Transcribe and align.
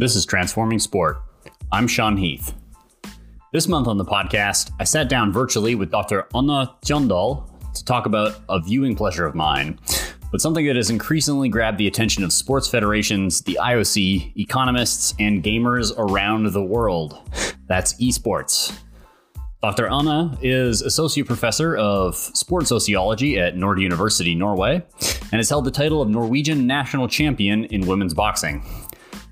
This 0.00 0.16
is 0.16 0.24
Transforming 0.24 0.78
Sport. 0.78 1.20
I'm 1.70 1.86
Sean 1.86 2.16
Heath. 2.16 2.54
This 3.52 3.68
month 3.68 3.86
on 3.86 3.98
the 3.98 4.04
podcast, 4.06 4.70
I 4.80 4.84
sat 4.84 5.10
down 5.10 5.30
virtually 5.30 5.74
with 5.74 5.90
Dr. 5.90 6.26
Anna 6.34 6.74
Tjønndal 6.86 7.74
to 7.74 7.84
talk 7.84 8.06
about 8.06 8.36
a 8.48 8.62
viewing 8.62 8.96
pleasure 8.96 9.26
of 9.26 9.34
mine, 9.34 9.78
but 10.32 10.40
something 10.40 10.64
that 10.64 10.76
has 10.76 10.88
increasingly 10.88 11.50
grabbed 11.50 11.76
the 11.76 11.86
attention 11.86 12.24
of 12.24 12.32
sports 12.32 12.66
federations, 12.66 13.42
the 13.42 13.58
IOC, 13.60 14.38
economists, 14.38 15.12
and 15.18 15.44
gamers 15.44 15.92
around 15.98 16.50
the 16.50 16.64
world. 16.64 17.20
That's 17.68 17.92
esports. 18.00 18.74
Dr. 19.62 19.86
Anna 19.86 20.38
is 20.40 20.80
Associate 20.80 21.26
Professor 21.26 21.76
of 21.76 22.16
Sport 22.16 22.66
Sociology 22.66 23.38
at 23.38 23.54
Nord 23.54 23.78
University, 23.78 24.34
Norway, 24.34 24.76
and 24.76 25.32
has 25.32 25.50
held 25.50 25.66
the 25.66 25.70
title 25.70 26.00
of 26.00 26.08
Norwegian 26.08 26.66
National 26.66 27.06
Champion 27.06 27.66
in 27.66 27.86
women's 27.86 28.14
boxing. 28.14 28.64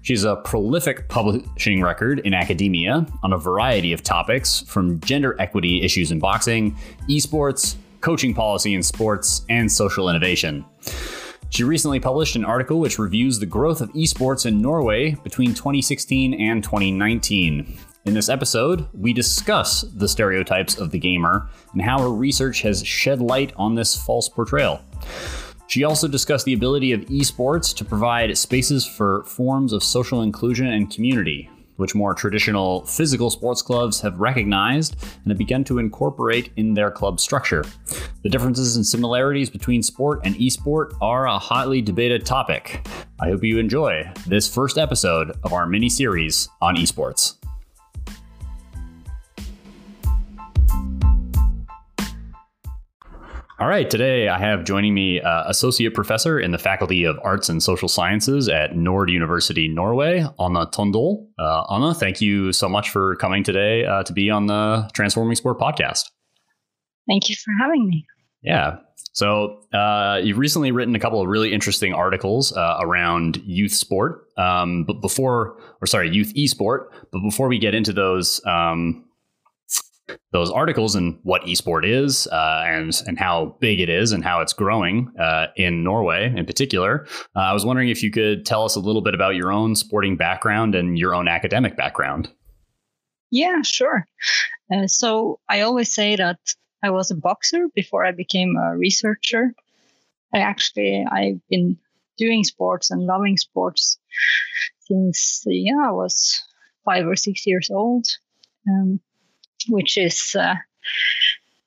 She's 0.08 0.24
a 0.24 0.36
prolific 0.36 1.06
publishing 1.08 1.82
record 1.82 2.20
in 2.20 2.32
academia 2.32 3.06
on 3.22 3.34
a 3.34 3.36
variety 3.36 3.92
of 3.92 4.02
topics, 4.02 4.62
from 4.62 4.98
gender 5.00 5.36
equity 5.38 5.82
issues 5.82 6.10
in 6.10 6.18
boxing, 6.18 6.78
esports, 7.10 7.76
coaching 8.00 8.32
policy 8.32 8.72
in 8.72 8.82
sports, 8.82 9.42
and 9.50 9.70
social 9.70 10.08
innovation. 10.08 10.64
She 11.50 11.62
recently 11.62 12.00
published 12.00 12.36
an 12.36 12.46
article 12.46 12.80
which 12.80 12.98
reviews 12.98 13.38
the 13.38 13.44
growth 13.44 13.82
of 13.82 13.92
esports 13.92 14.46
in 14.46 14.62
Norway 14.62 15.14
between 15.24 15.52
2016 15.52 16.32
and 16.40 16.64
2019. 16.64 17.76
In 18.06 18.14
this 18.14 18.30
episode, 18.30 18.88
we 18.94 19.12
discuss 19.12 19.82
the 19.82 20.08
stereotypes 20.08 20.78
of 20.78 20.90
the 20.90 20.98
gamer 20.98 21.50
and 21.74 21.82
how 21.82 21.98
her 21.98 22.10
research 22.10 22.62
has 22.62 22.82
shed 22.82 23.20
light 23.20 23.52
on 23.58 23.74
this 23.74 23.94
false 23.94 24.30
portrayal. 24.30 24.80
She 25.68 25.84
also 25.84 26.08
discussed 26.08 26.46
the 26.46 26.54
ability 26.54 26.92
of 26.92 27.02
esports 27.02 27.76
to 27.76 27.84
provide 27.84 28.36
spaces 28.38 28.86
for 28.86 29.22
forms 29.24 29.74
of 29.74 29.84
social 29.84 30.22
inclusion 30.22 30.66
and 30.66 30.90
community, 30.90 31.50
which 31.76 31.94
more 31.94 32.14
traditional 32.14 32.86
physical 32.86 33.28
sports 33.28 33.60
clubs 33.60 34.00
have 34.00 34.18
recognized 34.18 34.96
and 35.22 35.30
have 35.30 35.36
begun 35.36 35.64
to 35.64 35.78
incorporate 35.78 36.50
in 36.56 36.72
their 36.72 36.90
club 36.90 37.20
structure. 37.20 37.66
The 38.22 38.30
differences 38.30 38.76
and 38.76 38.86
similarities 38.86 39.50
between 39.50 39.82
sport 39.82 40.20
and 40.24 40.34
esport 40.36 40.96
are 41.02 41.26
a 41.26 41.38
hotly 41.38 41.82
debated 41.82 42.24
topic. 42.24 42.86
I 43.20 43.28
hope 43.28 43.44
you 43.44 43.58
enjoy 43.58 44.10
this 44.26 44.52
first 44.52 44.78
episode 44.78 45.36
of 45.44 45.52
our 45.52 45.66
mini 45.66 45.90
series 45.90 46.48
on 46.62 46.76
esports. 46.76 47.37
All 53.60 53.66
right, 53.66 53.90
today 53.90 54.28
I 54.28 54.38
have 54.38 54.62
joining 54.62 54.94
me 54.94 55.20
uh, 55.20 55.42
Associate 55.48 55.92
Professor 55.92 56.38
in 56.38 56.52
the 56.52 56.58
Faculty 56.58 57.02
of 57.02 57.18
Arts 57.24 57.48
and 57.48 57.60
Social 57.60 57.88
Sciences 57.88 58.48
at 58.48 58.76
Nord 58.76 59.10
University, 59.10 59.66
Norway, 59.66 60.20
Anna 60.38 60.68
Tjønndal. 60.68 61.26
Uh, 61.40 61.64
Anna, 61.68 61.92
thank 61.92 62.20
you 62.20 62.52
so 62.52 62.68
much 62.68 62.88
for 62.90 63.16
coming 63.16 63.42
today 63.42 63.84
uh, 63.84 64.04
to 64.04 64.12
be 64.12 64.30
on 64.30 64.46
the 64.46 64.88
Transforming 64.94 65.34
Sport 65.34 65.58
podcast. 65.58 66.04
Thank 67.08 67.28
you 67.28 67.34
for 67.34 67.52
having 67.60 67.88
me. 67.88 68.06
Yeah. 68.42 68.76
So 69.12 69.58
uh, 69.74 70.20
you've 70.22 70.38
recently 70.38 70.70
written 70.70 70.94
a 70.94 71.00
couple 71.00 71.20
of 71.20 71.26
really 71.26 71.52
interesting 71.52 71.92
articles 71.92 72.52
uh, 72.52 72.76
around 72.80 73.38
youth 73.38 73.72
sport. 73.72 74.28
Um, 74.36 74.84
but 74.84 75.00
before, 75.00 75.58
or 75.80 75.88
sorry, 75.88 76.10
youth 76.10 76.32
esport. 76.36 76.90
But 77.10 77.22
before 77.22 77.48
we 77.48 77.58
get 77.58 77.74
into 77.74 77.92
those, 77.92 78.40
um, 78.46 79.04
those 80.32 80.50
articles 80.50 80.94
and 80.94 81.18
what 81.22 81.42
esport 81.42 81.86
is 81.86 82.26
uh, 82.28 82.64
and 82.66 83.02
and 83.06 83.18
how 83.18 83.56
big 83.60 83.80
it 83.80 83.88
is 83.88 84.12
and 84.12 84.24
how 84.24 84.40
it's 84.40 84.52
growing 84.52 85.12
uh, 85.18 85.46
in 85.56 85.82
Norway 85.82 86.32
in 86.34 86.46
particular. 86.46 87.06
Uh, 87.36 87.40
I 87.40 87.52
was 87.52 87.64
wondering 87.64 87.88
if 87.88 88.02
you 88.02 88.10
could 88.10 88.44
tell 88.46 88.64
us 88.64 88.76
a 88.76 88.80
little 88.80 89.02
bit 89.02 89.14
about 89.14 89.34
your 89.34 89.52
own 89.52 89.74
sporting 89.74 90.16
background 90.16 90.74
and 90.74 90.98
your 90.98 91.14
own 91.14 91.28
academic 91.28 91.76
background. 91.76 92.30
Yeah, 93.30 93.62
sure. 93.62 94.06
Uh, 94.72 94.86
so 94.86 95.40
I 95.48 95.60
always 95.62 95.92
say 95.92 96.16
that 96.16 96.38
I 96.82 96.90
was 96.90 97.10
a 97.10 97.16
boxer 97.16 97.68
before 97.74 98.04
I 98.04 98.12
became 98.12 98.56
a 98.56 98.76
researcher. 98.76 99.52
I 100.34 100.38
actually 100.38 101.04
I've 101.10 101.40
been 101.48 101.78
doing 102.16 102.44
sports 102.44 102.90
and 102.90 103.06
loving 103.06 103.36
sports 103.36 103.98
since 104.80 105.44
yeah 105.46 105.88
I 105.88 105.92
was 105.92 106.42
five 106.84 107.06
or 107.06 107.16
six 107.16 107.46
years 107.46 107.70
old. 107.70 108.06
Um, 108.68 109.00
which 109.68 109.96
is 109.98 110.36
uh, 110.38 110.54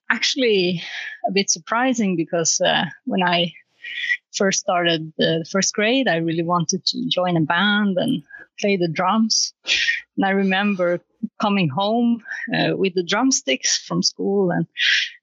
actually 0.09 0.83
a 1.27 1.31
bit 1.31 1.49
surprising 1.49 2.15
because 2.15 2.61
uh, 2.61 2.85
when 3.05 3.23
I 3.23 3.53
first 4.33 4.59
started 4.59 5.13
the 5.17 5.45
first 5.49 5.73
grade, 5.73 6.07
I 6.07 6.17
really 6.17 6.43
wanted 6.43 6.85
to 6.85 7.09
join 7.09 7.37
a 7.37 7.41
band 7.41 7.97
and 7.97 8.23
play 8.59 8.77
the 8.77 8.87
drums. 8.87 9.53
And 10.15 10.25
I 10.25 10.31
remember 10.31 11.01
coming 11.39 11.69
home 11.69 12.23
uh, 12.53 12.75
with 12.75 12.93
the 12.95 13.03
drumsticks 13.03 13.77
from 13.77 14.03
school 14.03 14.51
and, 14.51 14.65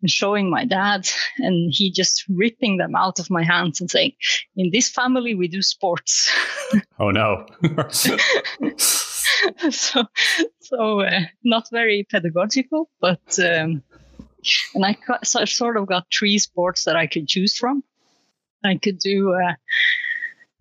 and, 0.00 0.11
showing 0.11 0.50
my 0.50 0.65
dad, 0.65 1.09
and 1.39 1.73
he 1.73 1.91
just 1.91 2.25
ripping 2.29 2.77
them 2.77 2.95
out 2.95 3.19
of 3.19 3.31
my 3.31 3.43
hands 3.43 3.81
and 3.81 3.91
saying, 3.91 4.12
"In 4.56 4.71
this 4.73 4.89
family, 4.89 5.35
we 5.35 5.49
do 5.49 5.62
sports." 5.62 6.33
Oh 6.99 7.11
no! 7.11 7.47
so, 9.71 10.04
so 10.60 11.00
uh, 11.00 11.21
not 11.44 11.69
very 11.71 12.06
pedagogical, 12.10 12.88
but 13.00 13.38
um, 13.38 13.82
and 14.75 14.84
I 14.84 14.97
so 15.25 15.44
sort 15.44 15.76
of 15.76 15.87
got 15.87 16.06
three 16.16 16.38
sports 16.38 16.84
that 16.84 16.97
I 16.97 17.06
could 17.06 17.28
choose 17.28 17.56
from. 17.56 17.82
I 18.65 18.76
could 18.76 18.99
do 18.99 19.34
uh, 19.34 19.54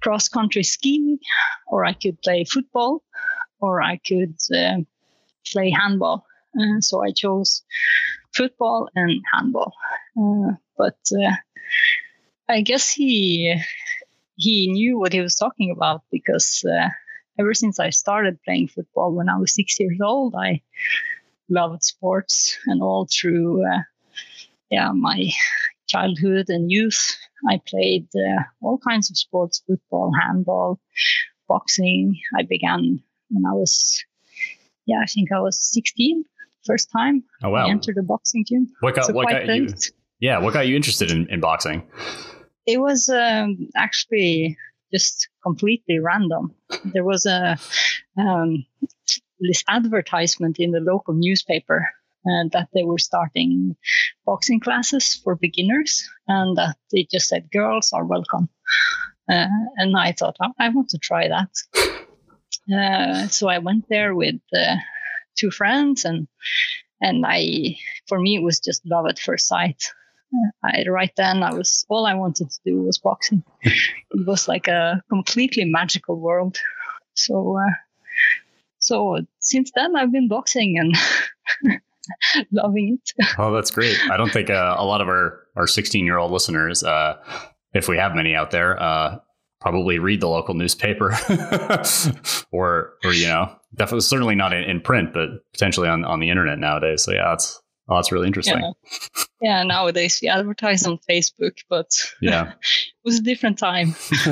cross 0.02 0.28
country 0.30 0.64
skiing, 0.64 1.20
or 1.68 1.86
I 1.86 1.94
could 1.94 2.22
play 2.22 2.44
football, 2.44 3.04
or 3.60 3.82
I 3.82 3.98
could 3.98 4.36
uh, 4.56 4.78
play 5.52 5.72
handball. 5.72 6.26
Uh, 6.60 6.82
so 6.82 7.04
I 7.04 7.12
chose 7.12 7.64
football 8.34 8.90
and 8.96 9.22
handball. 9.34 9.74
Uh, 10.20 10.54
but 10.78 10.98
uh, 11.12 11.36
I 12.50 12.62
guess 12.62 12.92
he 12.92 13.56
he 14.36 14.72
knew 14.72 15.00
what 15.00 15.14
he 15.14 15.22
was 15.22 15.36
talking 15.36 15.72
about 15.72 16.04
because 16.12 16.64
uh, 16.66 16.90
ever 17.40 17.54
since 17.54 17.80
I 17.80 17.90
started 17.90 18.42
playing 18.44 18.70
football 18.70 19.14
when 19.14 19.30
I 19.30 19.38
was 19.38 19.54
six 19.54 19.80
years 19.80 20.00
old, 20.02 20.36
I 20.36 20.62
loved 21.50 21.84
sports 21.84 22.58
and 22.66 22.82
all 22.82 23.08
through 23.10 23.66
uh, 23.66 23.80
yeah 24.70 24.92
my 24.92 25.30
childhood 25.88 26.50
and 26.50 26.72
youth. 26.72 27.16
I 27.50 27.62
played 27.66 28.08
uh, 28.16 28.44
all 28.62 28.80
kinds 28.80 29.10
of 29.10 29.18
sports 29.18 29.64
football 29.66 30.12
handball 30.22 30.80
boxing. 31.48 32.20
I 32.38 32.44
began 32.44 33.02
when 33.30 33.46
i 33.46 33.54
was 33.54 34.04
yeah 34.86 35.00
i 35.02 35.06
think 35.06 35.32
i 35.32 35.40
was 35.40 35.58
16 35.74 36.24
first 36.66 36.90
time 36.92 37.24
oh 37.44 37.50
wow. 37.50 37.66
I 37.66 37.70
entered 37.70 37.96
the 37.96 38.04
boxing 38.04 38.46
gym. 38.46 38.70
What 38.82 38.96
got, 38.96 39.06
so 39.06 39.14
what 39.14 39.30
got 39.30 39.48
you 39.48 39.68
yeah 40.20 40.40
what 40.40 40.54
got 40.54 40.68
you 40.68 40.76
interested 40.76 41.12
in, 41.12 41.28
in 41.30 41.40
boxing? 41.40 41.88
It 42.66 42.82
was 42.82 43.08
um, 43.08 43.70
actually 43.78 44.58
just 44.94 45.28
completely 45.44 46.00
random. 46.00 46.56
There 46.86 47.04
was 47.04 47.26
a 47.26 47.58
um, 48.18 48.66
this 49.40 49.64
advertisement 49.68 50.58
in 50.60 50.72
the 50.72 50.80
local 50.80 51.14
newspaper 51.14 51.88
uh, 52.26 52.50
that 52.52 52.70
they 52.74 52.84
were 52.84 52.98
starting 52.98 53.76
boxing 54.26 54.60
classes 54.60 55.16
for 55.24 55.36
beginners, 55.36 56.10
and 56.28 56.58
that 56.58 56.76
it 56.92 57.10
just 57.10 57.30
said 57.30 57.52
girls 57.52 57.94
are 57.94 58.06
welcome. 58.06 58.50
Uh, 59.30 59.48
and 59.76 59.96
I 59.98 60.14
thought, 60.14 60.38
oh, 60.42 60.54
I 60.60 60.70
want 60.70 60.90
to 60.90 60.98
try 60.98 61.28
that. 61.28 61.52
Uh, 62.74 63.28
so 63.28 63.48
I 63.48 63.60
went 63.60 63.86
there 63.90 64.16
with 64.16 64.42
uh, 64.54 64.76
two 65.38 65.52
friends, 65.52 66.06
and 66.06 66.28
and 67.00 67.26
I, 67.26 67.78
for 68.08 68.20
me, 68.20 68.36
it 68.36 68.44
was 68.44 68.60
just 68.60 68.86
love 68.86 69.06
at 69.08 69.20
first 69.20 69.48
sight. 69.48 69.92
I, 70.64 70.84
right 70.90 71.12
then 71.16 71.44
I 71.44 71.54
was 71.54 71.86
all 71.90 72.06
I 72.06 72.14
wanted 72.14 72.50
to 72.50 72.60
do 72.66 72.82
was 72.82 72.98
boxing. 72.98 73.44
it 73.62 74.28
was 74.28 74.48
like 74.48 74.68
a 74.68 75.02
completely 75.10 75.66
magical 75.66 76.20
world. 76.20 76.58
So 77.14 77.58
uh, 77.58 77.74
so 78.80 79.20
since 79.40 79.72
then 79.76 79.96
I've 79.96 80.12
been 80.12 80.28
boxing 80.28 80.78
and 80.78 81.82
loving 82.52 83.00
it. 83.00 83.26
Oh, 83.38 83.54
that's 83.54 83.72
great. 83.72 83.98
I 84.12 84.18
don't 84.18 84.32
think 84.32 84.50
uh, 84.50 84.76
a 84.78 84.86
lot 84.86 85.02
of 85.02 85.08
our 85.08 85.44
our 85.56 85.68
16 85.68 86.06
year 86.06 86.18
old 86.18 86.32
listeners, 86.32 86.84
uh, 86.84 87.18
if 87.74 87.88
we 87.88 87.98
have 87.98 88.16
many 88.16 88.36
out 88.36 88.52
there, 88.52 88.82
uh, 88.82 89.20
probably 89.60 90.00
read 90.00 90.22
the 90.22 90.30
local 90.30 90.54
newspaper 90.54 91.16
or 92.52 92.94
or 93.04 93.14
you 93.14 93.28
know 93.28 93.56
definitely 93.76 94.02
certainly 94.02 94.36
not 94.36 94.54
in, 94.54 94.64
in 94.64 94.82
print, 94.82 95.14
but 95.14 95.30
potentially 95.54 95.88
on 95.90 96.06
on 96.06 96.20
the 96.20 96.30
internet 96.30 96.60
nowadays. 96.60 97.04
So 97.04 97.14
yeah, 97.14 97.34
it's 97.34 97.62
Oh, 97.90 97.96
that's 97.96 98.12
really 98.12 98.28
interesting. 98.28 98.60
Yeah. 98.60 98.72
yeah, 99.42 99.64
nowadays 99.64 100.20
we 100.22 100.28
advertise 100.28 100.86
on 100.86 101.00
Facebook, 101.10 101.58
but 101.70 101.90
yeah, 102.22 102.52
it 102.52 103.06
was 103.06 103.20
a 103.20 103.24
different 103.24 103.58
time. 103.58 103.96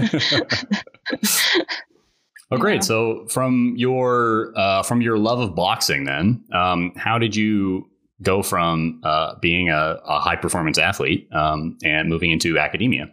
oh, 2.52 2.58
great! 2.58 2.76
Yeah. 2.76 2.80
So, 2.82 3.28
from 3.28 3.76
your 3.78 4.54
uh, 4.58 4.84
from 4.84 5.02
your 5.02 5.18
love 5.18 5.40
of 5.40 5.56
boxing, 5.56 6.04
then, 6.04 6.44
um, 6.54 6.92
how 6.98 7.18
did 7.18 7.36
you 7.36 7.90
go 8.22 8.42
from 8.44 9.02
uh, 9.04 9.36
being 9.42 9.70
a, 9.70 10.00
a, 10.06 10.20
high 10.20 10.38
performance 10.38 10.78
athlete 10.78 11.28
um, 11.34 11.78
and 11.84 12.08
moving 12.10 12.32
into 12.32 12.58
academia? 12.58 13.12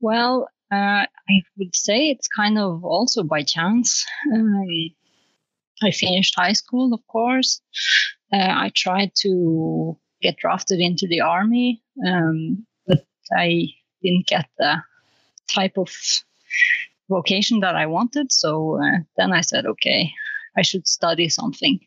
Well, 0.00 0.48
Uh, 0.72 1.04
I 1.28 1.42
would 1.58 1.74
say 1.74 2.10
it's 2.10 2.28
kind 2.28 2.56
of 2.56 2.84
also 2.84 3.24
by 3.24 3.42
chance. 3.42 4.06
Um, 4.32 4.54
I 5.82 5.90
finished 5.90 6.34
high 6.36 6.52
school, 6.52 6.94
of 6.94 7.04
course. 7.08 7.60
Uh, 8.32 8.52
I 8.66 8.72
tried 8.74 9.12
to 9.22 9.98
get 10.22 10.36
drafted 10.36 10.80
into 10.80 11.06
the 11.06 11.20
army, 11.20 11.82
um, 12.06 12.66
but 12.86 13.04
I 13.32 13.68
didn't 14.02 14.26
get 14.26 14.48
the 14.58 14.82
type 15.52 15.76
of 15.76 15.90
vocation 17.08 17.60
that 17.60 17.74
I 17.74 17.86
wanted. 17.86 18.32
So 18.32 18.78
uh, 18.80 18.98
then 19.16 19.32
I 19.32 19.40
said, 19.40 19.66
okay, 19.66 20.12
I 20.56 20.62
should 20.62 20.86
study 20.86 21.28
something. 21.28 21.80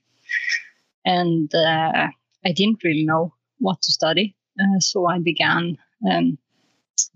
And 1.05 1.53
uh, 1.53 2.07
I 2.45 2.51
didn't 2.51 2.83
really 2.83 3.05
know 3.05 3.33
what 3.59 3.81
to 3.81 3.91
study. 3.91 4.35
Uh, 4.59 4.79
so 4.79 5.07
I 5.07 5.19
began 5.19 5.77
um, 6.09 6.37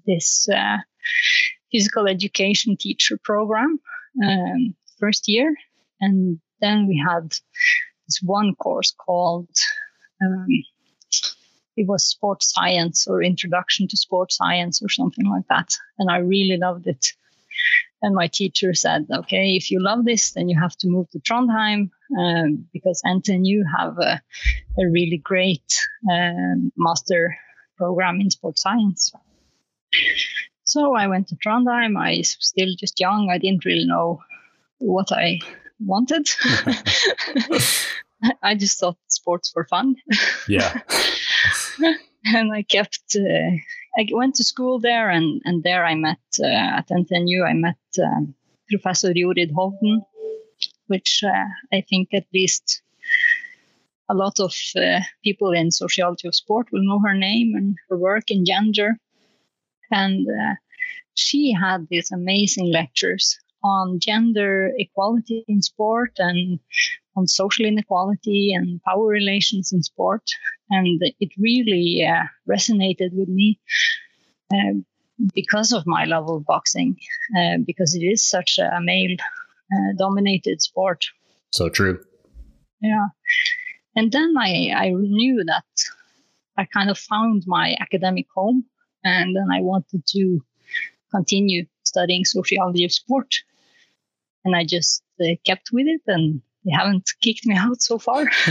this 0.05 0.47
uh, 0.49 0.77
physical 1.71 2.07
education 2.07 2.77
teacher 2.77 3.19
program 3.21 3.79
um, 4.23 4.75
first 4.99 5.27
year. 5.27 5.53
And 5.99 6.39
then 6.61 6.87
we 6.87 7.03
had 7.05 7.35
this 8.07 8.21
one 8.23 8.55
course 8.55 8.93
called 8.97 9.49
um, 10.21 10.47
it 11.75 11.87
was 11.87 12.05
sports 12.05 12.51
science 12.51 13.07
or 13.07 13.21
introduction 13.21 13.87
to 13.87 13.97
sports 13.97 14.37
science 14.37 14.81
or 14.81 14.89
something 14.89 15.29
like 15.29 15.47
that. 15.49 15.75
And 15.99 16.09
i 16.09 16.17
really 16.17 16.57
loved 16.57 16.87
it. 16.87 17.13
And 18.01 18.15
my 18.15 18.27
teacher 18.27 18.73
said 18.73 19.07
okay 19.11 19.55
if 19.55 19.71
you 19.71 19.81
love 19.81 20.05
this 20.05 20.31
then 20.31 20.49
you 20.49 20.59
have 20.59 20.75
to 20.77 20.87
move 20.87 21.09
to 21.11 21.19
trondheim 21.19 21.89
um, 22.17 22.67
because 22.73 23.01
ntnu 23.05 23.61
have 23.77 23.97
a, 23.97 24.21
a 24.79 24.85
really 24.89 25.17
great 25.17 25.69
um, 26.11 26.71
master 26.77 27.35
program 27.77 28.21
in 28.21 28.29
sports 28.29 28.61
science. 28.61 29.11
So 30.63 30.95
i 30.95 31.07
went 31.07 31.27
to 31.29 31.35
trondheim. 31.35 31.97
I 31.97 32.17
was 32.17 32.37
still 32.39 32.73
just 32.79 32.99
young. 32.99 33.29
I 33.31 33.37
didn't 33.37 33.65
really 33.65 33.85
know 33.85 34.21
what 34.79 35.11
i 35.11 35.39
wanted. 35.79 36.27
I 38.41 38.55
just 38.55 38.79
thought 38.79 38.97
sports 39.07 39.53
were 39.55 39.65
fun. 39.65 39.95
Yeah. 40.47 40.81
and 42.25 42.53
I 42.53 42.63
kept, 42.63 43.15
uh, 43.15 43.51
I 43.97 44.07
went 44.11 44.35
to 44.35 44.43
school 44.43 44.79
there, 44.79 45.09
and, 45.09 45.41
and 45.45 45.63
there 45.63 45.85
I 45.85 45.95
met, 45.95 46.19
uh, 46.41 46.47
at 46.47 46.89
NTNU, 46.89 47.47
I 47.47 47.53
met 47.53 47.77
um, 48.03 48.33
Professor 48.69 49.13
Jorid 49.13 49.51
Hovden, 49.51 50.01
which 50.87 51.23
uh, 51.23 51.45
I 51.75 51.81
think 51.87 52.09
at 52.13 52.25
least 52.33 52.81
a 54.09 54.13
lot 54.13 54.39
of 54.39 54.53
uh, 54.75 55.01
people 55.23 55.51
in 55.51 55.71
sociology 55.71 56.27
of 56.27 56.35
sport 56.35 56.67
will 56.71 56.83
know 56.83 56.99
her 56.99 57.13
name 57.13 57.53
and 57.55 57.75
her 57.89 57.97
work 57.97 58.31
in 58.31 58.45
gender. 58.45 58.97
And 59.91 60.27
uh, 60.27 60.55
she 61.13 61.53
had 61.53 61.87
these 61.89 62.11
amazing 62.11 62.71
lectures 62.71 63.37
on 63.67 63.99
gender 63.99 64.71
equality 64.77 65.43
in 65.47 65.61
sport 65.61 66.13
and 66.17 66.59
on 67.15 67.27
social 67.27 67.65
inequality 67.65 68.53
and 68.53 68.81
power 68.83 69.07
relations 69.07 69.71
in 69.73 69.81
sport. 69.83 70.23
And 70.69 71.01
it 71.19 71.31
really 71.37 72.05
uh, 72.05 72.25
resonated 72.47 73.11
with 73.13 73.29
me 73.29 73.59
uh, 74.53 74.73
because 75.33 75.73
of 75.73 75.87
my 75.87 76.05
love 76.05 76.29
of 76.29 76.45
boxing, 76.45 76.97
uh, 77.37 77.57
because 77.65 77.95
it 77.95 78.03
is 78.13 78.29
such 78.29 78.59
a 78.59 78.79
male 78.81 79.17
uh, 79.73 79.91
dominated 79.97 80.61
sport. 80.61 81.05
So 81.51 81.69
true. 81.69 81.99
Yeah. 82.81 83.07
And 83.95 84.11
then 84.11 84.35
I, 84.37 84.71
I 84.75 84.89
knew 84.91 85.43
that 85.45 85.65
I 86.57 86.65
kind 86.65 86.89
of 86.89 86.97
found 86.97 87.43
my 87.47 87.75
academic 87.79 88.27
home 88.35 88.65
and 89.03 89.35
then 89.35 89.47
I 89.51 89.61
wanted 89.61 90.03
to 90.15 90.39
continue 91.11 91.65
studying 91.83 92.25
sociology 92.25 92.85
of 92.85 92.91
sport. 92.91 93.33
And 94.47 94.55
I 94.55 94.63
just 94.63 95.03
uh, 95.21 95.35
kept 95.45 95.71
with 95.73 95.87
it 95.87 95.99
and 96.07 96.41
they 96.63 96.71
haven't 96.71 97.11
kicked 97.21 97.45
me 97.45 97.53
out 97.53 97.81
so 97.81 97.99
far. 97.99 98.25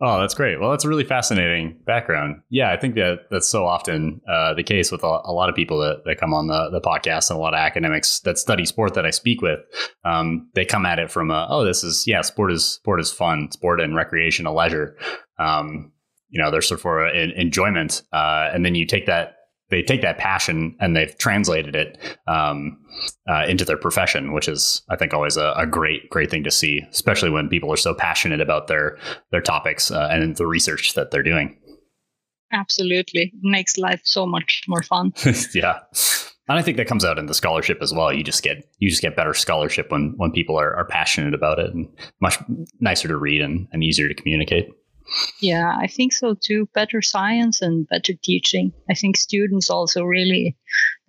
oh, 0.00 0.20
that's 0.20 0.34
great. 0.34 0.58
Well, 0.58 0.72
that's 0.72 0.84
a 0.84 0.88
really 0.88 1.04
fascinating 1.04 1.78
background. 1.86 2.42
Yeah, 2.50 2.72
I 2.72 2.76
think 2.76 2.96
that 2.96 3.28
that's 3.30 3.48
so 3.48 3.64
often 3.64 4.20
uh, 4.28 4.54
the 4.54 4.64
case 4.64 4.90
with 4.90 5.04
a, 5.04 5.20
a, 5.24 5.32
lot 5.32 5.48
of 5.48 5.54
people 5.54 5.78
that, 5.78 6.02
that 6.06 6.18
come 6.18 6.34
on 6.34 6.48
the, 6.48 6.70
the 6.72 6.80
podcast 6.80 7.30
and 7.30 7.38
a 7.38 7.40
lot 7.40 7.54
of 7.54 7.58
academics 7.58 8.18
that 8.24 8.36
study 8.36 8.64
sport 8.64 8.94
that 8.94 9.06
I 9.06 9.10
speak 9.10 9.40
with. 9.40 9.60
Um, 10.04 10.50
they 10.54 10.64
come 10.64 10.84
at 10.84 10.98
it 10.98 11.08
from 11.08 11.30
a, 11.30 11.46
oh, 11.48 11.64
this 11.64 11.84
is, 11.84 12.04
yeah, 12.08 12.22
sport 12.22 12.50
is, 12.50 12.64
sport 12.64 12.98
is 13.00 13.12
fun, 13.12 13.52
sport 13.52 13.80
and 13.80 13.94
recreational 13.94 14.56
leisure. 14.56 14.96
Um, 15.38 15.92
you 16.30 16.42
know, 16.42 16.50
they're 16.50 16.62
sort 16.62 16.78
of 16.78 16.82
for 16.82 17.06
enjoyment. 17.06 18.02
Uh, 18.12 18.50
and 18.52 18.64
then 18.64 18.74
you 18.74 18.86
take 18.86 19.06
that 19.06 19.36
they 19.72 19.82
take 19.82 20.02
that 20.02 20.18
passion 20.18 20.76
and 20.80 20.94
they've 20.94 21.16
translated 21.16 21.74
it 21.74 21.98
um, 22.28 22.78
uh, 23.26 23.46
into 23.48 23.64
their 23.64 23.78
profession, 23.78 24.34
which 24.34 24.46
is, 24.46 24.82
I 24.90 24.96
think, 24.96 25.14
always 25.14 25.38
a, 25.38 25.54
a, 25.56 25.66
great, 25.66 26.10
great 26.10 26.30
thing 26.30 26.44
to 26.44 26.50
see, 26.50 26.82
especially 26.90 27.30
when 27.30 27.48
people 27.48 27.72
are 27.72 27.78
so 27.78 27.94
passionate 27.94 28.42
about 28.42 28.68
their 28.68 28.98
their 29.30 29.40
topics 29.40 29.90
uh, 29.90 30.08
and 30.10 30.36
the 30.36 30.46
research 30.46 30.92
that 30.92 31.10
they're 31.10 31.22
doing. 31.22 31.58
Absolutely, 32.52 33.32
makes 33.40 33.78
life 33.78 34.02
so 34.04 34.26
much 34.26 34.62
more 34.68 34.82
fun. 34.82 35.14
yeah, 35.54 35.80
and 36.48 36.58
I 36.58 36.62
think 36.62 36.76
that 36.76 36.86
comes 36.86 37.04
out 37.04 37.18
in 37.18 37.24
the 37.24 37.34
scholarship 37.34 37.78
as 37.80 37.94
well. 37.94 38.12
You 38.12 38.22
just 38.22 38.42
get 38.42 38.68
you 38.78 38.90
just 38.90 39.00
get 39.00 39.16
better 39.16 39.32
scholarship 39.32 39.90
when 39.90 40.12
when 40.18 40.32
people 40.32 40.60
are, 40.60 40.76
are 40.76 40.84
passionate 40.84 41.32
about 41.32 41.58
it, 41.58 41.72
and 41.72 41.88
much 42.20 42.38
nicer 42.78 43.08
to 43.08 43.16
read 43.16 43.40
and, 43.40 43.68
and 43.72 43.82
easier 43.82 44.06
to 44.06 44.14
communicate. 44.14 44.68
Yeah, 45.40 45.76
I 45.78 45.86
think 45.86 46.12
so 46.12 46.34
too. 46.40 46.68
Better 46.74 47.02
science 47.02 47.60
and 47.60 47.88
better 47.88 48.12
teaching. 48.22 48.72
I 48.90 48.94
think 48.94 49.16
students 49.16 49.70
also 49.70 50.04
really 50.04 50.56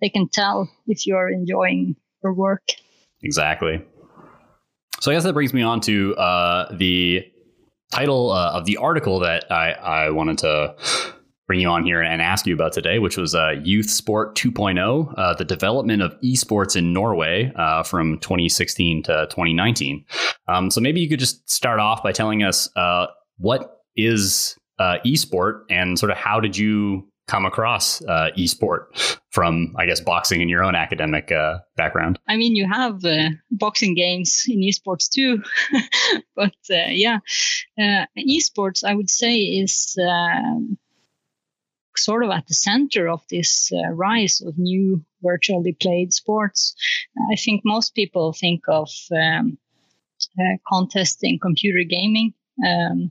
they 0.00 0.08
can 0.08 0.28
tell 0.28 0.68
if 0.86 1.06
you're 1.06 1.30
enjoying 1.30 1.96
your 2.22 2.34
work. 2.34 2.62
Exactly. 3.22 3.82
So 5.00 5.10
I 5.10 5.14
guess 5.14 5.24
that 5.24 5.34
brings 5.34 5.52
me 5.52 5.62
on 5.62 5.80
to 5.82 6.14
uh, 6.16 6.76
the 6.76 7.24
title 7.92 8.32
uh, 8.32 8.52
of 8.52 8.64
the 8.64 8.76
article 8.76 9.20
that 9.20 9.50
I, 9.50 9.72
I 9.72 10.10
wanted 10.10 10.38
to 10.38 10.74
bring 11.46 11.60
you 11.60 11.68
on 11.68 11.84
here 11.84 12.00
and 12.00 12.22
ask 12.22 12.46
you 12.46 12.54
about 12.54 12.72
today, 12.72 12.98
which 12.98 13.16
was 13.16 13.34
uh, 13.34 13.50
Youth 13.62 13.90
Sport 13.90 14.34
2.0, 14.34 15.14
uh, 15.16 15.34
the 15.34 15.44
development 15.44 16.02
of 16.02 16.18
esports 16.22 16.74
in 16.74 16.92
Norway 16.92 17.52
uh, 17.56 17.82
from 17.82 18.18
2016 18.20 19.02
to 19.04 19.26
2019. 19.30 20.04
Um, 20.48 20.70
so 20.70 20.80
maybe 20.80 21.00
you 21.00 21.08
could 21.08 21.18
just 21.18 21.48
start 21.48 21.80
off 21.80 22.02
by 22.02 22.12
telling 22.12 22.42
us 22.42 22.68
uh, 22.76 23.06
what 23.36 23.83
is 23.96 24.56
uh, 24.78 24.96
esport 25.06 25.62
and 25.70 25.98
sort 25.98 26.10
of 26.10 26.16
how 26.16 26.40
did 26.40 26.56
you 26.56 27.08
come 27.26 27.46
across 27.46 28.02
uh, 28.04 28.30
esport 28.36 29.18
from, 29.30 29.74
I 29.78 29.86
guess, 29.86 30.00
boxing 30.00 30.40
in 30.40 30.48
your 30.48 30.62
own 30.62 30.74
academic 30.74 31.32
uh, 31.32 31.58
background? 31.76 32.18
I 32.28 32.36
mean, 32.36 32.54
you 32.54 32.68
have 32.70 33.04
uh, 33.04 33.30
boxing 33.50 33.94
games 33.94 34.44
in 34.46 34.60
esports 34.60 35.08
too, 35.08 35.42
but 36.36 36.54
uh, 36.70 36.90
yeah, 36.90 37.18
uh, 37.78 38.06
esports, 38.18 38.84
I 38.84 38.94
would 38.94 39.10
say, 39.10 39.36
is 39.36 39.96
um, 40.06 40.76
sort 41.96 42.24
of 42.24 42.30
at 42.30 42.46
the 42.46 42.54
center 42.54 43.08
of 43.08 43.22
this 43.30 43.72
uh, 43.72 43.90
rise 43.90 44.42
of 44.42 44.58
new 44.58 45.02
virtually 45.22 45.72
played 45.72 46.12
sports. 46.12 46.74
I 47.32 47.36
think 47.36 47.62
most 47.64 47.94
people 47.94 48.32
think 48.32 48.64
of 48.68 48.90
um, 49.16 49.56
contests 50.68 51.22
in 51.22 51.38
computer 51.38 51.84
gaming. 51.88 52.34
Um, 52.64 53.10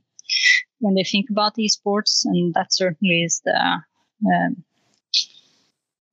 when 0.83 0.95
they 0.95 1.03
think 1.03 1.29
about 1.29 1.55
esports, 1.55 2.25
and 2.25 2.53
that 2.53 2.73
certainly 2.73 3.23
is 3.23 3.41
the 3.45 3.57
um, 4.25 4.63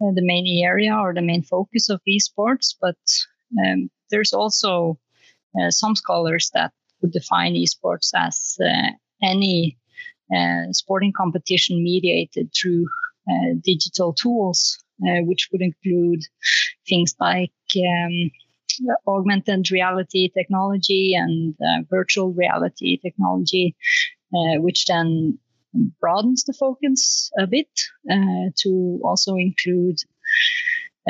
uh, 0.01 0.13
the 0.15 0.23
main 0.33 0.47
area 0.65 0.95
or 0.95 1.13
the 1.13 1.29
main 1.31 1.43
focus 1.43 1.91
of 1.91 2.01
esports. 2.09 2.75
But 2.81 3.01
um, 3.61 3.91
there's 4.11 4.33
also 4.33 4.99
uh, 5.61 5.71
some 5.71 5.97
scholars 5.97 6.51
that 6.55 6.73
would 7.01 7.13
define 7.13 7.55
esports 7.55 8.11
as 8.15 8.57
uh, 8.65 8.93
any 9.23 9.77
uh, 10.35 10.73
sporting 10.73 11.13
competition 11.13 11.83
mediated 11.83 12.51
through 12.55 12.87
uh, 13.29 13.55
digital 13.63 14.13
tools, 14.13 14.79
uh, 15.03 15.23
which 15.23 15.49
would 15.51 15.63
include 15.63 16.23
things 16.89 17.15
like 17.19 17.53
um, 17.77 18.31
augmented 19.09 19.71
reality 19.73 20.31
technology 20.31 21.15
and 21.15 21.57
virtual 21.91 22.33
reality 22.33 22.97
technology, 22.99 23.75
which 24.33 24.87
then 24.87 25.39
broadens 26.01 26.45
the 26.45 26.53
focus 26.53 27.31
a 27.39 27.47
bit 27.47 27.69
uh, 28.11 28.51
to 28.57 29.01
also 29.05 29.37
include 29.37 29.99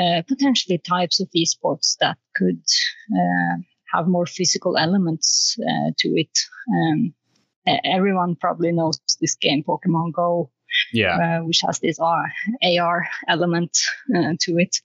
uh, 0.01 0.23
potentially 0.29 0.79
types 0.79 1.21
of 1.21 1.29
esports 1.37 1.97
that 2.01 2.19
could 2.35 2.63
have 3.93 4.07
more 4.07 4.27
physical 4.27 4.77
elements 4.77 5.57
to 5.99 6.09
it. 6.17 6.39
Um, 6.73 7.15
everyone 7.85 8.37
probably 8.37 8.73
knows 8.73 9.01
this 9.21 9.35
game, 9.35 9.65
Pokemon 9.65 10.13
Go, 10.13 10.51
yeah, 10.93 11.39
uh, 11.41 11.45
which 11.45 11.61
has 11.67 11.79
this 11.81 11.99
AR, 11.99 12.33
AR 12.63 13.09
element 13.29 13.79
uh, 14.15 14.35
to 14.41 14.59
it. 14.59 14.77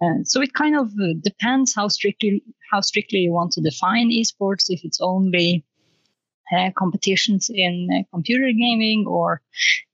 Uh, 0.00 0.22
so 0.22 0.40
it 0.40 0.54
kind 0.54 0.76
of 0.76 0.90
depends 1.22 1.74
how 1.74 1.88
strictly 1.88 2.42
how 2.70 2.80
strictly 2.80 3.20
you 3.20 3.32
want 3.32 3.52
to 3.52 3.60
define 3.60 4.10
esports. 4.10 4.66
If 4.68 4.84
it's 4.84 5.00
only 5.00 5.64
uh, 6.56 6.70
competitions 6.76 7.50
in 7.52 7.88
uh, 7.92 8.02
computer 8.12 8.50
gaming 8.52 9.04
or 9.06 9.40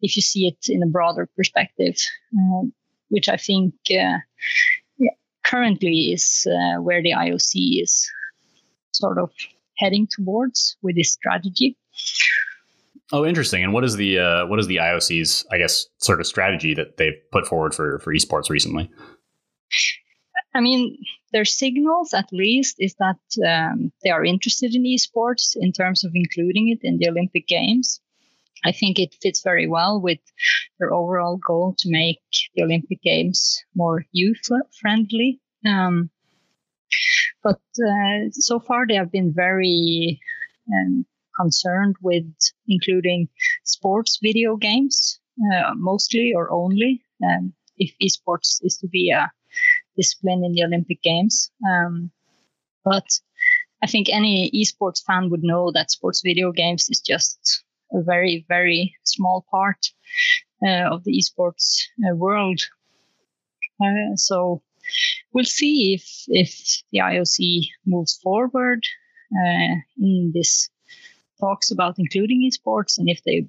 if 0.00 0.16
you 0.16 0.22
see 0.22 0.46
it 0.46 0.58
in 0.68 0.82
a 0.82 0.86
broader 0.86 1.28
perspective, 1.36 1.96
uh, 2.36 2.62
which 3.08 3.28
I 3.28 3.36
think 3.36 3.74
uh, 3.90 4.18
yeah, 4.98 5.14
currently 5.44 6.12
is 6.12 6.46
uh, 6.46 6.80
where 6.80 7.02
the 7.02 7.12
IOC 7.12 7.82
is 7.82 8.08
sort 8.92 9.18
of 9.18 9.30
heading 9.78 10.06
towards 10.06 10.76
with 10.82 10.96
this 10.96 11.12
strategy. 11.12 11.76
Oh, 13.12 13.24
interesting. 13.24 13.62
And 13.62 13.72
what 13.72 13.84
is 13.84 13.96
the 13.96 14.18
uh, 14.18 14.46
what 14.46 14.58
is 14.58 14.66
the 14.66 14.76
IOC's, 14.76 15.44
I 15.52 15.58
guess, 15.58 15.86
sort 15.98 16.20
of 16.20 16.26
strategy 16.26 16.74
that 16.74 16.96
they've 16.96 17.20
put 17.32 17.46
forward 17.46 17.74
for 17.74 17.98
for 17.98 18.14
esports 18.14 18.48
recently? 18.48 18.90
I 20.54 20.60
mean, 20.60 20.96
their 21.34 21.44
signals, 21.44 22.14
at 22.14 22.32
least, 22.32 22.76
is 22.78 22.94
that 23.00 23.18
um, 23.44 23.90
they 24.04 24.10
are 24.10 24.24
interested 24.24 24.72
in 24.72 24.84
esports 24.84 25.56
in 25.56 25.72
terms 25.72 26.04
of 26.04 26.12
including 26.14 26.68
it 26.68 26.78
in 26.82 26.96
the 26.98 27.08
Olympic 27.08 27.48
Games. 27.48 28.00
I 28.64 28.70
think 28.70 28.98
it 28.98 29.16
fits 29.20 29.42
very 29.42 29.66
well 29.66 30.00
with 30.00 30.20
their 30.78 30.94
overall 30.94 31.36
goal 31.36 31.74
to 31.80 31.90
make 31.90 32.22
the 32.54 32.62
Olympic 32.62 33.02
Games 33.02 33.64
more 33.74 34.04
youth 34.12 34.46
friendly. 34.80 35.40
Um, 35.66 36.08
but 37.42 37.60
uh, 37.84 38.30
so 38.30 38.60
far, 38.60 38.86
they 38.86 38.94
have 38.94 39.10
been 39.10 39.34
very 39.34 40.20
um, 40.72 41.04
concerned 41.36 41.96
with 42.00 42.24
including 42.68 43.28
sports 43.64 44.20
video 44.22 44.56
games, 44.56 45.18
uh, 45.52 45.74
mostly 45.74 46.32
or 46.32 46.48
only, 46.52 47.02
um, 47.24 47.52
if 47.76 47.92
esports 48.00 48.60
is 48.62 48.76
to 48.78 48.86
be 48.86 49.10
a 49.10 49.32
discipline 49.96 50.44
in 50.44 50.52
the 50.52 50.64
Olympic 50.64 51.02
Games. 51.02 51.50
Um, 51.68 52.10
but 52.84 53.06
I 53.82 53.86
think 53.86 54.08
any 54.10 54.50
esports 54.52 55.04
fan 55.04 55.30
would 55.30 55.42
know 55.42 55.70
that 55.72 55.90
sports 55.90 56.22
video 56.22 56.52
games 56.52 56.88
is 56.88 57.00
just 57.00 57.64
a 57.92 58.02
very, 58.02 58.44
very 58.48 58.94
small 59.04 59.44
part 59.50 59.90
uh, 60.66 60.88
of 60.94 61.04
the 61.04 61.12
esports 61.12 61.82
uh, 62.06 62.14
world. 62.14 62.60
Uh, 63.82 64.16
so 64.16 64.62
we'll 65.32 65.44
see 65.44 65.94
if 65.94 66.24
if 66.28 66.82
the 66.92 66.98
IOC 66.98 67.68
moves 67.86 68.18
forward 68.22 68.84
uh, 69.32 69.74
in 69.98 70.32
this 70.34 70.70
talks 71.40 71.70
about 71.70 71.98
including 71.98 72.48
esports 72.48 72.98
and 72.98 73.08
if 73.08 73.22
they 73.24 73.46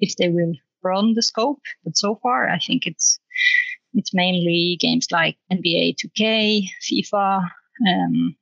if 0.00 0.16
they 0.16 0.28
will 0.28 0.54
broaden 0.80 1.14
the 1.14 1.22
scope. 1.22 1.62
But 1.84 1.96
so 1.96 2.18
far, 2.22 2.48
I 2.48 2.58
think 2.58 2.86
it's 2.86 3.18
it's 3.94 4.14
mainly 4.14 4.76
games 4.80 5.08
like 5.10 5.36
NBA 5.52 5.96
2K, 5.96 6.68
FIFA, 6.82 7.48
um, 7.88 8.36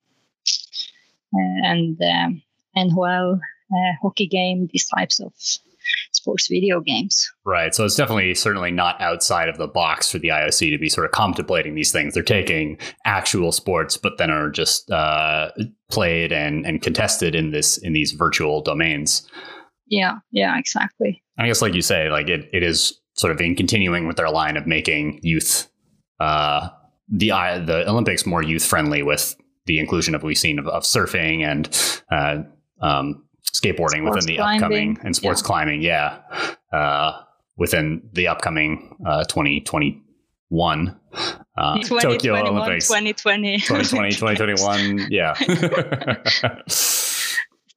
uh, 1.34 1.68
and 1.68 2.00
um, 2.02 2.42
NHL, 2.76 3.36
uh, 3.36 3.92
hockey 4.02 4.26
game, 4.26 4.68
these 4.72 4.88
types 4.88 5.20
of 5.20 5.32
sports 6.12 6.48
video 6.48 6.80
games. 6.80 7.30
Right. 7.44 7.74
So 7.74 7.84
it's 7.84 7.96
definitely 7.96 8.34
certainly 8.34 8.70
not 8.70 9.00
outside 9.00 9.48
of 9.48 9.58
the 9.58 9.66
box 9.66 10.10
for 10.10 10.18
the 10.18 10.28
IOC 10.28 10.70
to 10.70 10.78
be 10.78 10.88
sort 10.88 11.06
of 11.06 11.12
contemplating 11.12 11.74
these 11.74 11.92
things. 11.92 12.14
They're 12.14 12.22
taking 12.22 12.78
actual 13.04 13.52
sports, 13.52 13.96
but 13.96 14.18
then 14.18 14.30
are 14.30 14.50
just 14.50 14.90
uh, 14.90 15.50
played 15.90 16.32
and, 16.32 16.66
and 16.66 16.82
contested 16.82 17.34
in 17.34 17.50
this 17.50 17.78
in 17.78 17.92
these 17.92 18.12
virtual 18.12 18.62
domains. 18.62 19.26
Yeah. 19.86 20.18
Yeah. 20.30 20.58
Exactly. 20.58 21.22
I 21.38 21.46
guess, 21.46 21.62
like 21.62 21.74
you 21.74 21.82
say, 21.82 22.10
like 22.10 22.28
it, 22.28 22.48
it 22.52 22.62
is 22.62 22.99
sort 23.20 23.32
of 23.32 23.40
in 23.40 23.54
continuing 23.54 24.06
with 24.06 24.16
their 24.16 24.30
line 24.30 24.56
of 24.56 24.66
making 24.66 25.20
youth 25.22 25.68
uh, 26.20 26.70
the 27.10 27.28
the 27.66 27.84
Olympics 27.86 28.24
more 28.24 28.42
youth 28.42 28.64
friendly 28.64 29.02
with 29.02 29.36
the 29.66 29.78
inclusion 29.78 30.14
of 30.14 30.22
we've 30.22 30.38
seen 30.38 30.58
of, 30.58 30.66
of 30.66 30.84
surfing 30.84 31.44
and 31.44 31.68
uh, 32.10 32.42
um, 32.80 33.22
skateboarding 33.44 34.06
sports 34.06 34.24
within 34.24 34.26
the 34.26 34.36
climbing. 34.36 34.62
upcoming 34.62 34.98
and 35.02 35.14
sports 35.14 35.42
yeah. 35.42 35.46
climbing, 35.46 35.82
yeah, 35.82 36.20
uh, 36.72 37.20
within 37.58 38.08
the 38.14 38.26
upcoming 38.28 38.96
uh, 39.06 39.24
2021 39.24 40.98
uh, 41.58 41.78
Tokyo 41.82 42.36
Olympics, 42.36 42.88
2020, 42.88 43.60
2020, 43.60 44.12
2021, 44.12 45.08
yeah. 45.10 45.34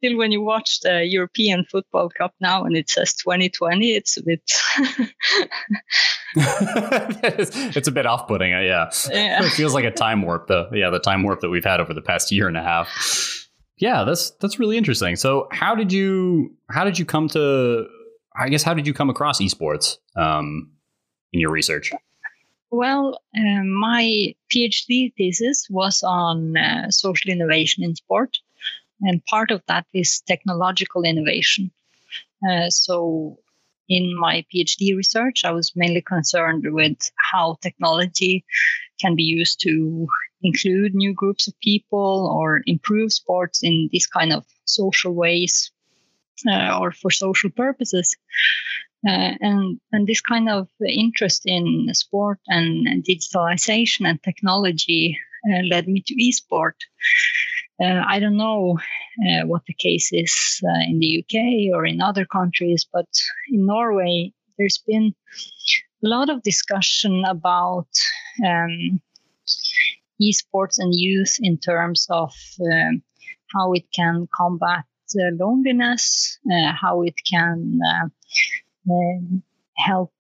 still 0.03 0.17
when 0.17 0.31
you 0.31 0.41
watch 0.41 0.81
the 0.81 1.05
European 1.05 1.65
Football 1.65 2.09
Cup 2.09 2.33
now 2.41 2.63
and 2.63 2.75
it 2.75 2.89
says 2.89 3.13
2020, 3.13 3.91
it's 3.91 4.17
a 4.17 4.23
bit. 4.23 4.51
it's 7.75 7.87
a 7.87 7.91
bit 7.91 8.05
off-putting, 8.05 8.53
uh, 8.53 8.59
yeah. 8.59 8.89
yeah. 9.09 9.45
It 9.45 9.51
feels 9.51 9.73
like 9.73 9.85
a 9.85 9.91
time 9.91 10.21
warp, 10.21 10.47
the 10.47 10.69
yeah, 10.73 10.89
the 10.89 10.99
time 10.99 11.23
warp 11.23 11.39
that 11.41 11.49
we've 11.49 11.63
had 11.63 11.79
over 11.79 11.93
the 11.93 12.01
past 12.01 12.31
year 12.31 12.47
and 12.47 12.57
a 12.57 12.63
half. 12.63 13.47
Yeah, 13.77 14.03
that's 14.03 14.31
that's 14.41 14.59
really 14.59 14.77
interesting. 14.77 15.15
So, 15.15 15.47
how 15.51 15.73
did 15.75 15.91
you 15.91 16.55
how 16.69 16.83
did 16.83 16.99
you 16.99 17.05
come 17.05 17.27
to? 17.29 17.87
I 18.35 18.49
guess 18.49 18.63
how 18.63 18.73
did 18.73 18.87
you 18.87 18.93
come 18.93 19.09
across 19.09 19.39
esports 19.39 19.97
um, 20.15 20.71
in 21.31 21.39
your 21.39 21.51
research? 21.51 21.91
Well, 22.71 23.19
um, 23.37 23.69
my 23.71 24.33
PhD 24.51 25.13
thesis 25.15 25.67
was 25.69 26.01
on 26.03 26.57
uh, 26.57 26.89
social 26.89 27.31
innovation 27.31 27.83
in 27.83 27.95
sport. 27.95 28.37
And 29.03 29.23
part 29.25 29.51
of 29.51 29.61
that 29.67 29.85
is 29.93 30.21
technological 30.21 31.03
innovation. 31.03 31.71
Uh, 32.47 32.69
so, 32.69 33.37
in 33.89 34.17
my 34.17 34.45
PhD 34.53 34.95
research, 34.95 35.43
I 35.43 35.51
was 35.51 35.73
mainly 35.75 36.01
concerned 36.01 36.63
with 36.65 37.11
how 37.31 37.57
technology 37.61 38.45
can 39.01 39.15
be 39.15 39.23
used 39.23 39.59
to 39.61 40.07
include 40.41 40.95
new 40.95 41.13
groups 41.13 41.47
of 41.47 41.59
people 41.61 42.29
or 42.33 42.61
improve 42.65 43.11
sports 43.11 43.63
in 43.63 43.89
these 43.91 44.07
kind 44.07 44.33
of 44.33 44.45
social 44.65 45.13
ways 45.13 45.71
uh, 46.47 46.77
or 46.79 46.91
for 46.91 47.11
social 47.11 47.49
purposes. 47.49 48.15
Uh, 49.05 49.35
and 49.41 49.81
and 49.91 50.07
this 50.07 50.21
kind 50.21 50.49
of 50.49 50.69
interest 50.87 51.41
in 51.45 51.89
sport 51.93 52.39
and, 52.47 53.03
digitalization 53.03 54.07
and 54.07 54.23
technology 54.23 55.19
uh, 55.49 55.61
led 55.69 55.87
me 55.87 56.01
to 56.05 56.15
esport. 56.15 56.75
Uh, 57.83 58.03
I 58.07 58.19
don't 58.19 58.37
know 58.37 58.77
uh, 59.27 59.45
what 59.45 59.63
the 59.65 59.73
case 59.73 60.09
is 60.13 60.61
uh, 60.63 60.83
in 60.87 60.99
the 60.99 61.19
UK 61.19 61.75
or 61.75 61.85
in 61.85 62.01
other 62.01 62.25
countries, 62.25 62.87
but 62.91 63.07
in 63.49 63.65
Norway, 63.65 64.31
there's 64.57 64.81
been 64.87 65.13
a 66.03 66.07
lot 66.07 66.29
of 66.29 66.43
discussion 66.43 67.23
about 67.25 67.87
um, 68.45 69.01
esports 70.21 70.77
and 70.77 70.93
youth 70.95 71.37
in 71.41 71.57
terms 71.57 72.07
of 72.09 72.33
um, 72.61 73.01
how 73.53 73.73
it 73.73 73.85
can 73.93 74.27
combat 74.33 74.85
uh, 75.15 75.31
loneliness, 75.33 76.39
uh, 76.51 76.71
how 76.79 77.01
it 77.01 77.15
can 77.29 77.79
uh, 77.85 78.07
help 79.75 80.13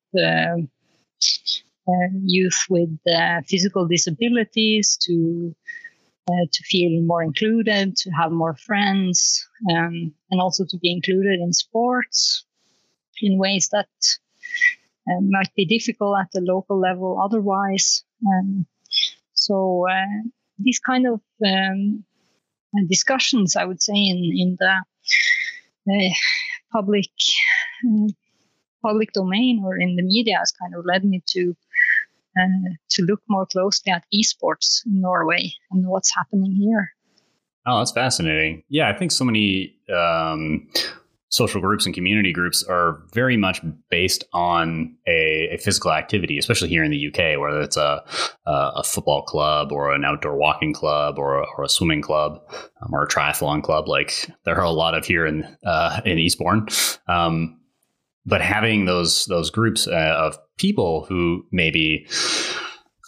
youth 2.25 2.59
with 2.69 2.97
physical 3.47 3.87
disabilities 3.87 4.97
to 4.97 5.55
uh, 6.29 6.45
to 6.51 6.63
feel 6.63 7.01
more 7.01 7.23
included, 7.23 7.95
to 7.97 8.09
have 8.11 8.31
more 8.31 8.55
friends, 8.55 9.45
um, 9.69 10.13
and 10.31 10.41
also 10.41 10.63
to 10.65 10.77
be 10.77 10.91
included 10.91 11.39
in 11.39 11.51
sports 11.53 12.45
in 13.21 13.37
ways 13.37 13.69
that 13.71 13.89
uh, 15.09 15.19
might 15.21 15.53
be 15.55 15.65
difficult 15.65 16.17
at 16.19 16.31
the 16.31 16.41
local 16.41 16.79
level 16.79 17.19
otherwise. 17.21 18.03
Um, 18.25 18.65
so 19.33 19.85
uh, 19.89 20.29
these 20.59 20.79
kind 20.79 21.07
of 21.07 21.21
um, 21.45 22.05
discussions, 22.87 23.55
I 23.55 23.65
would 23.65 23.81
say, 23.81 23.93
in 23.93 24.31
in 24.35 24.57
the 24.59 24.75
uh, 25.91 26.13
public 26.71 27.11
uh, 27.85 28.07
public 28.81 29.11
domain 29.13 29.61
or 29.65 29.77
in 29.77 29.95
the 29.95 30.03
media, 30.03 30.37
has 30.39 30.53
kind 30.53 30.73
of 30.75 30.85
led 30.85 31.03
me 31.03 31.21
to 31.27 31.55
to 32.35 33.01
look 33.03 33.21
more 33.29 33.45
closely 33.45 33.91
at 33.91 34.03
esports 34.13 34.85
in 34.85 35.01
Norway 35.01 35.51
and 35.71 35.87
what's 35.87 36.13
happening 36.13 36.53
here. 36.53 36.91
Oh, 37.65 37.79
that's 37.79 37.91
fascinating. 37.91 38.63
Yeah, 38.69 38.89
I 38.89 38.93
think 38.97 39.11
so 39.11 39.23
many 39.23 39.75
um, 39.93 40.67
social 41.33 41.59
groups 41.59 41.87
and 41.87 41.95
community 41.95 42.31
groups 42.31 42.63
are 42.63 43.01
very 43.11 43.37
much 43.37 43.59
based 43.89 44.23
on 44.33 44.95
a, 45.07 45.49
a, 45.53 45.57
physical 45.57 45.91
activity, 45.91 46.37
especially 46.37 46.69
here 46.69 46.83
in 46.83 46.91
the 46.91 47.07
UK, 47.07 47.39
whether 47.39 47.59
it's 47.61 47.75
a, 47.75 48.03
a 48.45 48.83
football 48.83 49.23
club 49.23 49.71
or 49.71 49.93
an 49.93 50.05
outdoor 50.05 50.35
walking 50.35 50.73
club 50.73 51.17
or 51.17 51.39
a, 51.39 51.45
or 51.57 51.63
a 51.63 51.69
swimming 51.69 52.03
club 52.03 52.39
um, 52.81 52.93
or 52.93 53.03
a 53.03 53.07
triathlon 53.07 53.63
club. 53.63 53.87
Like 53.87 54.29
there 54.45 54.55
are 54.55 54.63
a 54.63 54.69
lot 54.69 54.93
of 54.93 55.05
here 55.05 55.25
in 55.25 55.43
uh, 55.65 56.01
in 56.05 56.19
Eastbourne. 56.19 56.67
Um, 57.07 57.59
but 58.25 58.41
having 58.41 58.85
those 58.85 59.25
those 59.25 59.49
groups 59.49 59.87
uh, 59.87 60.15
of 60.17 60.37
people 60.57 61.05
who 61.07 61.45
maybe 61.51 62.07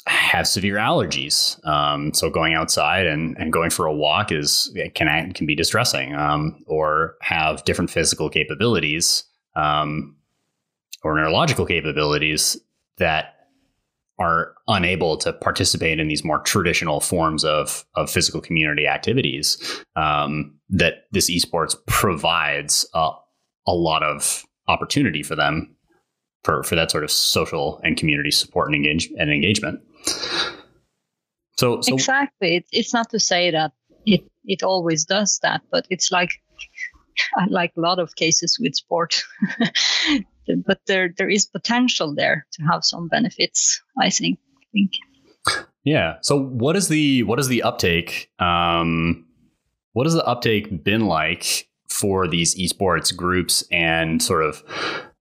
have 0.08 0.48
severe 0.48 0.76
allergies. 0.76 1.66
Um, 1.66 2.14
so 2.14 2.30
going 2.30 2.54
outside 2.54 3.08
and, 3.08 3.36
and 3.40 3.52
going 3.52 3.72
for 3.72 3.88
a 3.88 3.94
walk 3.94 4.32
is 4.32 4.76
can 4.94 5.32
can 5.34 5.46
be 5.46 5.56
distressing, 5.56 6.14
um, 6.16 6.64
or 6.68 7.16
have 7.22 7.64
different 7.66 7.90
physical 7.90 8.30
capabilities 8.30 9.24
um, 9.56 10.16
or 11.04 11.16
neurological 11.16 11.66
capabilities 11.66 12.58
that 12.98 13.32
are 14.18 14.54
unable 14.68 15.18
to 15.18 15.34
participate 15.34 16.00
in 16.00 16.08
these 16.08 16.24
more 16.24 16.40
traditional 16.40 17.00
forms 17.00 17.44
of 17.44 17.86
of 17.96 18.10
physical 18.10 18.42
community 18.42 18.88
activities 18.88 19.84
um, 19.96 20.54
that 20.70 21.06
this 21.12 21.30
esports 21.30 21.76
provides 21.88 22.88
a, 22.94 23.10
a 23.68 23.74
lot 23.74 24.04
of 24.04 24.46
opportunity 24.68 25.24
for 25.24 25.36
them 25.36 25.76
for 26.44 26.64
for 26.64 26.76
that 26.76 26.92
sort 26.92 27.04
of 27.04 27.12
social 27.12 27.80
and 27.84 27.98
community 27.98 28.32
support 28.32 28.68
and 28.68 28.76
engage 28.76 29.10
and 29.18 29.32
engagement 29.32 29.80
so, 31.58 31.82
so 31.82 31.94
exactly 31.94 32.58
it, 32.58 32.66
it's 32.72 32.94
not 32.94 33.10
to 33.10 33.20
say 33.20 33.52
that 33.52 33.72
it 34.06 34.22
it 34.46 34.64
always 34.64 35.06
does 35.06 35.40
that 35.42 35.62
but 35.72 35.86
it's 35.90 36.12
like 36.12 36.32
like 37.50 37.72
a 37.78 37.82
lot 37.82 38.00
of 38.00 38.16
cases 38.16 38.58
with 38.60 38.76
sport 38.76 39.24
but 40.66 40.80
there 40.88 41.14
there 41.18 41.30
is 41.30 41.46
potential 41.46 42.14
there 42.14 42.46
to 42.54 42.64
have 42.64 42.84
some 42.84 43.08
benefits. 43.08 43.82
I 44.00 44.10
think. 44.10 44.40
I 44.58 44.66
think. 44.72 44.92
Yeah. 45.84 46.16
So 46.22 46.40
what 46.40 46.76
is 46.76 46.88
the 46.88 47.24
what 47.24 47.40
is 47.40 47.48
the 47.48 47.64
uptake? 47.64 48.32
Um, 48.40 49.26
what 49.94 50.06
has 50.06 50.14
the 50.14 50.26
uptake 50.26 50.84
been 50.84 51.06
like 51.06 51.68
for 51.96 52.28
these 52.28 52.56
esports 52.56 53.16
groups 53.16 53.64
and 53.72 54.22
sort 54.22 54.44
of 54.44 54.64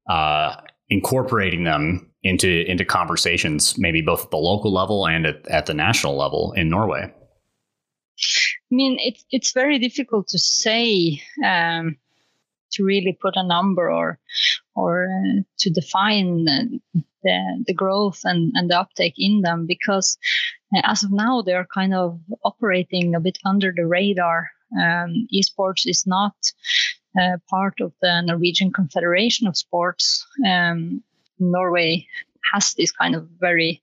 uh, 0.08 0.56
incorporating 0.88 1.64
them 1.64 2.10
into 2.22 2.64
into 2.70 2.84
conversations, 2.84 3.78
maybe 3.78 4.00
both 4.00 4.24
at 4.24 4.30
the 4.30 4.36
local 4.36 4.72
level 4.72 5.06
and 5.06 5.26
at, 5.26 5.46
at 5.48 5.66
the 5.66 5.74
national 5.74 6.16
level 6.16 6.52
in 6.56 6.68
Norway? 6.68 7.02
I 7.02 8.72
mean, 8.74 8.98
it's 9.00 9.24
it's 9.30 9.52
very 9.52 9.78
difficult 9.78 10.28
to 10.28 10.38
say 10.38 11.22
um, 11.44 11.96
to 12.72 12.84
really 12.84 13.16
put 13.20 13.36
a 13.36 13.46
number 13.46 13.90
or 13.90 14.18
or 14.74 15.06
uh, 15.06 15.42
to 15.58 15.70
define 15.70 16.44
the, 17.24 17.62
the 17.66 17.74
growth 17.74 18.20
and, 18.24 18.52
and 18.54 18.70
the 18.70 18.78
uptake 18.78 19.14
in 19.16 19.40
them 19.42 19.66
because 19.66 20.18
uh, 20.76 20.80
as 20.84 21.02
of 21.04 21.12
now 21.12 21.42
they're 21.42 21.66
kind 21.72 21.94
of 21.94 22.20
operating 22.44 23.14
a 23.14 23.20
bit 23.20 23.38
under 23.44 23.72
the 23.74 23.86
radar. 23.86 24.50
Um, 24.80 25.28
esports 25.32 25.82
is 25.86 26.04
not 26.06 26.34
uh, 27.20 27.38
part 27.48 27.80
of 27.80 27.92
the 28.02 28.22
Norwegian 28.22 28.72
Confederation 28.72 29.46
of 29.46 29.56
Sports. 29.56 30.26
Um, 30.46 31.02
Norway 31.38 32.06
has 32.52 32.74
this 32.74 32.92
kind 32.92 33.14
of 33.14 33.28
very 33.40 33.82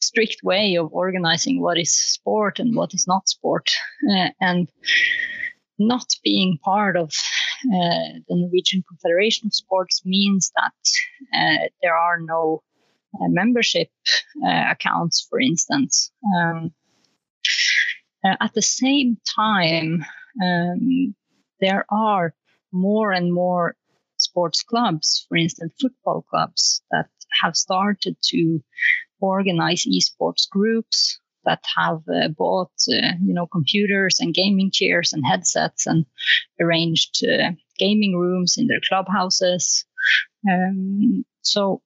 strict 0.00 0.42
way 0.42 0.76
of 0.76 0.92
organizing 0.92 1.60
what 1.60 1.78
is 1.78 1.92
sport 1.92 2.58
and 2.58 2.76
what 2.76 2.92
is 2.94 3.06
not 3.06 3.28
sport. 3.28 3.70
Uh, 4.10 4.28
and 4.40 4.68
not 5.78 6.06
being 6.22 6.58
part 6.62 6.96
of 6.96 7.08
uh, 7.08 8.18
the 8.28 8.36
Norwegian 8.36 8.82
Confederation 8.88 9.46
of 9.46 9.54
Sports 9.54 10.02
means 10.04 10.52
that 10.56 11.38
uh, 11.38 11.68
there 11.82 11.96
are 11.96 12.20
no 12.20 12.62
uh, 13.14 13.28
membership 13.28 13.88
uh, 14.44 14.64
accounts, 14.70 15.26
for 15.28 15.40
instance. 15.40 16.10
Um, 16.36 16.72
at 18.24 18.54
the 18.54 18.62
same 18.62 19.18
time, 19.36 20.04
um, 20.42 21.14
there 21.60 21.84
are 21.90 22.34
more 22.72 23.12
and 23.12 23.32
more 23.32 23.76
sports 24.16 24.62
clubs, 24.62 25.26
for 25.28 25.36
instance, 25.36 25.72
football 25.80 26.22
clubs, 26.22 26.82
that 26.90 27.08
have 27.40 27.56
started 27.56 28.16
to 28.22 28.62
organize 29.20 29.86
esports 29.86 30.48
groups 30.48 31.18
that 31.44 31.64
have 31.76 32.02
uh, 32.08 32.28
bought, 32.28 32.70
uh, 32.88 33.12
you 33.20 33.34
know, 33.34 33.46
computers 33.46 34.18
and 34.20 34.34
gaming 34.34 34.70
chairs 34.70 35.12
and 35.12 35.26
headsets 35.26 35.86
and 35.86 36.06
arranged 36.60 37.24
uh, 37.24 37.50
gaming 37.78 38.16
rooms 38.16 38.56
in 38.58 38.68
their 38.68 38.80
clubhouses. 38.86 39.84
Um, 40.48 41.24
so, 41.42 41.82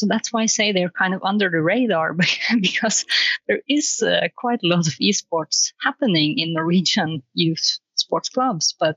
so 0.00 0.06
that's 0.06 0.32
why 0.32 0.40
I 0.40 0.46
say 0.46 0.72
they're 0.72 0.88
kind 0.88 1.12
of 1.12 1.22
under 1.22 1.50
the 1.50 1.60
radar 1.60 2.14
because 2.60 3.04
there 3.46 3.60
is 3.68 4.02
uh, 4.02 4.28
quite 4.34 4.60
a 4.64 4.66
lot 4.66 4.88
of 4.88 4.94
esports 4.94 5.74
happening 5.82 6.38
in 6.38 6.54
Norwegian 6.54 7.22
youth 7.34 7.78
sports 7.96 8.30
clubs, 8.30 8.74
but 8.80 8.96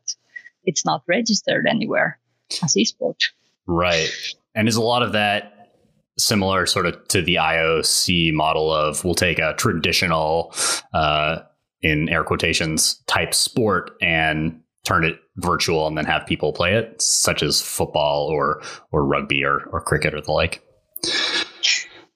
it's 0.64 0.86
not 0.86 1.04
registered 1.06 1.68
anywhere 1.70 2.18
as 2.64 2.76
esport. 2.76 3.22
Right. 3.68 4.10
And 4.56 4.70
is 4.70 4.78
a 4.78 4.82
lot 4.82 5.04
of 5.04 5.12
that 5.12 5.74
similar 6.18 6.66
sort 6.66 6.86
of 6.86 7.06
to 7.10 7.22
the 7.22 7.36
IOC 7.36 8.32
model 8.32 8.74
of 8.74 9.04
we'll 9.04 9.14
take 9.14 9.40
a 9.40 9.56
traditional, 9.56 10.56
uh, 10.94 11.40
in 11.82 12.08
air 12.08 12.24
quotations, 12.24 13.04
type 13.08 13.34
sport 13.34 13.92
and 14.02 14.58
turn 14.86 15.04
it 15.04 15.20
virtual 15.36 15.86
and 15.86 15.98
then 15.98 16.06
have 16.06 16.26
people 16.26 16.54
play 16.54 16.76
it, 16.76 17.02
such 17.02 17.44
as 17.44 17.62
football 17.62 18.28
or 18.28 18.62
or 18.94 19.04
rugby 19.06 19.44
or, 19.44 19.68
or 19.72 19.82
cricket 19.82 20.14
or 20.14 20.22
the 20.22 20.32
like. 20.32 20.64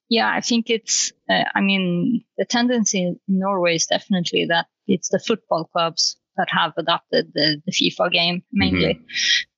Yeah, 0.10 0.32
I 0.32 0.42
think 0.42 0.70
it's. 0.70 1.12
Uh, 1.30 1.44
I 1.54 1.62
mean, 1.62 2.24
the 2.38 2.46
tendency 2.46 3.04
in 3.04 3.20
Norway 3.28 3.76
is 3.76 3.86
definitely 3.86 4.46
that 4.46 4.68
it's 4.88 5.10
the 5.10 5.20
football 5.20 5.66
clubs 5.66 6.18
that 6.38 6.48
have 6.50 6.74
adopted 6.78 7.32
the, 7.34 7.62
the 7.66 7.72
FIFA 7.72 8.12
game 8.12 8.44
mainly. 8.54 9.00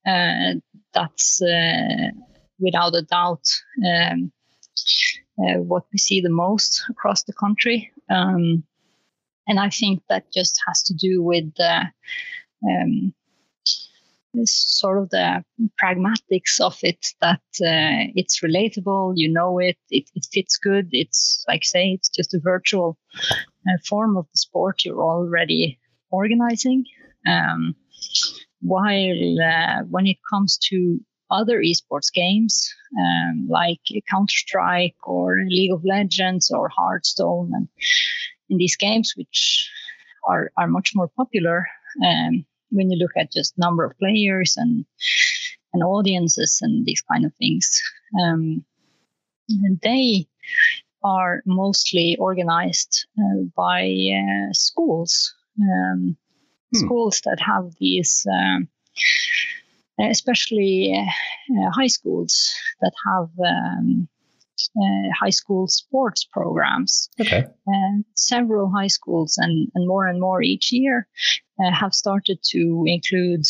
Mm-hmm. 0.08 0.58
Uh, 0.58 0.60
that's 0.94 1.42
uh, 1.42 2.10
without 2.60 2.96
a 2.96 3.04
doubt 3.04 3.46
um, 3.86 4.32
uh, 5.40 5.60
what 5.60 5.84
we 5.94 6.00
see 6.00 6.22
the 6.22 6.30
most 6.30 6.84
across 6.90 7.24
the 7.24 7.34
country. 7.34 7.92
Um, 8.10 8.64
and 9.48 9.60
I 9.60 9.70
think 9.70 10.02
that 10.10 10.32
just 10.32 10.60
has 10.68 10.82
to 10.84 10.94
do 10.94 11.22
with 11.22 11.54
the 11.56 11.84
um, 12.64 13.14
sort 14.46 15.00
of 15.02 15.10
the 15.10 15.44
pragmatics 15.82 16.60
of 16.62 16.78
it 16.84 17.08
that 17.22 17.42
uh, 17.62 18.12
it's 18.16 18.42
relatable, 18.42 19.14
you 19.16 19.32
know 19.32 19.60
it, 19.60 19.78
it, 19.90 20.10
it, 20.16 20.28
fits 20.32 20.58
good. 20.58 20.90
It's 20.92 21.44
like 21.48 21.64
say 21.64 21.92
it's 21.92 22.10
just 22.10 22.34
a 22.34 22.40
virtual 22.40 22.98
uh, 23.22 23.78
form 23.88 24.18
of 24.18 24.26
the 24.32 24.38
sport 24.38 24.86
you're 24.86 25.02
already 25.02 25.80
organizing. 26.12 26.86
Um, 27.28 27.76
while 28.62 29.40
uh, 29.42 29.84
when 29.90 30.06
it 30.06 30.18
comes 30.30 30.58
to 30.70 31.00
other 31.32 31.62
esports 31.62 32.12
games 32.12 32.74
um, 32.98 33.48
like 33.50 33.80
Counter 34.10 34.36
Strike 34.36 34.96
or 35.04 35.38
League 35.48 35.74
of 35.74 35.86
Legends 35.86 36.52
or 36.52 36.70
Hearthstone, 36.70 37.52
and 37.54 37.68
in 38.50 38.58
these 38.58 38.76
games, 38.76 39.14
which 39.16 39.70
are 40.28 40.52
are 40.58 40.68
much 40.68 40.92
more 40.96 41.10
popular, 41.16 41.68
um, 42.06 42.46
when 42.72 42.90
you 42.90 42.98
look 42.98 43.12
at 43.18 43.32
just 43.32 43.58
number 43.58 43.84
of 43.84 43.98
players 43.98 44.56
and 44.58 44.86
and 45.74 45.84
audiences 45.84 46.60
and 46.62 46.86
these 46.86 47.02
kind 47.02 47.26
of 47.26 47.34
things, 47.36 47.82
um, 48.24 48.66
they 49.84 50.28
are 51.04 51.42
mostly 51.46 52.18
organized 52.18 53.06
uh, 53.20 53.44
by 53.56 53.84
uh, 53.86 54.52
schools, 54.52 55.34
um, 55.62 56.18
hmm. 56.74 56.80
schools 56.80 57.22
that 57.26 57.40
have 57.40 57.72
these. 57.80 58.26
Um, 58.32 58.68
especially 60.08 60.96
uh, 60.96 61.72
high 61.72 61.88
schools 61.88 62.54
that 62.82 62.94
have 63.06 63.30
um, 63.46 64.08
uh, 64.78 65.10
high 65.20 65.30
school 65.30 65.68
sports 65.68 66.24
programs. 66.24 67.10
Okay. 67.20 67.46
Uh, 67.68 67.98
several 68.16 68.70
high 68.70 68.88
schools 68.88 69.38
and, 69.38 69.70
and 69.76 69.88
more 69.88 70.08
and 70.08 70.20
more 70.20 70.42
each 70.42 70.72
year 70.72 71.08
uh, 71.60 71.72
have 71.72 71.94
started 71.94 72.40
to 72.52 72.84
include. 72.86 73.46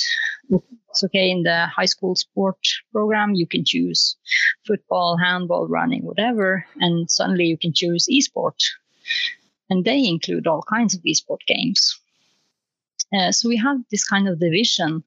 It's 0.92 1.04
okay 1.04 1.30
in 1.30 1.44
the 1.44 1.68
high 1.68 1.86
school 1.86 2.16
sport 2.16 2.58
program. 2.92 3.36
You 3.36 3.46
can 3.46 3.64
choose 3.64 4.18
football, 4.66 5.18
handball, 5.18 5.68
running, 5.68 6.04
whatever, 6.04 6.66
and 6.80 7.10
suddenly 7.10 7.46
you 7.46 7.58
can 7.58 7.74
choose 7.74 8.08
esport, 8.12 8.58
and 9.70 9.86
they 9.86 10.04
include 10.04 10.48
all 10.48 10.64
kinds 10.64 10.96
of 10.96 11.02
esport 11.04 11.42
games. 11.48 12.00
Uh, 13.16 13.32
so 13.32 13.48
we 13.48 13.58
have 13.58 13.78
this 13.92 14.08
kind 14.08 14.28
of 14.28 14.40
division 14.40 15.04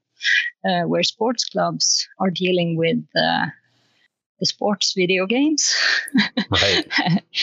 uh, 0.64 0.82
where 0.82 1.02
sports 1.02 1.44
clubs 1.44 2.06
are 2.18 2.30
dealing 2.30 2.76
with 2.76 3.02
uh, 3.16 3.46
the 4.42 4.46
sports 4.46 4.92
video 4.96 5.24
games. 5.24 5.72
Right. 6.50 6.84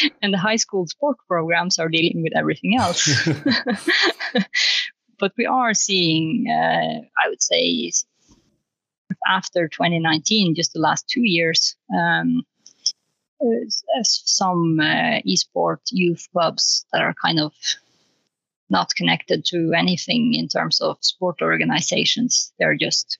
and 0.21 0.33
the 0.33 0.37
high 0.37 0.57
school 0.57 0.85
sport 0.85 1.15
programs 1.29 1.79
are 1.79 1.87
dealing 1.87 2.21
with 2.21 2.35
everything 2.35 2.75
else. 2.75 3.07
but 5.19 5.31
we 5.37 5.45
are 5.45 5.73
seeing, 5.73 6.47
uh, 6.49 6.99
I 7.23 7.29
would 7.29 7.41
say, 7.41 7.89
after 9.25 9.69
2019, 9.69 10.55
just 10.55 10.73
the 10.73 10.81
last 10.81 11.07
two 11.07 11.23
years, 11.23 11.77
um, 11.97 12.43
some 14.03 14.81
uh, 14.81 15.21
esport 15.25 15.79
youth 15.91 16.27
clubs 16.33 16.85
that 16.91 17.01
are 17.01 17.15
kind 17.23 17.39
of 17.39 17.53
not 18.69 18.93
connected 18.93 19.45
to 19.45 19.71
anything 19.71 20.33
in 20.33 20.49
terms 20.49 20.81
of 20.81 20.97
sport 20.99 21.41
organizations. 21.41 22.51
They're 22.59 22.75
just 22.75 23.19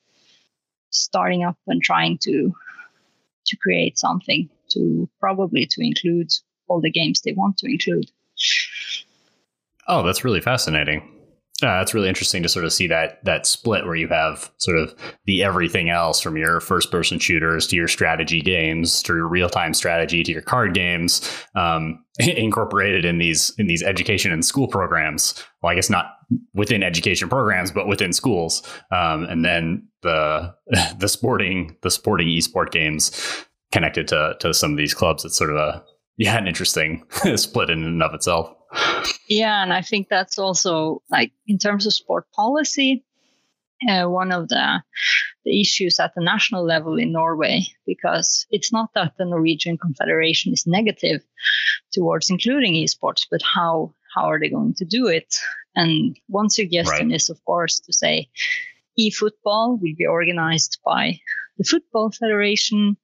starting 0.90 1.46
up 1.46 1.58
and 1.66 1.82
trying 1.82 2.18
to 2.24 2.54
to 3.50 3.58
create 3.58 3.98
something 3.98 4.50
to 4.72 5.10
probably 5.20 5.66
to 5.66 5.86
include 5.86 6.32
all 6.68 6.82
the 6.82 6.92
games 6.92 7.22
they 7.22 7.34
want 7.34 7.58
to 7.58 7.70
include. 7.70 8.10
Oh, 9.88 10.04
that's 10.04 10.24
really 10.24 10.42
fascinating. 10.42 11.02
Uh, 11.62 11.80
that's 11.80 11.94
really 11.94 12.08
interesting 12.08 12.42
to 12.42 12.48
sort 12.48 12.64
of 12.64 12.72
see 12.72 12.88
that 12.88 13.24
that 13.26 13.46
split 13.46 13.86
where 13.86 13.96
you 13.96 14.08
have 14.08 14.50
sort 14.58 14.78
of 14.78 14.96
the 15.26 15.44
everything 15.44 15.90
else 15.90 16.22
from 16.22 16.38
your 16.38 16.62
first 16.62 16.90
person 16.90 17.20
shooters 17.20 17.68
to 17.68 17.76
your 17.76 17.88
strategy 17.88 18.40
games 18.40 19.04
to 19.04 19.14
your 19.14 19.28
real 19.28 19.50
time 19.50 19.74
strategy 19.74 20.24
to 20.24 20.32
your 20.32 20.42
card 20.42 20.74
games 20.74 21.30
um, 21.56 22.02
incorporated 22.20 23.04
in 23.04 23.18
these 23.18 23.54
in 23.58 23.68
these 23.68 23.84
education 23.84 24.32
and 24.32 24.46
school 24.46 24.68
programs. 24.68 25.44
Well, 25.62 25.72
I 25.72 25.76
guess 25.76 25.90
not 25.90 26.19
within 26.54 26.84
education 26.84 27.30
programs, 27.30 27.72
but 27.72 27.88
within 27.88 28.14
schools. 28.14 28.64
Um, 28.92 29.24
and 29.24 29.44
then 29.44 29.88
the 30.02 30.54
the 30.98 31.08
sporting 31.08 31.78
the 31.82 31.92
sporting 31.92 32.28
esport 32.28 32.72
games 32.72 33.12
connected 33.72 34.08
to 34.10 34.36
to 34.40 34.54
some 34.54 34.72
of 34.72 34.78
these 34.78 34.94
clubs. 34.94 35.26
It's 35.26 35.38
sort 35.38 35.50
of 35.52 35.58
a 35.58 35.84
yeah 36.18 36.38
an 36.38 36.48
interesting 36.48 37.04
split 37.36 37.70
in 37.70 37.84
and 37.84 38.04
of 38.04 38.14
itself. 38.14 38.54
Yeah, 39.28 39.64
and 39.64 39.74
I 39.74 39.82
think 39.82 40.08
that's 40.10 40.38
also 40.38 41.02
like 41.10 41.32
in 41.48 41.58
terms 41.58 41.86
of 41.86 41.94
sport 41.94 42.26
policy, 42.36 43.04
uh, 43.88 44.06
one 44.06 44.32
of 44.32 44.50
the, 44.50 44.82
the 45.46 45.62
issues 45.62 46.00
at 46.00 46.14
the 46.16 46.24
national 46.24 46.66
level 46.66 46.98
in 46.98 47.12
Norway, 47.12 47.66
because 47.86 48.46
it's 48.50 48.74
not 48.74 48.90
that 48.96 49.14
the 49.18 49.26
Norwegian 49.26 49.78
Confederation 49.78 50.52
is 50.54 50.68
negative 50.68 51.22
towards 51.94 52.30
including 52.30 52.74
esports, 52.74 53.26
but 53.30 53.42
how 53.42 53.94
how 54.16 54.26
are 54.26 54.40
they 54.40 54.50
going 54.50 54.74
to 54.76 54.86
do 54.86 55.08
it? 55.08 55.36
And 55.76 56.18
one 56.28 56.50
suggestion 56.50 57.10
right. 57.10 57.16
is, 57.16 57.30
of 57.30 57.44
course, 57.46 57.80
to 57.82 57.94
say 57.94 58.30
e-football 58.98 59.78
will 59.82 59.96
be 59.98 60.06
organized 60.06 60.80
by 60.86 61.20
the 61.58 61.64
Football 61.64 62.12
Federation, 62.12 62.98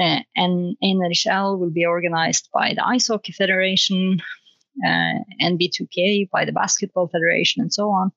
uh, 0.00 0.20
and 0.36 0.76
NHL 0.82 1.58
will 1.58 1.70
be 1.70 1.84
organized 1.84 2.48
by 2.52 2.74
the 2.74 2.86
Ice 2.86 3.08
Hockey 3.08 3.32
Federation, 3.32 4.20
uh, 4.86 5.18
NBA 5.42 5.70
2K 5.80 6.30
by 6.30 6.44
the 6.44 6.52
Basketball 6.52 7.08
Federation, 7.08 7.60
and 7.60 7.74
so 7.74 7.90
on. 7.90 8.12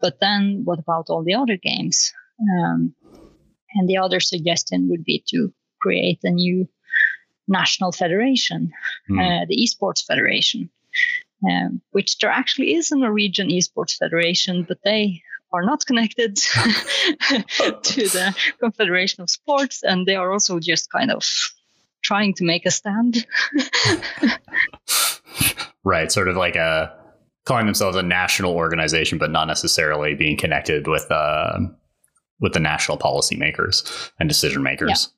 But 0.00 0.18
then, 0.20 0.62
what 0.64 0.80
about 0.80 1.06
all 1.08 1.22
the 1.22 1.34
other 1.34 1.56
games? 1.56 2.12
Um, 2.40 2.94
and 3.74 3.88
the 3.88 3.98
other 3.98 4.18
suggestion 4.18 4.88
would 4.90 5.04
be 5.04 5.22
to 5.28 5.52
create 5.80 6.18
a 6.24 6.30
new 6.30 6.68
national 7.46 7.92
federation, 7.92 8.72
mm. 9.08 9.18
uh, 9.18 9.46
the 9.48 9.56
Esports 9.56 10.04
Federation, 10.04 10.70
um, 11.48 11.80
which 11.92 12.18
there 12.18 12.30
actually 12.30 12.74
is 12.74 12.90
a 12.92 12.96
Norwegian 12.96 13.48
Esports 13.48 13.96
Federation, 13.96 14.64
but 14.66 14.78
they 14.84 15.22
are 15.52 15.62
not 15.62 15.84
connected 15.86 16.36
to 16.36 16.52
the 18.08 18.34
Confederation 18.60 19.22
of 19.22 19.30
Sports, 19.30 19.82
and 19.82 20.06
they 20.06 20.16
are 20.16 20.32
also 20.32 20.60
just 20.60 20.90
kind 20.90 21.10
of 21.10 21.24
trying 22.02 22.34
to 22.34 22.44
make 22.44 22.66
a 22.66 22.70
stand. 22.70 23.26
right, 25.84 26.12
sort 26.12 26.28
of 26.28 26.36
like 26.36 26.56
a 26.56 26.94
calling 27.44 27.66
themselves 27.66 27.96
a 27.96 28.02
national 28.02 28.52
organization, 28.52 29.18
but 29.18 29.30
not 29.30 29.46
necessarily 29.46 30.14
being 30.14 30.36
connected 30.36 30.86
with 30.86 31.10
uh, 31.10 31.58
with 32.40 32.52
the 32.52 32.60
national 32.60 32.98
policymakers 32.98 34.10
and 34.18 34.28
decision 34.28 34.62
makers. 34.62 35.12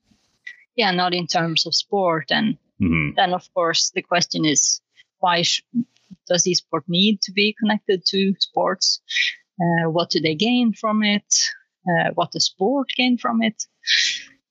Yeah. 0.76 0.86
yeah, 0.86 0.90
not 0.92 1.14
in 1.14 1.26
terms 1.26 1.66
of 1.66 1.74
sport, 1.74 2.30
and 2.30 2.56
mm-hmm. 2.80 3.10
then 3.16 3.34
of 3.34 3.52
course 3.54 3.90
the 3.94 4.02
question 4.02 4.44
is 4.44 4.80
why 5.18 5.42
sh- 5.42 5.62
does 6.28 6.44
esport 6.44 6.82
need 6.88 7.20
to 7.22 7.32
be 7.32 7.54
connected 7.58 8.04
to 8.06 8.34
sports? 8.38 9.00
Uh, 9.60 9.90
what 9.90 10.10
do 10.10 10.20
they 10.20 10.34
gain 10.34 10.72
from 10.72 11.02
it? 11.02 11.34
Uh, 11.86 12.10
what 12.14 12.30
does 12.32 12.46
sport 12.46 12.88
gain 12.96 13.18
from 13.18 13.42
it? 13.42 13.64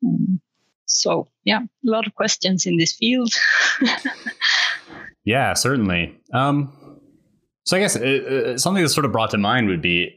Um, 0.06 0.42
so, 0.86 1.30
yeah, 1.46 1.60
a 1.60 1.90
lot 1.90 2.06
of 2.06 2.16
questions 2.16 2.66
in 2.66 2.78
this 2.78 2.94
field. 2.94 3.34
yeah, 5.24 5.54
certainly. 5.54 6.20
Um, 6.34 7.00
so, 7.66 7.78
I 7.78 7.80
guess 7.80 7.96
uh, 7.96 8.00
uh, 8.54 8.58
something 8.58 8.84
that's 8.84 8.94
sort 8.94 9.06
of 9.06 9.12
brought 9.12 9.32
to 9.32 9.38
mind 9.38 9.68
would 9.68 9.82
be 9.82 10.14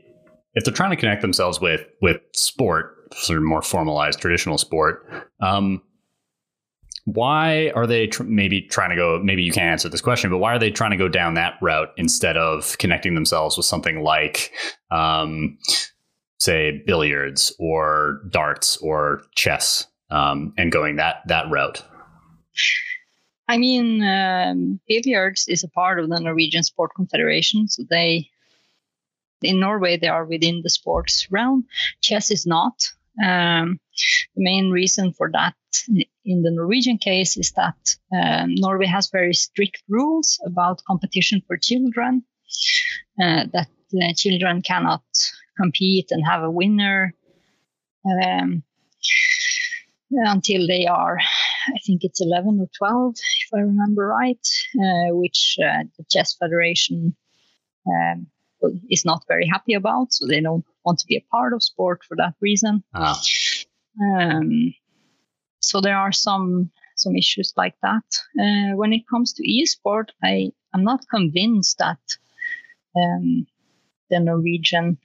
if 0.54 0.64
they're 0.64 0.74
trying 0.74 0.90
to 0.90 0.96
connect 0.96 1.22
themselves 1.22 1.60
with 1.60 1.86
with 2.02 2.20
sport, 2.34 3.12
sort 3.14 3.38
of 3.38 3.44
more 3.44 3.62
formalized 3.62 4.20
traditional 4.20 4.58
sport. 4.58 5.06
Um, 5.40 5.82
why 7.04 7.70
are 7.74 7.86
they 7.86 8.06
tr- 8.06 8.24
maybe 8.24 8.62
trying 8.62 8.90
to 8.90 8.96
go 8.96 9.20
maybe 9.22 9.42
you 9.42 9.52
can't 9.52 9.70
answer 9.70 9.88
this 9.88 10.00
question 10.00 10.30
but 10.30 10.38
why 10.38 10.54
are 10.54 10.58
they 10.58 10.70
trying 10.70 10.90
to 10.90 10.96
go 10.96 11.08
down 11.08 11.34
that 11.34 11.54
route 11.60 11.90
instead 11.96 12.36
of 12.36 12.76
connecting 12.78 13.14
themselves 13.14 13.56
with 13.56 13.66
something 13.66 14.02
like 14.02 14.52
um, 14.90 15.58
say 16.38 16.82
billiards 16.86 17.54
or 17.58 18.22
darts 18.30 18.76
or 18.78 19.22
chess 19.34 19.86
um, 20.10 20.52
and 20.56 20.72
going 20.72 20.96
that 20.96 21.16
that 21.26 21.50
route? 21.50 21.82
I 23.48 23.58
mean 23.58 24.02
um, 24.02 24.80
billiards 24.88 25.46
is 25.48 25.62
a 25.62 25.68
part 25.68 26.00
of 26.00 26.08
the 26.08 26.18
norwegian 26.20 26.62
sport 26.62 26.92
confederation 26.96 27.68
so 27.68 27.82
they 27.88 28.30
in 29.42 29.60
norway 29.60 29.98
they 29.98 30.08
are 30.08 30.24
within 30.24 30.62
the 30.62 30.70
sports 30.70 31.30
realm. 31.30 31.66
Chess 32.00 32.30
is 32.30 32.46
not. 32.46 32.82
Um, 33.22 33.78
the 34.34 34.42
main 34.42 34.70
reason 34.70 35.12
for 35.12 35.30
that 35.32 35.54
in 36.24 36.42
the 36.42 36.50
Norwegian 36.50 36.98
case 36.98 37.36
is 37.36 37.52
that 37.52 37.96
um, 38.12 38.54
Norway 38.54 38.86
has 38.86 39.10
very 39.10 39.34
strict 39.34 39.82
rules 39.88 40.40
about 40.46 40.84
competition 40.86 41.42
for 41.46 41.56
children, 41.56 42.24
uh, 43.22 43.44
that 43.52 43.68
uh, 44.02 44.12
children 44.16 44.62
cannot 44.62 45.02
compete 45.56 46.10
and 46.10 46.24
have 46.26 46.42
a 46.42 46.50
winner 46.50 47.14
um, 48.04 48.62
until 50.10 50.66
they 50.66 50.86
are, 50.86 51.18
I 51.20 51.78
think 51.86 52.04
it's 52.04 52.20
11 52.20 52.58
or 52.60 52.68
12, 52.76 53.14
if 53.14 53.54
I 53.54 53.60
remember 53.60 54.06
right, 54.06 54.46
uh, 54.78 55.14
which 55.14 55.56
uh, 55.60 55.84
the 55.98 56.04
Chess 56.10 56.34
Federation 56.34 57.14
um, 57.86 58.26
is 58.90 59.04
not 59.04 59.24
very 59.28 59.46
happy 59.46 59.74
about. 59.74 60.12
So 60.12 60.26
they 60.26 60.40
don't 60.40 60.64
want 60.84 60.98
to 61.00 61.06
be 61.06 61.16
a 61.16 61.24
part 61.30 61.52
of 61.52 61.62
sport 61.62 62.02
for 62.06 62.16
that 62.16 62.34
reason. 62.40 62.82
Ah. 62.94 63.20
Um, 64.00 64.74
so 65.68 65.80
there 65.80 65.96
are 65.96 66.12
some 66.12 66.70
some 66.96 67.16
issues 67.16 67.52
like 67.56 67.74
that. 67.82 68.04
Uh, 68.38 68.76
when 68.76 68.92
it 68.92 69.08
comes 69.08 69.32
to 69.34 69.42
esport, 69.42 70.10
I 70.22 70.52
am 70.74 70.84
not 70.84 71.08
convinced 71.10 71.78
that 71.78 71.98
um, 72.96 73.46
the 74.10 74.20
Norwegian 74.20 74.98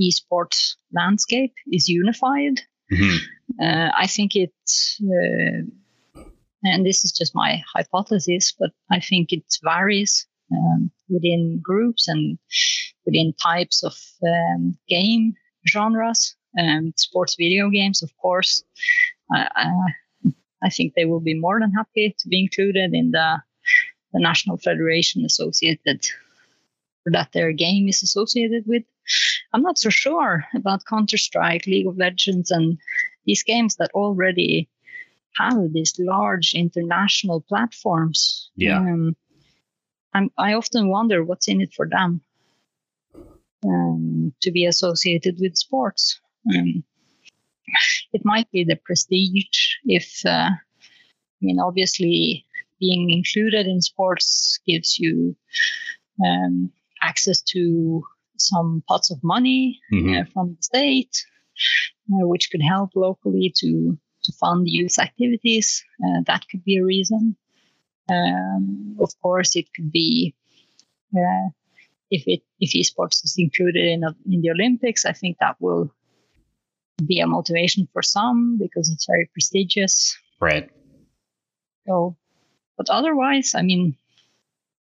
esports 0.00 0.74
landscape 0.92 1.54
is 1.70 1.88
unified. 1.88 2.60
Mm-hmm. 2.92 3.16
Uh, 3.62 3.90
I 3.96 4.06
think 4.06 4.34
it, 4.34 4.52
uh, 5.02 6.22
and 6.64 6.86
this 6.86 7.04
is 7.04 7.12
just 7.12 7.34
my 7.34 7.62
hypothesis, 7.74 8.54
but 8.58 8.70
I 8.90 9.00
think 9.00 9.32
it 9.32 9.44
varies 9.62 10.26
um, 10.52 10.90
within 11.08 11.60
groups 11.62 12.08
and 12.08 12.38
within 13.06 13.34
types 13.42 13.82
of 13.82 13.94
um, 14.26 14.78
game 14.88 15.34
genres. 15.66 16.34
Um, 16.58 16.92
sports 16.96 17.36
video 17.38 17.68
games, 17.68 18.02
of 18.02 18.10
course, 18.16 18.64
I, 19.30 19.70
I 20.62 20.70
think 20.70 20.94
they 20.94 21.04
will 21.04 21.20
be 21.20 21.34
more 21.34 21.60
than 21.60 21.72
happy 21.72 22.14
to 22.18 22.28
be 22.28 22.40
included 22.40 22.92
in 22.92 23.10
the, 23.12 23.42
the 24.12 24.20
national 24.20 24.56
federation 24.56 25.24
associated 25.24 26.06
that 27.06 27.32
their 27.32 27.52
game 27.52 27.88
is 27.88 28.02
associated 28.02 28.64
with. 28.66 28.82
I'm 29.52 29.62
not 29.62 29.78
so 29.78 29.88
sure 29.88 30.44
about 30.54 30.84
Counter 30.84 31.16
Strike, 31.16 31.66
League 31.66 31.86
of 31.86 31.96
Legends, 31.96 32.50
and 32.50 32.78
these 33.24 33.42
games 33.42 33.76
that 33.76 33.90
already 33.94 34.68
have 35.38 35.72
these 35.72 35.94
large 35.98 36.52
international 36.54 37.40
platforms. 37.40 38.50
Yeah. 38.56 38.78
Um, 38.78 39.16
i 40.36 40.54
often 40.54 40.88
wonder 40.88 41.22
what's 41.22 41.46
in 41.46 41.60
it 41.60 41.72
for 41.72 41.88
them 41.88 42.20
um, 43.64 44.32
to 44.40 44.50
be 44.50 44.64
associated 44.64 45.36
with 45.38 45.56
sports. 45.56 46.20
Um, 46.52 46.82
it 48.12 48.22
might 48.24 48.50
be 48.50 48.64
the 48.64 48.76
prestige 48.84 49.76
if 49.84 50.22
uh, 50.26 50.50
I 50.50 51.40
mean 51.40 51.58
obviously 51.58 52.44
being 52.80 53.10
included 53.10 53.66
in 53.66 53.82
sports 53.82 54.58
gives 54.66 54.98
you 54.98 55.36
um, 56.24 56.72
access 57.02 57.42
to 57.42 58.02
some 58.36 58.82
pots 58.88 59.10
of 59.10 59.22
money 59.22 59.80
mm-hmm. 59.92 60.22
uh, 60.22 60.24
from 60.32 60.56
the 60.56 60.62
state, 60.62 61.24
uh, 62.12 62.26
which 62.26 62.50
could 62.50 62.62
help 62.62 62.90
locally 62.94 63.52
to 63.56 63.98
to 64.24 64.32
fund 64.32 64.66
youth 64.68 64.98
activities. 64.98 65.84
Uh, 66.04 66.20
that 66.26 66.44
could 66.50 66.64
be 66.64 66.78
a 66.78 66.84
reason. 66.84 67.36
Um, 68.10 68.96
of 69.00 69.10
course, 69.22 69.54
it 69.56 69.66
could 69.74 69.92
be 69.92 70.34
uh, 71.14 71.48
if 72.10 72.24
it 72.26 72.42
if 72.60 72.72
esports 72.72 73.24
is 73.24 73.34
included 73.38 73.84
in 73.84 74.02
in 74.30 74.40
the 74.40 74.50
Olympics. 74.50 75.04
I 75.04 75.12
think 75.12 75.36
that 75.40 75.56
will 75.60 75.92
be 77.04 77.20
a 77.20 77.26
motivation 77.26 77.88
for 77.92 78.02
some 78.02 78.58
because 78.58 78.90
it's 78.90 79.06
very 79.06 79.28
prestigious. 79.32 80.16
Right. 80.40 80.70
So, 81.86 82.16
but 82.76 82.88
otherwise, 82.90 83.52
I 83.54 83.62
mean, 83.62 83.96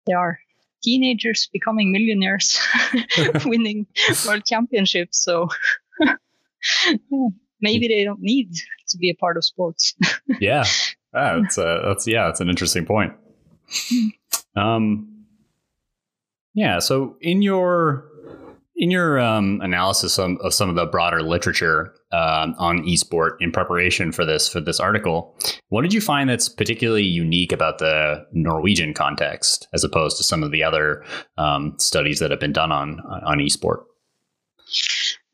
there 0.06 0.18
are 0.18 0.38
teenagers 0.82 1.48
becoming 1.52 1.92
millionaires, 1.92 2.60
winning 3.44 3.86
world 4.26 4.44
championships. 4.46 5.22
So 5.22 5.48
maybe 7.60 7.88
they 7.88 8.04
don't 8.04 8.20
need 8.20 8.54
to 8.88 8.98
be 8.98 9.10
a 9.10 9.14
part 9.14 9.36
of 9.36 9.44
sports. 9.44 9.94
yeah, 10.40 10.64
ah, 11.14 11.40
that's 11.40 11.58
a, 11.58 11.82
that's 11.84 12.06
yeah, 12.06 12.26
that's 12.26 12.40
an 12.40 12.48
interesting 12.48 12.84
point. 12.84 13.14
Um, 14.54 15.24
yeah. 16.54 16.78
So 16.78 17.16
in 17.20 17.42
your 17.42 18.10
In 18.76 18.90
your 18.90 19.20
um, 19.20 19.60
analysis 19.62 20.18
of, 20.18 20.38
of, 20.40 20.54
some 20.54 20.68
of 20.68 20.74
the 20.74 20.86
broader 20.86 21.22
literature 21.22 21.94
uh, 22.12 22.52
on 22.58 22.82
esport 22.84 23.36
in 23.40 23.50
preparation 23.50 24.12
for 24.12 24.24
this 24.24 24.48
for 24.48 24.60
this 24.60 24.80
article, 24.80 25.36
what 25.68 25.82
did 25.82 25.92
you 25.92 26.00
find 26.00 26.28
that's 26.28 26.48
particularly 26.48 27.04
unique 27.04 27.52
about 27.52 27.78
the 27.78 28.24
Norwegian 28.32 28.94
context 28.94 29.68
as 29.72 29.84
opposed 29.84 30.16
to 30.18 30.24
some 30.24 30.42
of 30.42 30.50
the 30.50 30.62
other 30.62 31.04
um, 31.38 31.74
studies 31.78 32.18
that 32.18 32.30
have 32.30 32.40
been 32.40 32.52
done 32.52 32.72
on 32.72 33.00
on 33.24 33.38
esport? 33.38 33.84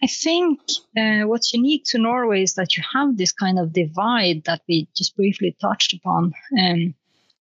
I 0.02 0.06
think 0.06 0.60
uh, 0.96 1.22
what's 1.26 1.52
unique 1.52 1.84
to 1.86 1.98
Norway 1.98 2.42
is 2.42 2.54
that 2.54 2.76
you 2.76 2.84
have 2.92 3.16
this 3.16 3.32
kind 3.32 3.58
of 3.58 3.72
divide 3.72 4.44
that 4.44 4.62
we 4.68 4.88
just 4.96 5.16
briefly 5.16 5.56
touched 5.60 5.92
upon. 5.92 6.32
Um, 6.58 6.94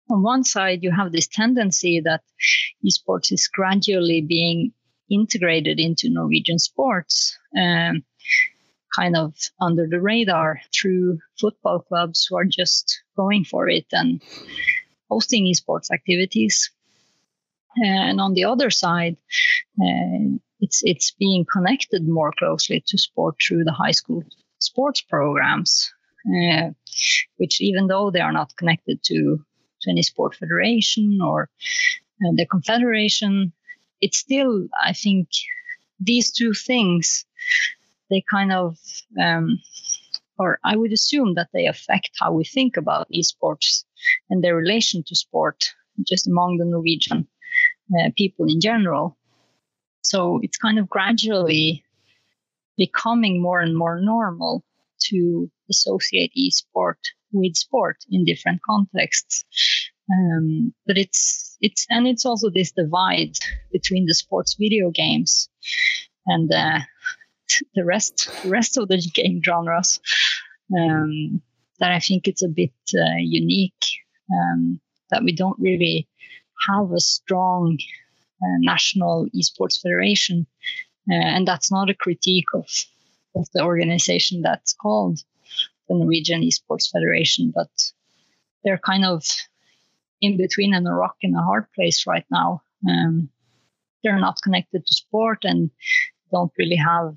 on 0.10 0.24
one 0.24 0.44
side, 0.44 0.84
you 0.84 0.92
have 0.92 1.12
this 1.12 1.28
tendency 1.28 2.02
that 2.04 2.22
esports 2.84 3.32
is 3.32 3.48
gradually 3.48 4.22
being 4.22 4.72
integrated 5.10 5.80
into 5.80 6.10
Norwegian 6.10 6.60
sports, 6.60 7.38
um, 7.58 8.04
kind 8.98 9.16
of 9.16 9.34
under 9.62 9.88
the 9.88 10.02
radar 10.02 10.60
through 10.74 11.20
football 11.40 11.80
clubs 11.80 12.26
who 12.26 12.38
are 12.38 12.46
just 12.46 13.02
going 13.16 13.44
for 13.44 13.70
it 13.70 13.86
and 13.92 14.22
hosting 15.10 15.46
esports 15.46 15.92
activities. 15.92 16.72
And 17.78 18.20
on 18.20 18.34
the 18.34 18.46
other 18.46 18.70
side, 18.70 19.18
uh, 19.80 20.38
it's 20.60 20.82
it's 20.84 21.12
being 21.12 21.46
connected 21.46 22.08
more 22.08 22.34
closely 22.40 22.84
to 22.88 22.98
sport 22.98 23.36
through 23.40 23.64
the 23.64 23.72
high 23.84 23.92
school 23.92 24.24
sports 24.60 25.02
programs, 25.02 25.92
uh, 26.26 26.70
which 27.38 27.62
even 27.62 27.88
though 27.88 28.10
they 28.10 28.22
are 28.22 28.32
not 28.32 28.56
connected 28.58 29.04
to, 29.04 29.40
to 29.82 29.90
any 29.92 30.02
sport 30.02 30.36
federation 30.36 31.20
or 31.22 31.50
uh, 32.26 32.32
the 32.36 32.48
confederation, 32.48 33.54
it's 34.02 34.18
still 34.18 34.68
I 34.84 34.94
think 34.94 35.28
these 36.00 36.32
two 36.32 36.54
things 36.54 37.26
they 38.10 38.24
kind 38.30 38.52
of 38.52 38.78
um, 39.22 39.60
or 40.40 40.60
I 40.64 40.76
would 40.76 40.94
assume 40.94 41.34
that 41.36 41.50
they 41.54 41.66
affect 41.66 42.12
how 42.20 42.32
we 42.32 42.46
think 42.46 42.78
about 42.78 43.12
esports 43.12 43.84
and 44.30 44.44
their 44.44 44.56
relation 44.56 45.04
to 45.08 45.16
sport 45.16 45.66
just 46.08 46.28
among 46.28 46.58
the 46.58 46.66
Norwegian 46.66 47.28
uh, 48.00 48.10
people 48.16 48.46
in 48.48 48.62
general. 48.62 49.18
So 50.02 50.40
it's 50.44 50.58
kind 50.58 50.80
of 50.80 50.90
gradually 50.90 51.84
becoming 52.78 53.42
more 53.42 53.60
and 53.60 53.76
more 53.76 54.00
normal 54.00 54.64
to 55.10 55.50
associate 55.70 56.32
esport 56.38 56.98
with 57.32 57.56
sport 57.56 57.98
in 58.10 58.24
different 58.24 58.62
contexts. 58.62 59.44
Um, 60.12 60.74
but 60.86 60.98
it's 60.98 61.58
it's 61.60 61.86
and 61.90 62.08
it's 62.08 62.26
also 62.26 62.50
this 62.50 62.72
divide 62.72 63.36
between 63.72 64.06
the 64.06 64.14
sports 64.14 64.56
video 64.58 64.90
games 64.92 65.50
and 66.28 66.54
uh, 66.54 66.80
the 67.76 67.86
rest 67.86 68.30
rest 68.46 68.78
of 68.78 68.88
the 68.88 68.98
game 69.14 69.42
genres 69.44 70.00
um, 70.78 71.42
that 71.80 71.92
I 71.92 72.00
think 72.00 72.28
it's 72.28 72.44
a 72.44 72.50
bit 72.50 72.74
uh, 72.96 73.18
unique 73.20 73.86
um, 74.32 74.80
that 75.10 75.24
we 75.24 75.32
don't 75.32 75.60
really 75.60 76.08
have 76.70 76.92
a 76.92 77.00
strong 77.00 77.78
uh, 78.42 78.58
national 78.60 79.28
esports 79.36 79.82
federation, 79.82 80.46
uh, 81.10 81.16
and 81.16 81.48
that's 81.48 81.72
not 81.72 81.90
a 81.90 81.96
critique 81.96 82.54
of 82.54 82.68
of 83.36 83.48
the 83.54 83.64
organization 83.64 84.42
that's 84.42 84.74
called 84.74 85.20
the 85.88 85.96
Norwegian 85.96 86.42
Esports 86.42 86.90
Federation, 86.92 87.52
but 87.56 87.70
they're 88.64 88.80
kind 88.80 89.06
of 89.06 89.24
in 90.22 90.38
between 90.38 90.74
and 90.74 90.88
a 90.88 90.92
rock 90.92 91.16
and 91.24 91.36
a 91.36 91.42
hard 91.42 91.68
place 91.74 92.06
right 92.08 92.26
now. 92.30 92.62
Um, 92.88 93.30
they're 94.04 94.20
not 94.20 94.42
connected 94.42 94.86
to 94.86 94.94
sport 94.94 95.40
and 95.44 95.70
don't 96.32 96.52
really 96.58 96.76
have 96.76 97.16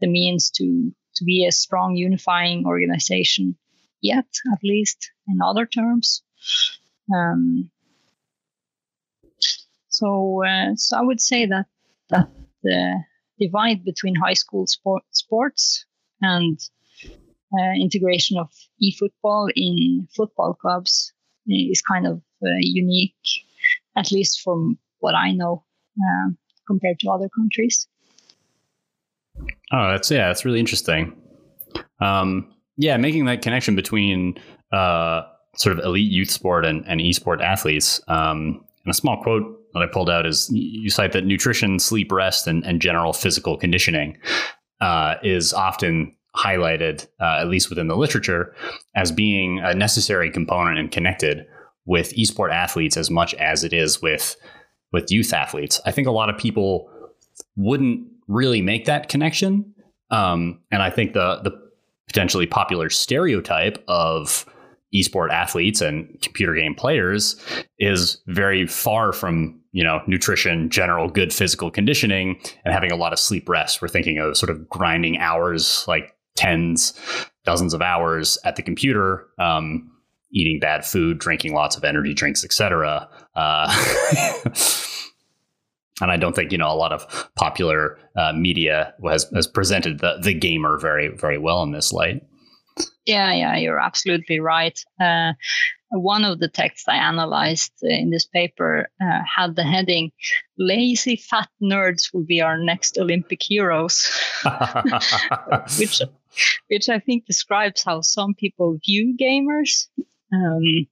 the 0.00 0.06
means 0.06 0.50
to 0.50 0.92
to 1.16 1.24
be 1.24 1.46
a 1.46 1.52
strong 1.52 1.94
unifying 1.96 2.66
organization 2.66 3.56
yet, 4.00 4.26
at 4.52 4.58
least 4.62 5.10
in 5.28 5.40
other 5.40 5.66
terms. 5.66 6.22
Um, 7.14 7.70
so, 9.88 10.42
uh, 10.44 10.74
so 10.74 10.96
I 10.96 11.02
would 11.02 11.20
say 11.20 11.46
that 11.46 11.66
that 12.10 12.28
the 12.62 13.04
divide 13.38 13.84
between 13.84 14.14
high 14.14 14.34
school 14.34 14.66
sport, 14.66 15.02
sports 15.10 15.86
and 16.20 16.58
uh, 17.58 17.74
integration 17.80 18.38
of 18.38 18.50
e-football 18.80 19.48
in 19.54 20.08
football 20.14 20.54
clubs 20.54 21.12
is 21.46 21.80
kind 21.82 22.06
of 22.06 22.22
uh, 22.42 22.58
unique, 22.58 23.14
at 23.96 24.10
least 24.10 24.40
from 24.42 24.78
what 24.98 25.14
I 25.14 25.32
know, 25.32 25.64
um, 26.02 26.38
compared 26.66 26.98
to 27.00 27.10
other 27.10 27.28
countries. 27.28 27.88
Oh, 29.72 29.90
that's 29.90 30.10
yeah, 30.10 30.28
that's 30.28 30.44
really 30.44 30.60
interesting. 30.60 31.16
Um, 32.00 32.52
yeah, 32.76 32.96
making 32.96 33.24
that 33.26 33.42
connection 33.42 33.76
between 33.76 34.34
uh, 34.72 35.22
sort 35.56 35.78
of 35.78 35.84
elite 35.84 36.10
youth 36.10 36.30
sport 36.30 36.64
and, 36.64 36.84
and 36.86 37.00
e-sport 37.00 37.40
athletes. 37.40 38.00
Um, 38.08 38.64
and 38.84 38.90
a 38.90 38.94
small 38.94 39.22
quote 39.22 39.60
that 39.72 39.82
I 39.82 39.86
pulled 39.86 40.10
out 40.10 40.26
is 40.26 40.50
you 40.52 40.90
cite 40.90 41.12
that 41.12 41.24
nutrition, 41.24 41.78
sleep, 41.78 42.12
rest, 42.12 42.46
and, 42.46 42.64
and 42.64 42.80
general 42.80 43.12
physical 43.12 43.56
conditioning 43.56 44.18
uh, 44.80 45.16
is 45.22 45.52
often 45.52 46.14
highlighted, 46.36 47.06
uh, 47.20 47.38
at 47.40 47.48
least 47.48 47.70
within 47.70 47.88
the 47.88 47.96
literature, 47.96 48.54
as 48.96 49.12
being 49.12 49.60
a 49.60 49.74
necessary 49.74 50.30
component 50.30 50.78
and 50.78 50.90
connected 50.90 51.46
with 51.86 52.14
esport 52.14 52.52
athletes 52.52 52.96
as 52.96 53.10
much 53.10 53.34
as 53.34 53.62
it 53.64 53.72
is 53.72 54.02
with 54.02 54.36
with 54.92 55.10
youth 55.10 55.32
athletes. 55.32 55.80
I 55.86 55.90
think 55.90 56.06
a 56.06 56.12
lot 56.12 56.30
of 56.30 56.38
people 56.38 56.88
wouldn't 57.56 58.06
really 58.28 58.62
make 58.62 58.86
that 58.86 59.08
connection, 59.08 59.74
um, 60.10 60.60
and 60.70 60.82
I 60.82 60.90
think 60.90 61.12
the 61.12 61.40
the 61.42 61.52
potentially 62.06 62.46
popular 62.46 62.90
stereotype 62.90 63.82
of 63.88 64.46
esport 64.94 65.30
athletes 65.30 65.80
and 65.80 66.16
computer 66.22 66.54
game 66.54 66.74
players 66.74 67.36
is 67.78 68.22
very 68.28 68.66
far 68.66 69.12
from 69.12 69.60
you 69.72 69.82
know 69.82 70.00
nutrition 70.06 70.70
general 70.70 71.08
good 71.08 71.32
physical 71.32 71.70
conditioning 71.70 72.40
and 72.64 72.72
having 72.72 72.92
a 72.92 72.96
lot 72.96 73.12
of 73.12 73.18
sleep 73.18 73.48
rest. 73.48 73.82
We're 73.82 73.88
thinking 73.88 74.18
of 74.18 74.36
sort 74.36 74.50
of 74.50 74.68
grinding 74.68 75.18
hours 75.18 75.84
like 75.88 76.14
tens 76.36 76.92
dozens 77.44 77.74
of 77.74 77.82
hours 77.82 78.38
at 78.44 78.56
the 78.56 78.62
computer 78.62 79.26
um, 79.38 79.90
eating 80.32 80.58
bad 80.58 80.84
food 80.84 81.18
drinking 81.18 81.54
lots 81.54 81.76
of 81.76 81.84
energy 81.84 82.12
drinks 82.12 82.44
etc 82.44 83.08
uh, 83.36 83.72
and 86.00 86.10
I 86.10 86.16
don't 86.16 86.34
think 86.34 86.52
you 86.52 86.58
know 86.58 86.72
a 86.72 86.74
lot 86.74 86.92
of 86.92 87.30
popular 87.36 87.98
uh, 88.16 88.32
media 88.32 88.94
has, 89.04 89.30
has 89.34 89.46
presented 89.46 90.00
the, 90.00 90.18
the 90.22 90.34
gamer 90.34 90.78
very 90.78 91.08
very 91.08 91.38
well 91.38 91.62
in 91.62 91.72
this 91.72 91.92
light. 91.92 92.22
Yeah, 93.06 93.32
yeah, 93.32 93.56
you're 93.56 93.78
absolutely 93.78 94.40
right. 94.40 94.78
Uh, 95.00 95.34
one 95.90 96.24
of 96.24 96.40
the 96.40 96.48
texts 96.48 96.88
I 96.88 96.96
analyzed 96.96 97.72
in 97.82 98.10
this 98.10 98.26
paper 98.26 98.88
uh, 99.00 99.20
had 99.24 99.54
the 99.54 99.62
heading 99.62 100.10
"Lazy 100.58 101.16
fat 101.16 101.48
nerds 101.62 102.12
will 102.12 102.24
be 102.24 102.40
our 102.40 102.58
next 102.58 102.98
Olympic 102.98 103.42
heroes," 103.42 104.10
which 105.78 106.00
which 106.68 106.88
I 106.88 106.98
think 106.98 107.26
describes 107.26 107.84
how 107.84 108.00
some 108.00 108.34
people 108.34 108.78
view 108.84 109.16
gamers. 109.20 109.86
Um, 110.32 110.86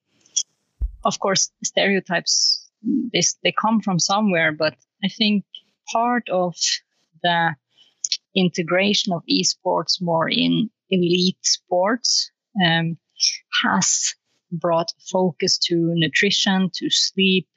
of 1.04 1.18
course, 1.18 1.50
stereotypes 1.64 2.62
they, 3.12 3.22
they 3.42 3.52
come 3.52 3.80
from 3.80 3.98
somewhere, 3.98 4.52
but 4.52 4.74
I 5.04 5.08
think 5.08 5.44
part 5.92 6.28
of 6.28 6.54
the 7.22 7.54
integration 8.34 9.12
of 9.12 9.22
esports 9.30 10.00
more 10.00 10.28
in 10.28 10.70
elite 10.90 11.38
sports 11.42 12.30
um, 12.64 12.98
has 13.62 14.14
brought 14.50 14.92
focus 15.10 15.58
to 15.58 15.92
nutrition, 15.94 16.70
to 16.74 16.90
sleep, 16.90 17.48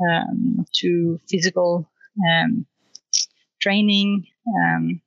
um, 0.00 0.66
to 0.74 1.20
physical 1.28 1.88
um, 2.28 2.66
training. 3.60 4.26
Um, 4.46 5.00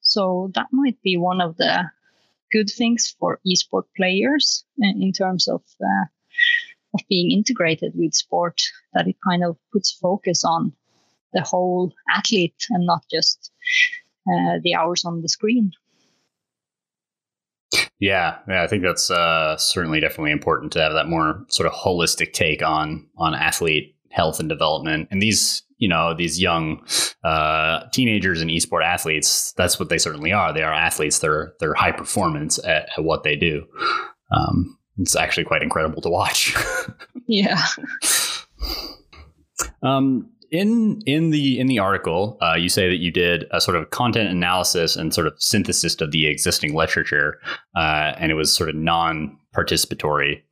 so 0.00 0.50
that 0.54 0.66
might 0.72 1.00
be 1.02 1.16
one 1.16 1.40
of 1.40 1.56
the 1.56 1.90
good 2.50 2.68
things 2.68 3.14
for 3.18 3.40
esport 3.46 3.84
players 3.96 4.64
in 4.78 5.12
terms 5.12 5.48
of 5.48 5.62
uh, 5.80 6.06
of 6.94 7.00
being 7.08 7.30
integrated 7.30 7.92
with 7.94 8.14
sport 8.14 8.60
that 8.94 9.08
it 9.08 9.16
kind 9.26 9.44
of 9.44 9.56
puts 9.72 9.92
focus 9.92 10.44
on 10.44 10.72
the 11.32 11.42
whole 11.42 11.92
athlete 12.10 12.66
and 12.70 12.86
not 12.86 13.02
just 13.10 13.50
uh, 14.28 14.58
the 14.62 14.74
hours 14.74 15.04
on 15.04 15.22
the 15.22 15.28
screen. 15.28 15.72
Yeah, 17.98 18.38
yeah, 18.48 18.62
I 18.62 18.66
think 18.66 18.82
that's 18.82 19.10
uh, 19.10 19.56
certainly 19.56 20.00
definitely 20.00 20.32
important 20.32 20.72
to 20.72 20.80
have 20.80 20.92
that 20.92 21.08
more 21.08 21.44
sort 21.48 21.66
of 21.66 21.72
holistic 21.72 22.32
take 22.32 22.62
on 22.62 23.06
on 23.16 23.34
athlete 23.34 23.94
health 24.10 24.40
and 24.40 24.48
development. 24.48 25.08
And 25.10 25.22
these, 25.22 25.62
you 25.78 25.88
know, 25.88 26.12
these 26.12 26.40
young 26.40 26.84
uh, 27.24 27.84
teenagers 27.92 28.40
and 28.40 28.50
esport 28.50 28.84
athletes, 28.84 29.52
that's 29.56 29.78
what 29.78 29.88
they 29.88 29.98
certainly 29.98 30.32
are. 30.32 30.52
They 30.52 30.62
are 30.62 30.74
athletes. 30.74 31.20
They're 31.20 31.54
they're 31.60 31.74
high 31.74 31.92
performance 31.92 32.58
at, 32.64 32.88
at 32.96 33.04
what 33.04 33.22
they 33.22 33.36
do. 33.36 33.66
Um, 34.30 34.78
it's 34.98 35.16
actually 35.16 35.44
quite 35.44 35.62
incredible 35.62 36.02
to 36.02 36.10
watch. 36.10 36.54
yeah. 37.26 37.64
Um, 39.82 40.30
in 40.50 41.00
in 41.06 41.30
the 41.30 41.58
in 41.58 41.66
the 41.66 41.78
article, 41.78 42.36
uh, 42.42 42.54
you 42.54 42.68
say 42.68 42.88
that 42.88 42.98
you 42.98 43.10
did 43.10 43.46
a 43.52 43.60
sort 43.60 43.76
of 43.76 43.90
content 43.90 44.28
analysis 44.28 44.96
and 44.96 45.14
sort 45.14 45.26
of 45.26 45.34
synthesis 45.38 45.98
of 46.00 46.12
the 46.12 46.26
existing 46.26 46.74
literature, 46.74 47.40
uh, 47.74 48.12
and 48.18 48.30
it 48.30 48.34
was 48.34 48.54
sort 48.54 48.68
of 48.68 48.74
non-participatory. 48.74 50.42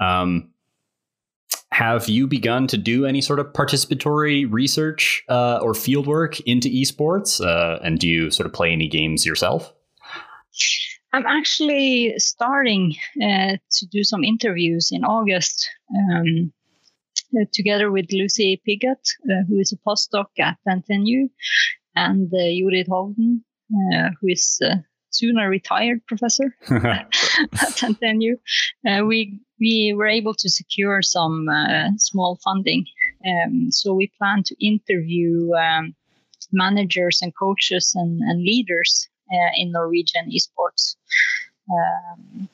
Um, 0.00 0.50
have 1.70 2.08
you 2.08 2.26
begun 2.26 2.66
to 2.68 2.76
do 2.76 3.04
any 3.04 3.20
sort 3.20 3.38
of 3.40 3.46
participatory 3.46 4.46
research 4.50 5.24
uh, 5.28 5.58
or 5.58 5.72
fieldwork 5.72 6.40
into 6.46 6.68
esports? 6.68 7.44
Uh, 7.44 7.80
and 7.82 7.98
do 7.98 8.08
you 8.08 8.30
sort 8.30 8.46
of 8.46 8.52
play 8.52 8.70
any 8.70 8.88
games 8.88 9.24
yourself? 9.24 9.72
I'm 11.14 11.26
actually 11.26 12.18
starting 12.18 12.96
uh, 13.22 13.56
to 13.70 13.86
do 13.86 14.02
some 14.02 14.24
interviews 14.24 14.88
in 14.90 15.04
August 15.04 15.70
um, 15.96 16.52
uh, 17.40 17.44
together 17.52 17.92
with 17.92 18.10
Lucy 18.10 18.60
Piggott, 18.66 19.06
uh, 19.30 19.44
who 19.46 19.60
is 19.60 19.72
a 19.72 19.76
postdoc 19.88 20.26
at 20.40 20.58
NTNU, 20.68 21.30
and 21.94 22.26
uh, 22.34 22.36
Jorid 22.36 22.88
Hovden, 22.88 23.42
uh, 23.72 24.10
who 24.20 24.26
is 24.26 24.60
soon 25.10 25.38
a 25.38 25.48
retired 25.48 26.04
professor 26.08 26.56
at 26.68 27.12
NTNU. 27.12 28.32
Uh, 28.84 29.04
we 29.04 29.38
we 29.60 29.94
were 29.96 30.08
able 30.08 30.34
to 30.34 30.50
secure 30.50 31.00
some 31.00 31.46
small 31.96 32.40
funding, 32.42 32.86
um, 33.24 33.70
so 33.70 33.94
we 33.94 34.10
plan 34.18 34.42
to 34.46 34.56
interview 34.66 35.52
um, 35.54 35.94
managers 36.50 37.20
and 37.22 37.32
coaches 37.36 37.92
and, 37.94 38.20
and 38.20 38.42
leaders 38.42 39.08
in 39.56 39.72
Norwegian 39.72 40.30
esports. 40.30 40.96
Um, 41.70 42.48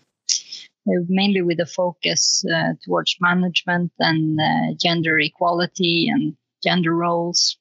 mainly 1.08 1.42
with 1.42 1.60
a 1.60 1.66
focus 1.66 2.44
uh, 2.52 2.72
towards 2.84 3.16
management 3.20 3.92
and 3.98 4.40
uh, 4.40 4.74
gender 4.80 5.18
equality 5.18 6.08
and 6.08 6.36
gender 6.62 6.94
roles. 6.94 7.58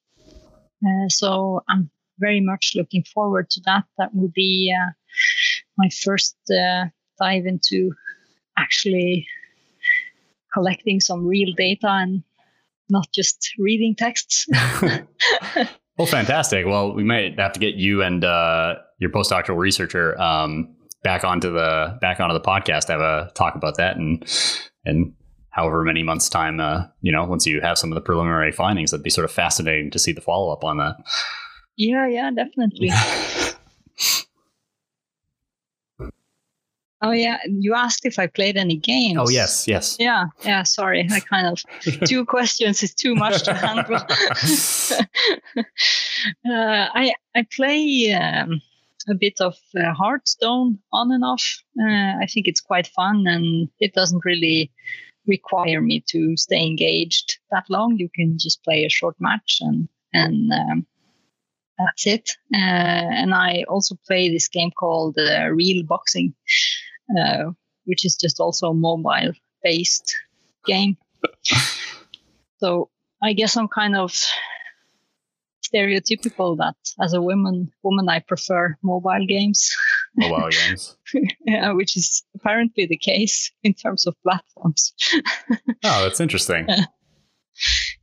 Uh, 0.85 1.09
so 1.09 1.61
I'm 1.67 1.89
very 2.19 2.41
much 2.41 2.73
looking 2.75 3.03
forward 3.03 3.49
to 3.51 3.61
that. 3.65 3.83
That 3.97 4.15
will 4.15 4.31
be 4.33 4.73
uh, 4.75 4.91
my 5.77 5.89
first 6.03 6.35
uh, 6.49 6.85
dive 7.19 7.45
into 7.45 7.93
actually 8.57 9.27
collecting 10.53 10.99
some 10.99 11.25
real 11.25 11.53
data 11.55 11.87
and 11.87 12.23
not 12.89 13.07
just 13.13 13.53
reading 13.57 13.95
texts. 13.95 14.47
well, 15.97 16.07
fantastic. 16.07 16.65
Well, 16.65 16.93
we 16.93 17.03
might 17.03 17.37
have 17.39 17.53
to 17.53 17.59
get 17.59 17.75
you 17.75 18.01
and 18.01 18.23
uh, 18.23 18.75
your 18.99 19.09
postdoctoral 19.09 19.57
researcher 19.57 20.19
um, 20.21 20.75
back 21.03 21.23
onto 21.23 21.51
the 21.51 21.97
back 22.01 22.19
onto 22.19 22.33
the 22.33 22.41
podcast, 22.41 22.89
have 22.89 23.01
a 23.01 23.31
talk 23.35 23.55
about 23.55 23.77
that 23.77 23.97
and 23.97 24.25
and 24.85 25.13
however 25.51 25.83
many 25.83 26.03
months 26.03 26.29
time, 26.29 26.59
uh, 26.59 26.85
you 27.01 27.11
know, 27.11 27.25
once 27.25 27.45
you 27.45 27.59
have 27.61 27.77
some 27.77 27.91
of 27.91 27.95
the 27.95 28.01
preliminary 28.01 28.51
findings, 28.51 28.91
that'd 28.91 29.03
be 29.03 29.09
sort 29.09 29.25
of 29.25 29.31
fascinating 29.31 29.89
to 29.91 29.99
see 29.99 30.11
the 30.11 30.21
follow 30.21 30.53
up 30.53 30.63
on 30.63 30.77
that. 30.77 30.95
Yeah, 31.75 32.07
yeah, 32.07 32.29
definitely. 32.31 32.91
oh 37.01 37.11
yeah, 37.11 37.39
you 37.47 37.73
asked 37.73 38.05
if 38.05 38.19
I 38.19 38.27
played 38.27 38.57
any 38.57 38.77
games. 38.77 39.17
Oh 39.19 39.29
yes, 39.29 39.67
yes. 39.67 39.97
Yeah, 39.99 40.25
yeah. 40.43 40.63
Sorry, 40.63 41.07
I 41.11 41.19
kind 41.21 41.47
of 41.47 41.63
two 42.07 42.25
questions 42.25 42.83
is 42.83 42.93
too 42.93 43.15
much 43.15 43.43
to 43.43 43.53
handle. 43.53 43.95
uh, 43.95 44.05
I 46.45 47.13
I 47.35 47.45
play. 47.55 48.13
Um, 48.13 48.61
a 49.09 49.15
bit 49.15 49.41
of 49.41 49.55
uh, 49.75 49.93
Hearthstone 49.93 50.79
on 50.91 51.11
and 51.11 51.23
off. 51.23 51.63
Uh, 51.79 52.21
I 52.21 52.27
think 52.31 52.47
it's 52.47 52.61
quite 52.61 52.87
fun 52.87 53.25
and 53.27 53.69
it 53.79 53.93
doesn't 53.93 54.25
really 54.25 54.71
require 55.27 55.81
me 55.81 56.03
to 56.09 56.35
stay 56.37 56.65
engaged 56.65 57.39
that 57.51 57.65
long. 57.69 57.97
You 57.97 58.09
can 58.13 58.37
just 58.39 58.63
play 58.63 58.85
a 58.85 58.89
short 58.89 59.15
match 59.19 59.59
and 59.61 59.87
and 60.13 60.51
um, 60.51 60.87
that's 61.77 62.07
it. 62.07 62.31
Uh, 62.53 62.57
and 62.57 63.33
I 63.33 63.63
also 63.69 63.95
play 64.07 64.29
this 64.29 64.47
game 64.47 64.71
called 64.71 65.17
uh, 65.17 65.49
Real 65.49 65.83
Boxing, 65.85 66.33
uh, 67.17 67.51
which 67.85 68.05
is 68.05 68.15
just 68.15 68.39
also 68.39 68.69
a 68.69 68.73
mobile 68.73 69.31
based 69.63 70.15
game. 70.65 70.97
so 72.57 72.89
I 73.23 73.33
guess 73.33 73.55
I'm 73.55 73.67
kind 73.67 73.95
of 73.95 74.13
stereotypical 75.73 76.57
that 76.57 76.75
as 77.01 77.13
a 77.13 77.21
woman, 77.21 77.71
woman 77.83 78.09
I 78.09 78.19
prefer 78.19 78.77
mobile 78.81 79.25
games. 79.27 79.75
Mobile 80.15 80.49
games. 80.67 80.97
yeah, 81.45 81.71
which 81.71 81.95
is 81.95 82.23
apparently 82.35 82.85
the 82.85 82.97
case 82.97 83.51
in 83.63 83.73
terms 83.73 84.07
of 84.07 84.15
platforms. 84.23 84.93
oh, 85.83 86.03
that's 86.03 86.19
interesting. 86.19 86.67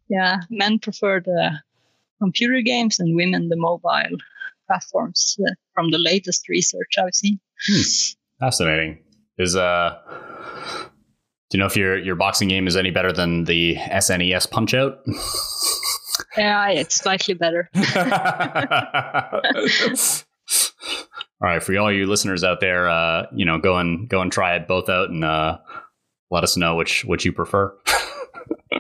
yeah, 0.09 0.41
men 0.51 0.79
prefer 0.79 1.21
the 1.21 1.59
computer 2.21 2.61
games 2.63 2.99
and 2.99 3.17
women 3.17 3.49
the 3.49 3.57
mobile 3.57 4.17
platforms 4.67 5.37
uh, 5.47 5.53
from 5.75 5.91
the 5.91 5.99
latest 5.99 6.49
research 6.49 6.95
I've 6.99 7.15
seen. 7.15 7.39
Hmm. 7.69 7.83
Fascinating. 8.41 8.99
Is 9.39 9.55
uh 9.55 9.99
do 11.51 11.57
you 11.57 11.61
know 11.61 11.67
if 11.67 11.77
your 11.77 11.97
your 11.99 12.17
boxing 12.17 12.49
game 12.49 12.67
is 12.67 12.77
any 12.77 12.91
better 12.91 13.13
than 13.13 13.45
the 13.45 13.77
SNES 13.77 14.51
Punch 14.51 14.75
Out? 14.75 14.99
Yeah, 16.37 16.69
it's 16.71 16.97
slightly 16.97 17.35
better. 17.35 17.71
all 21.41 21.49
right, 21.49 21.63
for 21.63 21.77
all 21.79 21.93
you 21.93 22.07
listeners 22.07 22.43
out 22.45 22.61
there, 22.61 22.89
uh, 22.89 23.27
you 23.35 23.45
know, 23.45 23.59
go 23.59 23.77
and 23.77 24.09
go 24.09 24.23
and 24.23 24.33
try 24.33 24.55
it 24.57 24.67
both 24.67 24.89
out 24.89 25.11
and 25.11 25.25
uh, 25.25 25.59
let 26.31 26.45
us 26.45 26.57
know 26.57 26.77
which 26.77 27.05
which 27.05 27.25
you 27.25 27.33
prefer. 27.33 27.77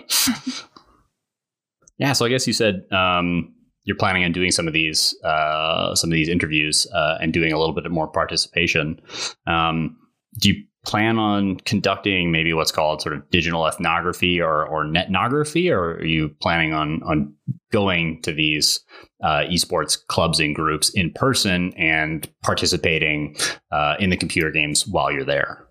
yeah, 1.98 2.12
so 2.12 2.24
I 2.24 2.28
guess 2.28 2.46
you 2.46 2.52
said 2.52 2.86
um, 2.92 3.54
you're 3.84 3.96
planning 3.96 4.24
on 4.24 4.32
doing 4.32 4.50
some 4.50 4.66
of 4.66 4.72
these 4.72 5.14
uh, 5.22 5.94
some 5.94 6.10
of 6.10 6.14
these 6.14 6.28
interviews 6.28 6.86
uh, 6.94 7.18
and 7.20 7.32
doing 7.32 7.52
a 7.52 7.58
little 7.58 7.74
bit 7.74 7.90
more 7.90 8.08
participation. 8.08 9.00
Um, 9.46 9.98
do 10.40 10.50
you 10.50 10.64
plan 10.86 11.18
on 11.18 11.56
conducting 11.58 12.30
maybe 12.30 12.52
what's 12.52 12.70
called 12.70 13.02
sort 13.02 13.14
of 13.14 13.28
digital 13.30 13.66
ethnography 13.66 14.40
or, 14.40 14.64
or 14.66 14.84
netnography, 14.84 15.70
or 15.70 15.96
are 15.96 16.04
you 16.04 16.28
planning 16.40 16.72
on 16.72 17.02
on 17.02 17.34
going 17.72 18.22
to 18.22 18.32
these 18.32 18.80
uh, 19.22 19.42
esports 19.50 19.98
clubs 20.06 20.40
and 20.40 20.54
groups 20.54 20.88
in 20.90 21.12
person 21.12 21.72
and 21.74 22.30
participating 22.42 23.36
uh, 23.72 23.96
in 23.98 24.10
the 24.10 24.16
computer 24.16 24.50
games 24.50 24.86
while 24.86 25.10
you're 25.10 25.24
there? 25.24 25.66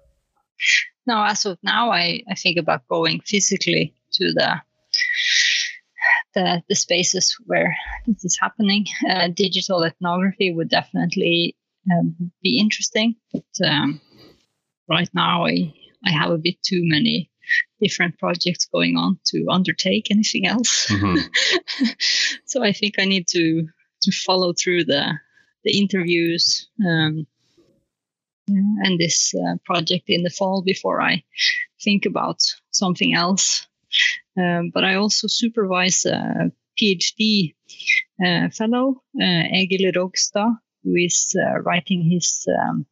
No, 1.07 1.23
as 1.23 1.45
of 1.45 1.57
now, 1.63 1.91
I, 1.91 2.21
I 2.29 2.35
think 2.35 2.57
about 2.57 2.87
going 2.87 3.21
physically 3.21 3.93
to 4.13 4.33
the 4.33 4.61
the, 6.33 6.61
the 6.67 6.75
spaces 6.75 7.35
where 7.45 7.75
this 8.05 8.25
is 8.25 8.37
happening. 8.39 8.85
Uh, 9.09 9.29
digital 9.29 9.83
ethnography 9.83 10.53
would 10.53 10.69
definitely 10.69 11.55
um, 11.91 12.31
be 12.43 12.59
interesting, 12.59 13.15
but 13.31 13.43
um, 13.65 14.01
right 14.89 15.09
now 15.13 15.45
I, 15.45 15.73
I 16.05 16.11
have 16.11 16.31
a 16.31 16.37
bit 16.37 16.55
too 16.63 16.81
many 16.83 17.29
different 17.81 18.17
projects 18.17 18.65
going 18.65 18.97
on 18.97 19.19
to 19.25 19.45
undertake 19.49 20.09
anything 20.09 20.47
else. 20.47 20.87
Mm-hmm. 20.87 21.85
so 22.45 22.63
I 22.63 22.71
think 22.71 22.95
I 22.97 23.05
need 23.05 23.27
to 23.29 23.67
to 24.03 24.11
follow 24.11 24.53
through 24.53 24.85
the 24.85 25.13
the 25.63 25.77
interviews 25.79 26.69
um, 26.85 27.25
and 28.47 28.99
this 28.99 29.33
uh, 29.33 29.55
project 29.65 30.05
in 30.07 30.23
the 30.23 30.29
fall 30.29 30.61
before 30.61 31.01
I 31.01 31.23
think 31.83 32.05
about 32.05 32.37
something 32.71 33.13
else. 33.15 33.67
Um, 34.37 34.71
but 34.73 34.83
I 34.83 34.95
also 34.95 35.27
supervise 35.27 36.05
a 36.05 36.51
PhD 36.79 37.55
uh, 38.23 38.49
fellow, 38.49 39.01
uh, 39.19 39.43
Egil 39.51 39.91
Rogstad, 39.93 40.57
who 40.83 40.95
is 40.95 41.35
uh, 41.35 41.61
writing 41.61 42.01
his 42.03 42.45
um, 42.59 42.85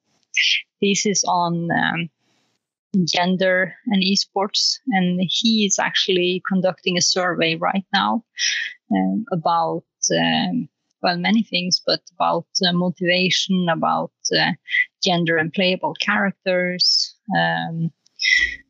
thesis 0.84 1.24
on 1.26 1.69
um, 1.72 2.10
gender 3.06 3.74
and 3.88 4.04
esports, 4.04 4.80
and 4.88 5.19
he 5.24 5.65
is 5.65 5.80
actually 5.80 6.43
conducting 6.48 6.98
a 6.98 7.02
survey 7.02 7.56
right 7.56 7.86
now 7.93 8.24
um, 8.91 9.26
about 9.32 9.86
um, 10.12 10.67
well 11.02 11.17
many 11.17 11.43
things, 11.43 11.82
but 11.86 12.02
about 12.15 12.48
uh, 12.67 12.74
motivation, 12.74 13.67
about 13.69 14.12
uh, 14.38 14.52
gender 15.04 15.38
and 15.38 15.54
playable 15.54 15.96
characters. 15.96 17.15
Um, 17.38 17.91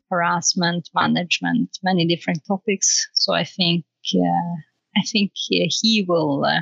harassment 0.09 0.89
management 0.93 1.79
many 1.83 2.05
different 2.05 2.39
topics 2.45 3.07
so 3.13 3.33
i 3.33 3.43
think 3.43 3.83
uh, 4.15 4.53
i 4.95 5.01
think 5.11 5.31
he 5.35 6.05
will 6.07 6.45
uh, 6.45 6.61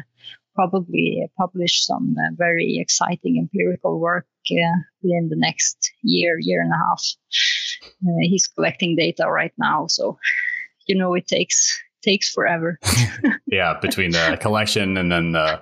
probably 0.62 1.26
publish 1.38 1.84
some 1.86 2.16
uh, 2.20 2.30
very 2.38 2.78
exciting 2.78 3.38
empirical 3.40 4.00
work 4.00 4.28
uh, 4.52 4.78
within 5.02 5.28
the 5.30 5.36
next 5.36 5.92
year, 6.04 6.38
year 6.40 6.62
and 6.62 6.72
a 6.72 6.78
half. 6.78 7.04
Uh, 8.06 8.22
he's 8.22 8.48
collecting 8.48 8.96
data 8.96 9.26
right 9.28 9.54
now, 9.58 9.88
so 9.88 10.18
you 10.88 10.96
know 10.96 11.16
it 11.16 11.28
takes 11.28 11.76
takes 12.04 12.30
forever. 12.30 12.78
yeah, 13.48 13.80
between 13.82 14.12
the 14.12 14.38
collection 14.40 14.98
and 14.98 15.12
then 15.12 15.32
the, 15.32 15.60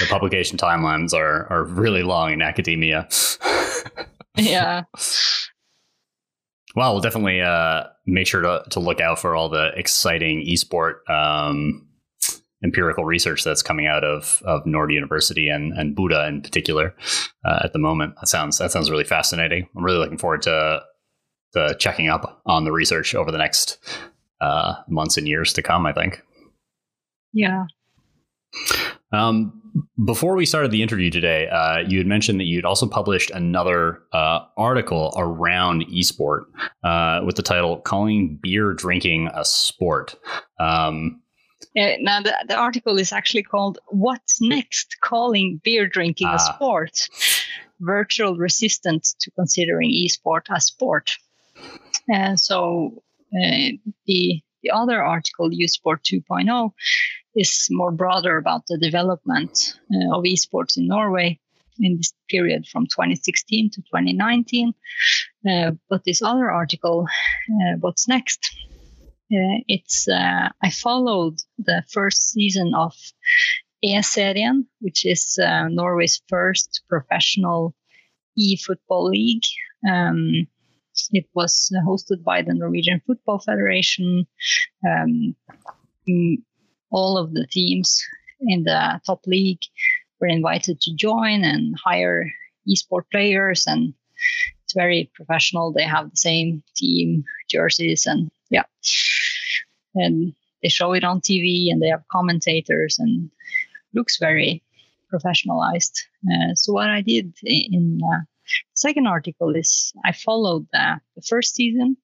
the 0.00 0.06
publication 0.08 0.58
timelines 0.58 1.14
are 1.14 1.46
are 1.52 1.64
really 1.64 2.02
long 2.02 2.32
in 2.32 2.42
academia. 2.42 3.08
yeah. 4.36 4.82
Well, 6.76 6.92
we'll 6.92 7.02
definitely 7.02 7.40
uh, 7.40 7.84
make 8.06 8.26
sure 8.26 8.42
to, 8.42 8.64
to 8.70 8.80
look 8.80 9.00
out 9.00 9.18
for 9.18 9.34
all 9.34 9.48
the 9.48 9.72
exciting 9.76 10.46
esport 10.46 11.08
um, 11.08 11.89
empirical 12.62 13.04
research 13.04 13.44
that's 13.44 13.62
coming 13.62 13.86
out 13.86 14.04
of 14.04 14.42
of 14.44 14.66
Nord 14.66 14.92
University 14.92 15.48
and 15.48 15.72
and 15.72 15.96
Bodø 15.96 16.28
in 16.28 16.42
particular 16.42 16.94
uh, 17.44 17.60
at 17.64 17.72
the 17.72 17.78
moment. 17.78 18.14
That 18.20 18.28
sounds 18.28 18.58
that 18.58 18.70
sounds 18.70 18.90
really 18.90 19.04
fascinating. 19.04 19.68
I'm 19.76 19.84
really 19.84 19.98
looking 19.98 20.18
forward 20.18 20.42
to 20.42 20.82
to 21.52 21.76
checking 21.78 22.08
up 22.08 22.40
on 22.46 22.64
the 22.64 22.72
research 22.72 23.14
over 23.14 23.30
the 23.30 23.38
next 23.38 23.78
uh, 24.40 24.74
months 24.88 25.16
and 25.16 25.26
years 25.26 25.52
to 25.54 25.62
come. 25.62 25.86
I 25.86 25.92
think. 25.92 26.22
Yeah. 27.32 27.66
Um, 29.12 29.60
before 30.04 30.34
we 30.34 30.46
started 30.46 30.70
the 30.70 30.82
interview 30.82 31.10
today, 31.10 31.48
uh, 31.48 31.78
you 31.78 31.98
had 31.98 32.06
mentioned 32.06 32.40
that 32.40 32.44
you'd 32.44 32.64
also 32.64 32.88
published 32.88 33.30
another 33.30 34.00
uh, 34.12 34.40
article 34.56 35.12
around 35.16 35.84
esport 35.88 36.42
uh, 36.84 37.20
with 37.24 37.36
the 37.36 37.42
title 37.42 37.78
"Calling 37.78 38.38
Beer 38.42 38.72
Drinking 38.72 39.28
a 39.34 39.44
Sport." 39.44 40.16
Um, 40.58 41.22
uh, 41.78 41.96
now, 42.00 42.20
the, 42.20 42.34
the 42.48 42.56
article 42.56 42.98
is 42.98 43.12
actually 43.12 43.42
called 43.42 43.78
"What's 43.88 44.40
Next? 44.40 44.96
Calling 45.00 45.60
Beer 45.62 45.86
Drinking 45.86 46.28
a 46.28 46.32
ah. 46.32 46.36
Sport." 46.36 47.08
Virtual 47.82 48.36
resistance 48.36 49.16
to 49.20 49.30
considering 49.30 49.90
esport 49.90 50.42
a 50.50 50.60
sport. 50.60 51.12
And 52.10 52.38
so 52.38 53.02
uh, 53.32 53.72
the 54.06 54.42
the 54.62 54.70
other 54.70 55.02
article, 55.02 55.52
Youth 55.52 55.70
Sport 55.70 56.02
2.0, 56.04 56.72
is 57.34 57.68
more 57.70 57.90
broader 57.90 58.36
about 58.36 58.66
the 58.66 58.78
development 58.78 59.78
uh, 59.94 60.16
of 60.16 60.24
esports 60.24 60.76
in 60.76 60.86
Norway 60.86 61.38
in 61.78 61.96
this 61.96 62.12
period 62.28 62.66
from 62.66 62.84
2016 62.86 63.70
to 63.70 63.80
2019. 63.82 64.74
Uh, 65.48 65.72
but 65.88 66.04
this 66.04 66.22
other 66.22 66.50
article, 66.50 67.06
uh, 67.50 67.76
what's 67.80 68.06
next? 68.06 68.54
Uh, 69.32 69.62
it's 69.68 70.08
uh, 70.08 70.48
I 70.62 70.70
followed 70.70 71.38
the 71.58 71.84
first 71.92 72.30
season 72.30 72.74
of 72.74 72.94
E-serien, 73.82 74.66
which 74.80 75.06
is 75.06 75.38
uh, 75.38 75.68
Norway's 75.68 76.20
first 76.28 76.82
professional 76.88 77.74
e-football 78.36 79.10
league. 79.10 79.44
Um, 79.88 80.48
it 81.12 81.26
was 81.32 81.70
hosted 81.86 82.24
by 82.24 82.42
the 82.42 82.54
Norwegian 82.54 83.00
Football 83.06 83.38
Federation. 83.38 84.26
Um, 84.84 85.36
all 86.90 87.16
of 87.16 87.32
the 87.32 87.46
teams 87.46 88.02
in 88.40 88.64
the 88.64 89.00
top 89.06 89.20
league 89.26 89.62
were 90.20 90.26
invited 90.26 90.80
to 90.80 90.94
join 90.94 91.44
and 91.44 91.74
hire 91.82 92.30
esport 92.68 93.04
players 93.10 93.64
and 93.66 93.94
it's 94.64 94.74
very 94.74 95.10
professional 95.14 95.72
they 95.72 95.84
have 95.84 96.10
the 96.10 96.16
same 96.16 96.62
team 96.76 97.24
jerseys 97.48 98.06
and 98.06 98.30
yeah 98.50 98.64
and 99.94 100.34
they 100.62 100.68
show 100.68 100.92
it 100.92 101.04
on 101.04 101.20
tv 101.20 101.70
and 101.70 101.80
they 101.82 101.88
have 101.88 102.02
commentators 102.10 102.98
and 102.98 103.30
looks 103.94 104.18
very 104.18 104.62
professionalized 105.12 106.00
uh, 106.32 106.54
so 106.54 106.72
what 106.72 106.88
i 106.88 107.00
did 107.00 107.32
in 107.42 108.00
uh, 108.04 108.20
second 108.74 109.06
article 109.06 109.54
is 109.54 109.92
i 110.04 110.12
followed 110.12 110.66
uh, 110.74 110.96
the 111.16 111.22
first 111.22 111.54
season 111.54 111.96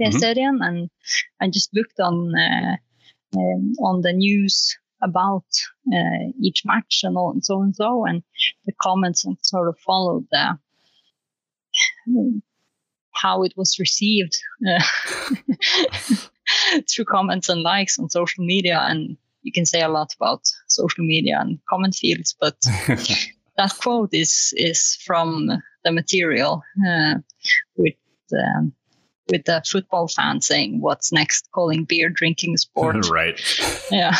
mm-hmm. 0.00 0.62
and 0.62 0.90
i 1.40 1.48
just 1.48 1.74
looked 1.74 1.98
on 2.00 2.32
uh, 2.36 2.76
um, 3.36 3.72
on 3.80 4.02
the 4.02 4.12
news 4.12 4.76
about 5.02 5.44
uh, 5.92 6.30
each 6.40 6.62
match 6.64 7.00
and, 7.02 7.16
all, 7.16 7.32
and 7.32 7.44
so 7.44 7.60
and 7.60 7.74
so, 7.74 8.06
and 8.06 8.22
the 8.66 8.72
comments 8.80 9.24
and 9.24 9.36
sort 9.42 9.68
of 9.68 9.78
followed 9.78 10.26
the 10.30 10.58
um, 12.08 12.42
how 13.10 13.42
it 13.42 13.52
was 13.56 13.78
received 13.78 14.38
uh, 14.68 14.82
through 16.90 17.04
comments 17.04 17.48
and 17.48 17.62
likes 17.62 17.98
on 17.98 18.10
social 18.10 18.44
media. 18.44 18.80
And 18.88 19.16
you 19.42 19.52
can 19.52 19.66
say 19.66 19.82
a 19.82 19.88
lot 19.88 20.14
about 20.14 20.42
social 20.68 21.04
media 21.04 21.38
and 21.40 21.58
comment 21.68 21.94
fields, 21.94 22.34
but 22.38 22.56
that 23.56 23.74
quote 23.80 24.12
is 24.12 24.54
is 24.56 24.96
from 25.04 25.50
the 25.84 25.92
material 25.92 26.62
uh, 26.86 27.14
with 27.76 27.94
um, 28.32 28.72
with 29.28 29.44
the 29.44 29.62
football 29.66 30.08
fan 30.08 30.40
saying 30.40 30.80
what's 30.80 31.12
next? 31.12 31.48
Calling 31.52 31.84
beer 31.84 32.08
drinking 32.08 32.56
sport. 32.56 32.96
Right. 33.10 33.40
Yeah. 33.90 34.14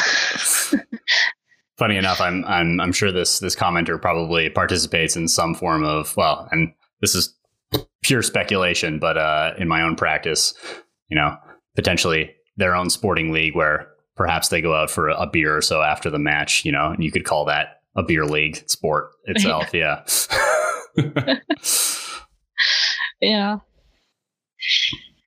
Funny 1.79 1.97
enough 1.97 2.21
i'm 2.21 2.45
i'm 2.45 2.81
i'm 2.81 2.93
sure 2.93 3.11
this 3.11 3.39
this 3.41 3.57
commenter 3.57 4.01
probably 4.01 4.49
participates 4.51 5.17
in 5.17 5.27
some 5.27 5.55
form 5.55 5.83
of 5.83 6.15
well 6.17 6.47
and 6.53 6.73
this 7.01 7.15
is 7.15 7.35
pure 8.03 8.23
speculation 8.23 8.99
but 8.99 9.17
uh 9.17 9.55
in 9.59 9.67
my 9.67 9.83
own 9.83 9.97
practice 9.97 10.55
you 11.09 11.17
know 11.17 11.37
potentially 11.75 12.35
their 12.57 12.75
own 12.75 12.91
sporting 12.91 13.33
league 13.33 13.55
where 13.55 13.89
perhaps 14.17 14.49
they 14.49 14.61
go 14.61 14.75
out 14.75 14.91
for 14.91 15.09
a 15.09 15.27
beer 15.27 15.57
or 15.57 15.63
so 15.63 15.83
after 15.83 16.11
the 16.11 16.19
match 16.19 16.65
you 16.65 16.73
know 16.73 16.89
and 16.91 17.03
you 17.03 17.11
could 17.11 17.25
call 17.25 17.45
that 17.45 17.81
a 17.97 18.03
beer 18.03 18.25
league 18.25 18.63
sport 18.69 19.11
itself 19.25 19.73
yeah 19.73 20.05
yeah 23.21 23.59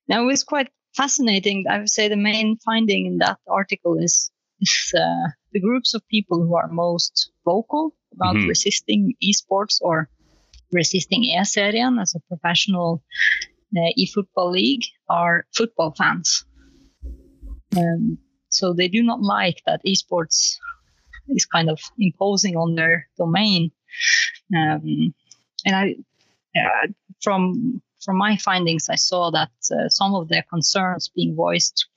now 0.07 0.21
it 0.21 0.25
was 0.25 0.43
quite 0.43 0.69
fascinating. 0.95 1.65
I 1.69 1.79
would 1.79 1.89
say 1.89 2.07
the 2.07 2.15
main 2.15 2.57
finding 2.57 3.05
in 3.05 3.17
that 3.19 3.37
article 3.47 3.97
is, 3.97 4.31
is 4.61 4.93
uh, 4.97 5.29
the 5.51 5.59
groups 5.59 5.93
of 5.93 6.07
people 6.07 6.41
who 6.41 6.55
are 6.55 6.67
most 6.67 7.31
vocal 7.43 7.93
about 8.13 8.35
mm-hmm. 8.35 8.47
resisting 8.47 9.13
esports 9.23 9.79
or 9.81 10.09
resisting 10.71 11.23
E-serien 11.23 12.01
as 12.01 12.15
a 12.15 12.19
professional 12.27 13.03
uh, 13.77 13.91
e-football 13.95 14.51
league 14.51 14.83
are 15.09 15.45
football 15.55 15.93
fans. 15.97 16.45
Um, 17.77 18.17
so 18.49 18.73
they 18.73 18.87
do 18.87 19.03
not 19.03 19.21
like 19.21 19.61
that 19.65 19.81
esports 19.85 20.57
is 21.29 21.45
kind 21.45 21.69
of 21.69 21.79
imposing 21.97 22.55
on 22.55 22.75
their 22.75 23.07
domain. 23.17 23.71
Um, 24.55 25.13
and 25.65 25.75
I, 25.75 25.95
uh, 26.57 26.87
from 27.21 27.81
from 28.03 28.17
my 28.17 28.37
findings, 28.37 28.87
I 28.87 28.95
saw 28.95 29.31
that 29.31 29.49
uh, 29.71 29.89
some 29.89 30.13
of 30.13 30.27
the 30.27 30.43
concerns 30.49 31.09
being 31.09 31.35
voiced 31.35 31.87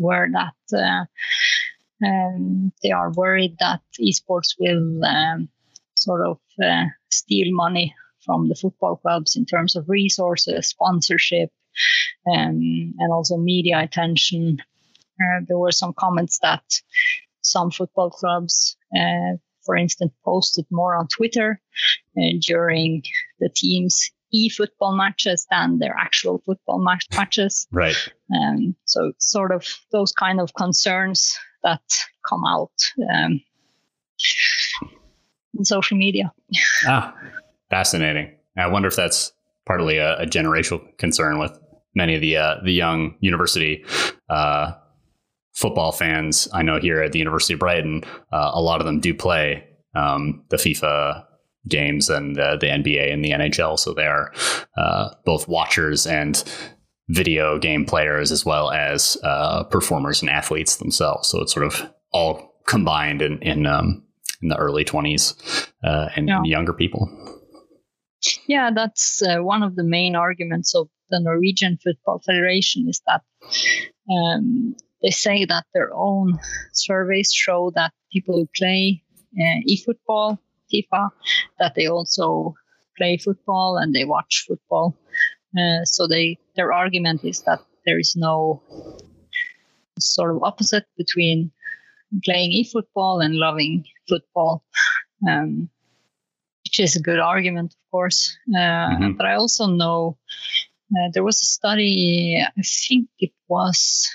were 0.00 0.28
that 0.32 0.54
uh, 0.74 1.04
um, 2.06 2.72
they 2.82 2.90
are 2.90 3.12
worried 3.12 3.56
that 3.60 3.80
esports 4.00 4.54
will 4.58 5.04
um, 5.04 5.48
sort 5.94 6.26
of 6.26 6.38
uh, 6.62 6.84
steal 7.10 7.54
money 7.54 7.94
from 8.26 8.48
the 8.48 8.54
football 8.54 8.96
clubs 8.96 9.36
in 9.36 9.46
terms 9.46 9.76
of 9.76 9.88
resources, 9.88 10.68
sponsorship, 10.68 11.50
um, 12.30 12.94
and 12.98 13.12
also 13.12 13.36
media 13.36 13.80
attention. 13.80 14.58
Uh, 15.20 15.40
there 15.48 15.58
were 15.58 15.72
some 15.72 15.94
comments 15.94 16.40
that 16.40 16.64
some 17.40 17.70
football 17.70 18.10
clubs 18.10 18.76
uh, 18.94 19.36
for 19.66 19.76
instance, 19.76 20.12
posted 20.24 20.64
more 20.70 20.94
on 20.94 21.08
Twitter 21.08 21.60
uh, 22.16 22.36
during 22.40 23.02
the 23.40 23.50
team's 23.50 24.10
e-football 24.32 24.96
matches 24.96 25.46
than 25.50 25.78
their 25.78 25.94
actual 25.98 26.42
football 26.46 26.78
match- 26.78 27.08
matches. 27.16 27.66
Right. 27.70 27.96
Um, 28.34 28.76
so 28.84 29.12
sort 29.18 29.52
of 29.52 29.66
those 29.92 30.12
kind 30.12 30.40
of 30.40 30.54
concerns 30.54 31.38
that 31.62 31.82
come 32.26 32.44
out 32.46 32.72
um, 33.12 33.40
in 35.58 35.64
social 35.64 35.98
media. 35.98 36.32
ah, 36.86 37.14
fascinating. 37.70 38.32
I 38.56 38.66
wonder 38.68 38.88
if 38.88 38.96
that's 38.96 39.32
partly 39.66 39.98
a, 39.98 40.16
a 40.18 40.26
generational 40.26 40.96
concern 40.98 41.38
with 41.38 41.58
many 41.94 42.14
of 42.14 42.20
the 42.20 42.36
uh, 42.36 42.56
the 42.64 42.72
young 42.72 43.16
university 43.20 43.84
uh, 44.30 44.72
football 45.54 45.92
fans. 45.92 46.48
I 46.52 46.62
know 46.62 46.78
here 46.78 47.02
at 47.02 47.12
the 47.12 47.18
University 47.18 47.54
of 47.54 47.60
Brighton, 47.60 48.04
uh, 48.32 48.52
a 48.54 48.60
lot 48.60 48.80
of 48.80 48.86
them 48.86 49.00
do 49.00 49.14
play 49.14 49.66
um, 49.94 50.44
the 50.50 50.56
FIFA 50.56 51.24
games 51.68 52.08
and 52.08 52.38
uh, 52.38 52.56
the 52.56 52.66
NBA 52.66 53.12
and 53.12 53.24
the 53.24 53.30
NHL. 53.30 53.78
So 53.78 53.92
they 53.92 54.06
are 54.06 54.32
uh, 54.76 55.14
both 55.24 55.48
watchers 55.48 56.06
and 56.06 56.42
video 57.08 57.58
game 57.58 57.84
players 57.84 58.30
as 58.32 58.44
well 58.44 58.70
as 58.70 59.16
uh, 59.22 59.64
performers 59.64 60.20
and 60.20 60.30
athletes 60.30 60.76
themselves. 60.76 61.28
So 61.28 61.40
it's 61.40 61.52
sort 61.52 61.66
of 61.66 61.90
all 62.12 62.54
combined 62.66 63.22
in 63.22 63.38
in, 63.42 63.66
um, 63.66 64.02
in 64.42 64.48
the 64.48 64.56
early 64.56 64.84
twenties 64.84 65.34
uh, 65.82 66.08
and 66.14 66.28
yeah. 66.28 66.42
younger 66.44 66.72
people. 66.72 67.08
Yeah, 68.46 68.70
that's 68.74 69.22
uh, 69.22 69.38
one 69.38 69.62
of 69.62 69.76
the 69.76 69.84
main 69.84 70.16
arguments 70.16 70.74
of 70.74 70.88
the 71.10 71.20
Norwegian 71.20 71.78
Football 71.82 72.20
Federation 72.24 72.88
is 72.88 73.00
that 73.06 73.22
um, 74.10 74.74
they 75.02 75.10
say 75.10 75.44
that 75.44 75.64
their 75.74 75.90
own 75.94 76.38
surveys 76.72 77.32
show 77.32 77.72
that 77.74 77.92
people 78.12 78.36
who 78.36 78.48
play 78.56 79.02
uh, 79.38 79.60
e-football 79.66 80.38
FIFA 80.72 81.10
that 81.58 81.74
they 81.74 81.86
also 81.86 82.54
play 82.96 83.16
football 83.16 83.76
and 83.76 83.94
they 83.94 84.04
watch 84.04 84.44
football. 84.48 84.96
Uh, 85.56 85.84
so 85.84 86.06
they 86.06 86.38
their 86.56 86.72
argument 86.72 87.24
is 87.24 87.42
that 87.42 87.60
there 87.84 87.98
is 87.98 88.14
no 88.16 88.62
sort 89.98 90.34
of 90.34 90.42
opposite 90.42 90.84
between 90.96 91.50
playing 92.24 92.52
e-football 92.52 93.20
and 93.20 93.34
loving 93.34 93.84
football, 94.08 94.64
um, 95.28 95.68
which 96.76 96.88
is 96.88 96.96
a 96.96 97.02
good 97.02 97.18
argument, 97.18 97.72
of 97.72 97.90
course. 97.90 98.36
Uh, 98.54 98.58
mm-hmm. 98.58 99.12
But 99.12 99.26
I 99.26 99.34
also 99.34 99.66
know 99.66 100.18
uh, 100.92 101.10
there 101.12 101.24
was 101.24 101.40
a 101.40 101.46
study, 101.46 102.42
I 102.44 102.62
think 102.62 103.08
it 103.18 103.32
was 103.48 104.08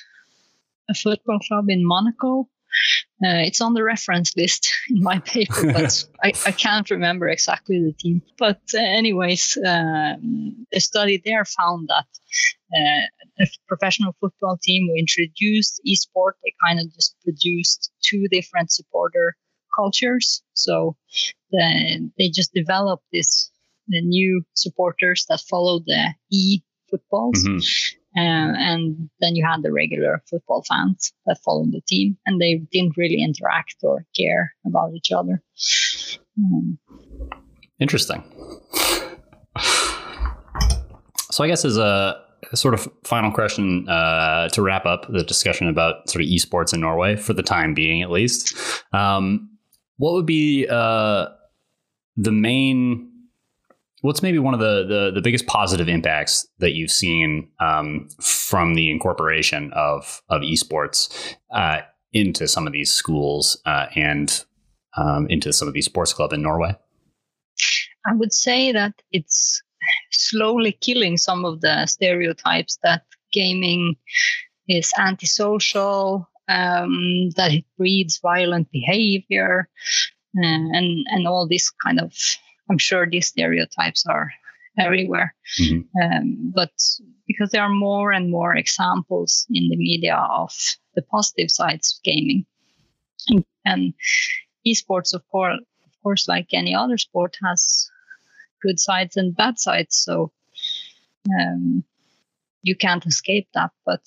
a 0.90 0.94
football 0.94 1.40
club 1.48 1.70
in 1.70 1.86
Monaco 1.86 2.48
Uh, 3.24 3.44
it's 3.48 3.62
on 3.62 3.74
the 3.74 3.84
reference 3.84 4.32
list 4.38 4.72
in 4.90 5.04
my 5.04 5.20
paper, 5.20 5.74
but 5.74 6.06
I, 6.24 6.32
I 6.50 6.52
can't 6.52 6.90
remember 6.90 7.28
exactly 7.28 7.78
the 7.80 7.94
team. 7.94 8.22
But 8.38 8.62
uh, 8.74 8.80
anyways, 8.80 9.58
um, 9.66 10.66
a 10.72 10.80
study 10.80 11.22
there 11.26 11.46
found 11.46 11.90
that 11.90 12.10
uh, 12.78 13.06
a 13.44 13.46
professional 13.68 14.14
football 14.22 14.58
team 14.64 14.88
who 14.88 14.96
introduced 14.96 15.82
esport, 15.86 16.34
they 16.44 16.54
kind 16.66 16.80
of 16.80 16.86
just 16.94 17.16
produced 17.24 17.92
two 18.08 18.28
different 18.28 18.72
supporter 18.72 19.36
cultures. 19.76 20.44
So 20.54 20.96
they 21.52 22.30
just 22.30 22.54
developed 22.54 23.06
this 23.12 23.50
the 23.88 24.02
new 24.02 24.44
supporters 24.54 25.26
that 25.30 25.42
followed 25.50 25.84
the 25.86 26.14
e 26.32 26.62
footballs. 26.90 27.44
Mm-hmm. 27.44 27.98
Uh, 28.18 28.54
and 28.58 29.10
then 29.22 29.36
you 29.36 29.46
had 29.46 29.64
the 29.64 29.72
regular 29.72 30.22
football 30.30 30.66
fans 30.68 31.14
that 31.26 31.40
followed 31.46 31.72
the 31.72 31.82
team, 31.88 32.18
and 32.26 32.42
they 32.42 32.56
didn't 32.72 32.98
really 32.98 33.22
interact 33.22 33.76
or 33.84 34.06
care 34.18 34.54
about 34.66 34.94
each 34.94 35.14
other. 35.14 35.42
Um, 36.38 36.78
Interesting. 37.80 38.24
So, 41.32 41.44
I 41.44 41.48
guess 41.48 41.64
as 41.64 41.78
a 41.78 42.22
sort 42.54 42.74
of 42.74 42.88
final 43.06 43.32
question 43.32 43.88
uh, 43.88 44.50
to 44.50 44.62
wrap 44.62 44.86
up 44.86 45.12
the 45.12 45.24
discussion 45.24 45.68
about 45.68 46.10
sort 46.10 46.24
of 46.24 46.30
esports 46.30 46.74
in 46.74 46.82
Norway 46.82 47.16
for 47.16 47.34
the 47.34 47.44
time 47.44 47.74
being, 47.74 48.02
at 48.02 48.12
least, 48.12 48.58
um, 48.94 49.50
what 49.98 50.14
would 50.14 50.26
be 50.26 50.68
uh, 50.70 51.28
the 52.22 52.32
main 52.32 53.08
what's 54.02 54.24
maybe 54.24 54.40
one 54.40 54.54
of 54.56 54.60
the, 54.60 54.84
the, 54.88 55.12
the 55.14 55.22
biggest 55.22 55.46
positive 55.46 55.88
impacts 55.88 56.48
that 56.58 56.74
you've 56.74 56.92
seen 56.92 57.48
um, 57.60 58.10
from 58.20 58.74
the 58.74 58.90
incorporation 58.90 59.72
of 59.74 60.22
of 60.30 60.42
esports 60.42 61.36
uh, 61.54 61.80
into 62.14 62.48
some 62.48 62.68
of 62.68 62.74
these 62.74 62.92
schools 62.92 63.62
uh, 63.66 63.88
and 63.96 64.44
um, 64.98 65.28
into 65.30 65.54
some 65.54 65.68
of 65.68 65.74
these 65.74 65.86
sports 65.86 66.14
clubs 66.14 66.34
in 66.34 66.42
Norway? 66.42 66.76
I 68.06 68.14
would 68.14 68.34
say 68.34 68.72
that 68.72 68.94
it's 69.12 69.62
slowly 70.12 70.74
killing 70.74 71.18
some 71.18 71.46
of 71.46 71.62
the 71.62 71.86
stereotypes 71.86 72.78
that 72.84 73.04
gaming 73.32 73.96
is 74.68 74.92
antisocial, 74.98 76.28
um, 76.50 77.30
that 77.36 77.52
it 77.52 77.66
breeds 77.78 78.20
violent 78.22 78.70
behavior, 78.72 79.70
and 80.36 81.06
and 81.10 81.28
all 81.28 81.48
this 81.48 81.70
kind 81.70 82.00
of 82.00 82.14
I'm 82.70 82.78
sure 82.78 83.06
these 83.06 83.28
stereotypes 83.28 84.06
are 84.06 84.32
everywhere. 84.80 85.36
Mm-hmm. 85.60 86.02
Um, 86.02 86.52
but 86.56 86.72
because 87.28 87.52
there 87.52 87.64
are 87.64 87.70
more 87.70 88.12
and 88.12 88.32
more 88.32 88.56
examples 88.56 89.46
in 89.50 89.70
the 89.70 89.76
media 89.76 90.16
of 90.16 90.54
the 90.96 91.02
positive 91.02 91.52
sides 91.52 91.98
of 91.98 92.04
gaming, 92.04 92.46
and, 93.28 93.46
and 93.66 93.94
esports, 94.66 95.14
of 95.14 95.28
course, 95.30 95.60
of 95.86 96.04
course, 96.04 96.28
like 96.28 96.48
any 96.54 96.74
other 96.74 96.98
sport, 96.98 97.38
has 97.44 97.90
good 98.62 98.80
sides 98.80 99.18
and 99.18 99.36
bad 99.36 99.60
sides. 99.60 99.98
So 99.98 100.32
um, 101.40 101.84
you 102.64 102.76
can't 102.76 103.06
escape 103.06 103.48
that. 103.54 103.72
But 103.86 104.06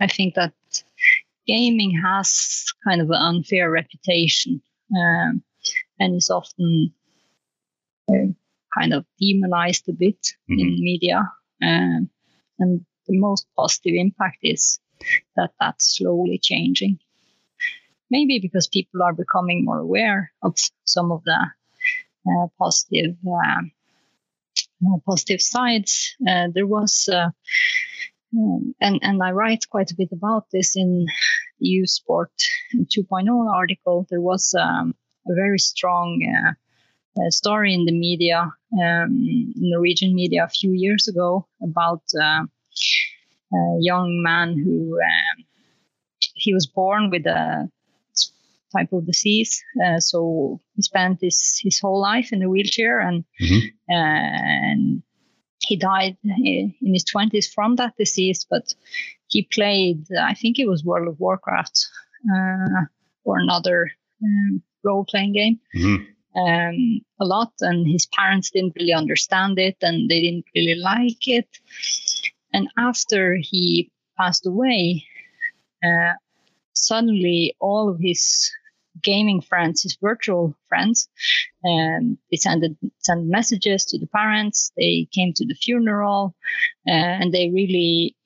I 0.00 0.06
think 0.06 0.34
that 0.34 0.54
gaming 1.46 2.00
has 2.04 2.64
kind 2.84 3.00
of 3.00 3.10
an 3.10 3.20
unfair 3.20 3.70
reputation 3.70 4.60
um, 4.94 5.42
and 5.98 6.16
is 6.16 6.30
often 6.30 6.92
kind 8.08 8.92
of 8.92 9.04
demonized 9.20 9.88
a 9.88 9.92
bit 9.92 10.18
mm-hmm. 10.50 10.60
in 10.60 10.74
media. 10.80 11.32
Um, 11.62 12.10
and 12.58 12.84
the 13.06 13.18
most 13.18 13.46
positive 13.56 13.94
impact 13.94 14.38
is 14.42 14.80
that 15.36 15.50
that's 15.60 15.96
slowly 15.96 16.38
changing. 16.42 16.98
Maybe 18.10 18.38
because 18.38 18.68
people 18.68 19.02
are 19.02 19.14
becoming 19.14 19.64
more 19.64 19.78
aware 19.78 20.32
of 20.42 20.56
some 20.84 21.10
of 21.10 21.24
the 21.24 21.46
uh, 22.26 22.46
positive 22.58 23.16
uh, 23.26 23.62
positive 25.04 25.40
sides. 25.40 26.16
Uh, 26.26 26.48
there 26.52 26.66
was, 26.66 27.08
uh, 27.12 27.30
um, 28.34 28.74
and 28.80 28.98
and 29.02 29.22
I 29.22 29.32
write 29.32 29.68
quite 29.68 29.90
a 29.90 29.96
bit 29.96 30.08
about 30.12 30.46
this 30.52 30.76
in 30.76 31.06
the 31.60 31.68
Youth 31.68 31.90
Sport 31.90 32.32
2.0 32.74 33.54
article. 33.54 34.06
There 34.10 34.20
was 34.20 34.54
um, 34.58 34.94
a 35.26 35.34
very 35.34 35.58
strong 35.58 36.54
uh, 37.18 37.30
story 37.30 37.74
in 37.74 37.84
the 37.84 37.92
media, 37.92 38.52
um, 38.80 39.52
Norwegian 39.56 40.14
media, 40.14 40.44
a 40.44 40.48
few 40.48 40.72
years 40.72 41.08
ago 41.08 41.46
about 41.62 42.02
uh, 42.20 42.44
a 43.52 43.78
young 43.80 44.22
man 44.22 44.58
who 44.58 44.94
um, 44.94 45.44
he 46.34 46.52
was 46.52 46.66
born 46.66 47.10
with 47.10 47.26
a 47.26 47.70
type 48.76 48.92
of 48.92 49.06
disease. 49.06 49.62
Uh, 49.84 50.00
so 50.00 50.60
he 50.74 50.82
spent 50.82 51.20
his, 51.20 51.58
his 51.62 51.78
whole 51.78 52.00
life 52.00 52.32
in 52.32 52.42
a 52.42 52.48
wheelchair 52.48 53.00
and, 53.00 53.24
mm-hmm. 53.40 53.66
and 53.88 55.02
he 55.66 55.76
died 55.76 56.16
in 56.24 56.74
his 56.80 57.04
20s 57.04 57.52
from 57.52 57.76
that 57.76 57.96
disease. 57.96 58.46
But 58.48 58.74
he 59.28 59.42
played, 59.42 60.06
I 60.18 60.34
think 60.34 60.58
it 60.58 60.68
was 60.68 60.84
World 60.84 61.08
of 61.08 61.20
Warcraft 61.20 61.86
uh, 62.32 62.82
or 63.24 63.38
another 63.38 63.90
um, 64.22 64.62
role 64.84 65.04
playing 65.04 65.32
game. 65.32 65.60
Mm-hmm 65.74 66.04
um, 66.36 67.00
a 67.18 67.24
lot, 67.24 67.52
and 67.60 67.86
his 67.86 68.06
parents 68.06 68.50
didn't 68.50 68.76
really 68.78 68.92
understand 68.92 69.58
it 69.58 69.76
and 69.80 70.08
they 70.08 70.20
didn't 70.20 70.44
really 70.54 70.74
like 70.74 71.26
it. 71.26 71.48
And 72.52 72.68
after 72.78 73.36
he 73.40 73.90
passed 74.18 74.46
away, 74.46 75.04
uh, 75.84 76.12
suddenly 76.74 77.56
all 77.58 77.88
of 77.88 77.98
his 78.00 78.50
gaming 79.02 79.40
friends, 79.40 79.82
his 79.82 79.96
virtual 80.00 80.54
friends, 80.68 81.08
um, 81.64 82.18
they 82.30 82.36
sent 82.36 82.64
sent 82.98 83.26
messages 83.26 83.84
to 83.86 83.98
the 83.98 84.06
parents. 84.06 84.72
They 84.76 85.08
came 85.12 85.32
to 85.34 85.46
the 85.46 85.54
funeral, 85.54 86.34
uh, 86.88 86.92
and 87.20 87.32
they 87.32 87.50
really 87.50 88.16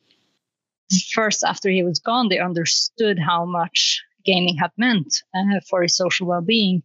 first 1.12 1.44
after 1.44 1.70
he 1.70 1.82
was 1.82 2.00
gone, 2.00 2.28
they 2.28 2.38
understood 2.38 3.18
how 3.18 3.44
much 3.44 4.02
gaming 4.24 4.56
had 4.56 4.70
meant 4.76 5.22
uh, 5.34 5.60
for 5.68 5.82
his 5.82 5.96
social 5.96 6.26
well-being 6.26 6.82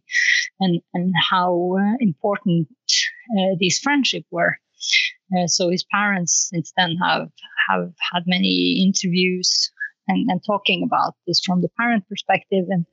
and 0.60 0.80
and 0.94 1.12
how 1.30 1.76
uh, 1.78 1.96
important 2.00 2.68
uh, 3.38 3.54
these 3.58 3.78
friendships 3.78 4.26
were. 4.30 4.58
Uh, 5.36 5.46
so 5.46 5.70
his 5.70 5.84
parents 5.84 6.48
since 6.50 6.72
then 6.76 6.96
have 7.02 7.28
have 7.68 7.92
had 8.12 8.22
many 8.26 8.82
interviews 8.86 9.72
and, 10.08 10.30
and 10.30 10.40
talking 10.46 10.82
about 10.84 11.14
this 11.26 11.40
from 11.44 11.60
the 11.60 11.68
parent 11.76 12.08
perspective 12.08 12.66
and 12.68 12.86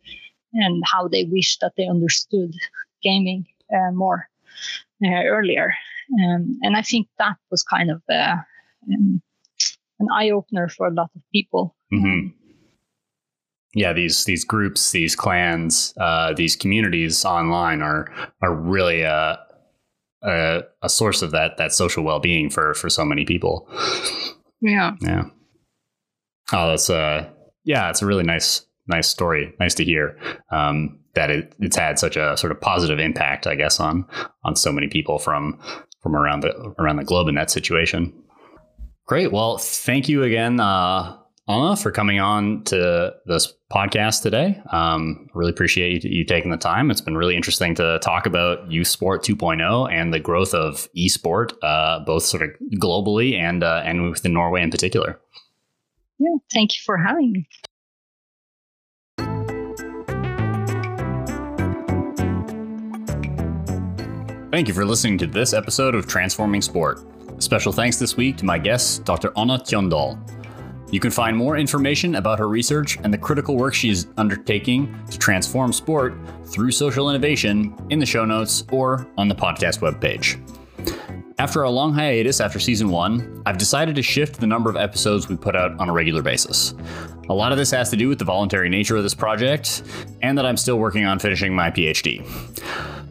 and 0.54 0.84
how 0.86 1.08
they 1.08 1.26
wish 1.26 1.58
that 1.60 1.74
they 1.78 1.88
understood 1.88 2.54
gaming 3.02 3.46
uh, 3.74 3.92
more 3.92 4.28
uh, 5.06 5.24
earlier. 5.26 5.74
Um, 6.24 6.60
and 6.62 6.76
I 6.76 6.82
think 6.82 7.08
that 7.18 7.38
was 7.50 7.64
kind 7.64 7.90
of 7.90 8.02
um, 8.10 9.22
an 10.00 10.08
eye 10.14 10.30
opener 10.30 10.70
for 10.70 10.88
a 10.88 10.94
lot 10.94 11.10
of 11.16 11.22
people. 11.32 11.76
Mm-hmm 11.94 12.40
yeah, 13.74 13.94
these 13.94 14.26
these 14.26 14.44
groups, 14.44 14.92
these 14.92 15.16
clans, 15.16 15.94
uh, 16.00 16.34
these 16.34 16.56
communities 16.56 17.26
online 17.26 17.82
are 17.82 18.08
are 18.42 18.54
really 18.54 19.02
a, 19.02 19.40
a, 20.22 20.62
a 20.82 20.90
source 20.90 21.22
of 21.22 21.32
that 21.32 21.58
that 21.58 21.74
social 21.74 22.04
well 22.04 22.20
being 22.20 22.50
for 22.50 22.74
for 22.76 22.90
so 22.90 23.04
many 23.04 23.26
people. 23.26 23.68
Yeah. 24.62 24.96
Yeah. 25.02 25.26
Oh, 26.52 26.70
that's 26.70 26.90
uh 26.90 27.30
yeah, 27.64 27.90
it's 27.90 28.02
a 28.02 28.06
really 28.06 28.24
nice 28.24 28.66
nice 28.88 29.08
story. 29.08 29.54
Nice 29.60 29.76
to 29.76 29.84
hear 29.84 30.18
um, 30.52 31.00
that 31.16 31.30
it, 31.30 31.56
it's 31.60 31.76
had 31.76 32.00
such 32.00 32.18
a 32.18 32.36
sort 32.38 32.52
of 32.52 32.60
positive 32.60 33.00
impact, 33.00 33.48
I 33.48 33.56
guess, 33.56 33.80
on 33.80 34.06
on 34.44 34.56
so 34.56 34.72
many 34.72 34.88
people 34.88 35.20
from 35.20 35.60
from 36.02 36.16
around 36.16 36.42
the 36.42 36.54
around 36.80 36.98
the 36.98 37.04
globe 37.04 37.28
in 37.28 37.36
that 37.36 37.52
situation. 37.52 38.14
Great. 39.06 39.32
Well, 39.32 39.58
thank 39.58 40.08
you 40.08 40.24
again. 40.24 40.60
Uh, 40.60 41.18
Anna, 41.48 41.76
for 41.76 41.92
coming 41.92 42.22
on 42.22 42.64
to 42.66 43.14
this 43.26 43.54
podcast 43.70 44.22
today. 44.22 44.62
Um, 44.72 45.28
really 45.34 45.52
appreciate 45.52 46.06
you, 46.06 46.10
you, 46.10 46.26
taking 46.26 46.52
the 46.52 46.58
time. 46.58 46.90
It's 46.90 47.02
been 47.02 47.18
really 47.18 47.36
interesting 47.36 47.76
to 47.76 48.00
talk 48.02 48.26
about 48.26 48.72
youth 48.72 48.88
sport 48.88 49.24
2.0 49.24 49.92
and 49.92 50.14
the 50.14 50.22
growth 50.22 50.54
of 50.54 50.88
esport, 50.98 51.52
uh, 51.62 52.00
both 52.06 52.24
sort 52.24 52.44
of 52.44 52.50
globally 52.76 53.38
and 53.38 53.62
uh, 53.62 53.82
and 53.84 54.10
within 54.10 54.32
Norway 54.32 54.62
in 54.62 54.72
particular. 54.72 55.20
Yeah, 56.18 56.36
thank 56.54 56.72
you 56.72 56.82
for 56.86 56.98
having 56.98 57.34
me. 57.34 57.48
Thank 64.54 64.68
you 64.68 64.74
for 64.76 64.86
listening 64.86 65.18
to 65.18 65.26
this 65.26 65.52
episode 65.52 65.96
of 65.96 66.06
Transforming 66.06 66.62
Sport. 66.62 67.00
Special 67.42 67.72
thanks 67.74 67.98
this 67.98 68.16
week 68.16 68.38
to 68.38 68.46
my 68.46 68.60
guest, 68.60 69.04
Dr. 69.04 69.34
Anna 69.36 69.58
Tjønndal. 69.58 70.16
You 70.94 71.00
can 71.00 71.10
find 71.10 71.36
more 71.36 71.58
information 71.58 72.14
about 72.14 72.38
her 72.38 72.48
research 72.48 73.00
and 73.04 73.12
the 73.12 73.18
critical 73.18 73.58
work 73.58 73.74
she 73.74 73.90
is 73.90 74.06
undertaking 74.16 74.96
to 75.10 75.18
transform 75.18 75.74
sport 75.74 76.14
through 76.46 76.70
social 76.70 77.10
innovation 77.10 77.76
in 77.90 77.98
the 77.98 78.06
show 78.06 78.26
notes 78.26 78.64
or 78.72 79.08
on 79.18 79.28
the 79.28 79.34
podcast 79.34 79.80
webpage. 79.80 80.38
After 81.40 81.64
a 81.64 81.70
long 81.72 81.92
hiatus 81.92 82.40
after 82.40 82.60
season 82.60 82.90
one, 82.90 83.42
I've 83.48 83.58
decided 83.58 83.96
to 83.96 84.04
shift 84.04 84.40
the 84.40 84.46
number 84.46 84.70
of 84.70 84.78
episodes 84.78 85.28
we 85.28 85.36
put 85.36 85.56
out 85.56 85.80
on 85.80 85.90
a 85.90 85.94
regular 85.94 86.22
basis. 86.22 86.76
A 87.28 87.34
lot 87.34 87.52
of 87.52 87.58
this 87.58 87.72
has 87.72 87.90
to 87.90 87.98
do 87.98 88.08
with 88.08 88.20
the 88.20 88.26
voluntary 88.26 88.70
nature 88.70 88.98
of 88.98 89.02
this 89.02 89.16
project, 89.16 89.82
and 90.22 90.38
that 90.38 90.46
I'm 90.46 90.58
still 90.58 90.78
working 90.78 91.06
on 91.06 91.18
finishing 91.18 91.56
my 91.56 91.72
PhD. 91.72 92.24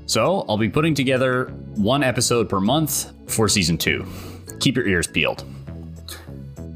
So, 0.07 0.45
I'll 0.49 0.59
be 0.59 0.69
putting 0.69 0.95
together 0.95 1.47
one 1.75 2.03
episode 2.03 2.49
per 2.49 2.61
month 2.61 3.13
for 3.31 3.49
season 3.49 3.79
two. 3.79 4.05
Keep 4.61 4.77
your 4.77 4.87
ears 4.87 5.07
peeled. 5.07 5.45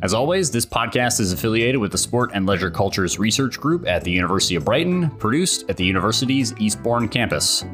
As 0.03 0.13
always, 0.15 0.51
this 0.51 0.67
podcast 0.67 1.21
is 1.21 1.33
affiliated 1.33 1.81
with 1.81 1.91
the 1.91 1.99
Sport 1.99 2.31
and 2.35 2.47
Leisure 2.47 2.71
Cultures 2.71 3.19
Research 3.19 3.59
Group 3.59 3.89
at 3.89 4.05
the 4.05 4.11
University 4.11 4.55
of 4.55 4.65
Brighton, 4.65 5.11
produced 5.17 5.69
at 5.69 5.77
the 5.77 5.85
university's 5.85 6.55
Eastbourne 6.59 7.09
campus. 7.09 7.65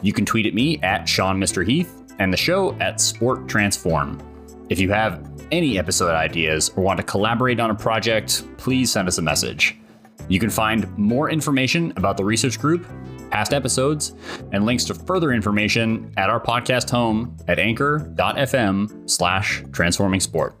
You 0.00 0.12
can 0.12 0.24
tweet 0.24 0.46
at 0.46 0.54
me 0.54 0.78
at 0.82 1.08
Sean 1.08 1.38
Mr. 1.38 1.66
Heath 1.66 2.04
and 2.20 2.32
the 2.32 2.36
show 2.36 2.74
at 2.80 3.00
Sport 3.00 3.48
Transform. 3.48 4.22
If 4.70 4.78
you 4.78 4.90
have 4.92 5.28
any 5.50 5.78
episode 5.78 6.14
ideas 6.14 6.70
or 6.76 6.84
want 6.84 6.98
to 6.98 7.02
collaborate 7.04 7.60
on 7.60 7.70
a 7.70 7.74
project, 7.74 8.44
please 8.56 8.92
send 8.92 9.08
us 9.08 9.18
a 9.18 9.22
message. 9.22 9.76
You 10.28 10.38
can 10.38 10.50
find 10.50 10.96
more 10.96 11.28
information 11.28 11.92
about 11.96 12.16
the 12.16 12.24
research 12.24 12.58
group, 12.58 12.86
past 13.34 13.52
episodes, 13.52 14.14
and 14.52 14.64
links 14.64 14.84
to 14.84 14.94
further 14.94 15.32
information 15.32 16.12
at 16.16 16.30
our 16.30 16.40
podcast 16.40 16.88
home 16.88 17.36
at 17.48 17.58
anchor.fm 17.58 19.10
slash 19.10 19.64
transforming 19.72 20.20
sport. 20.20 20.54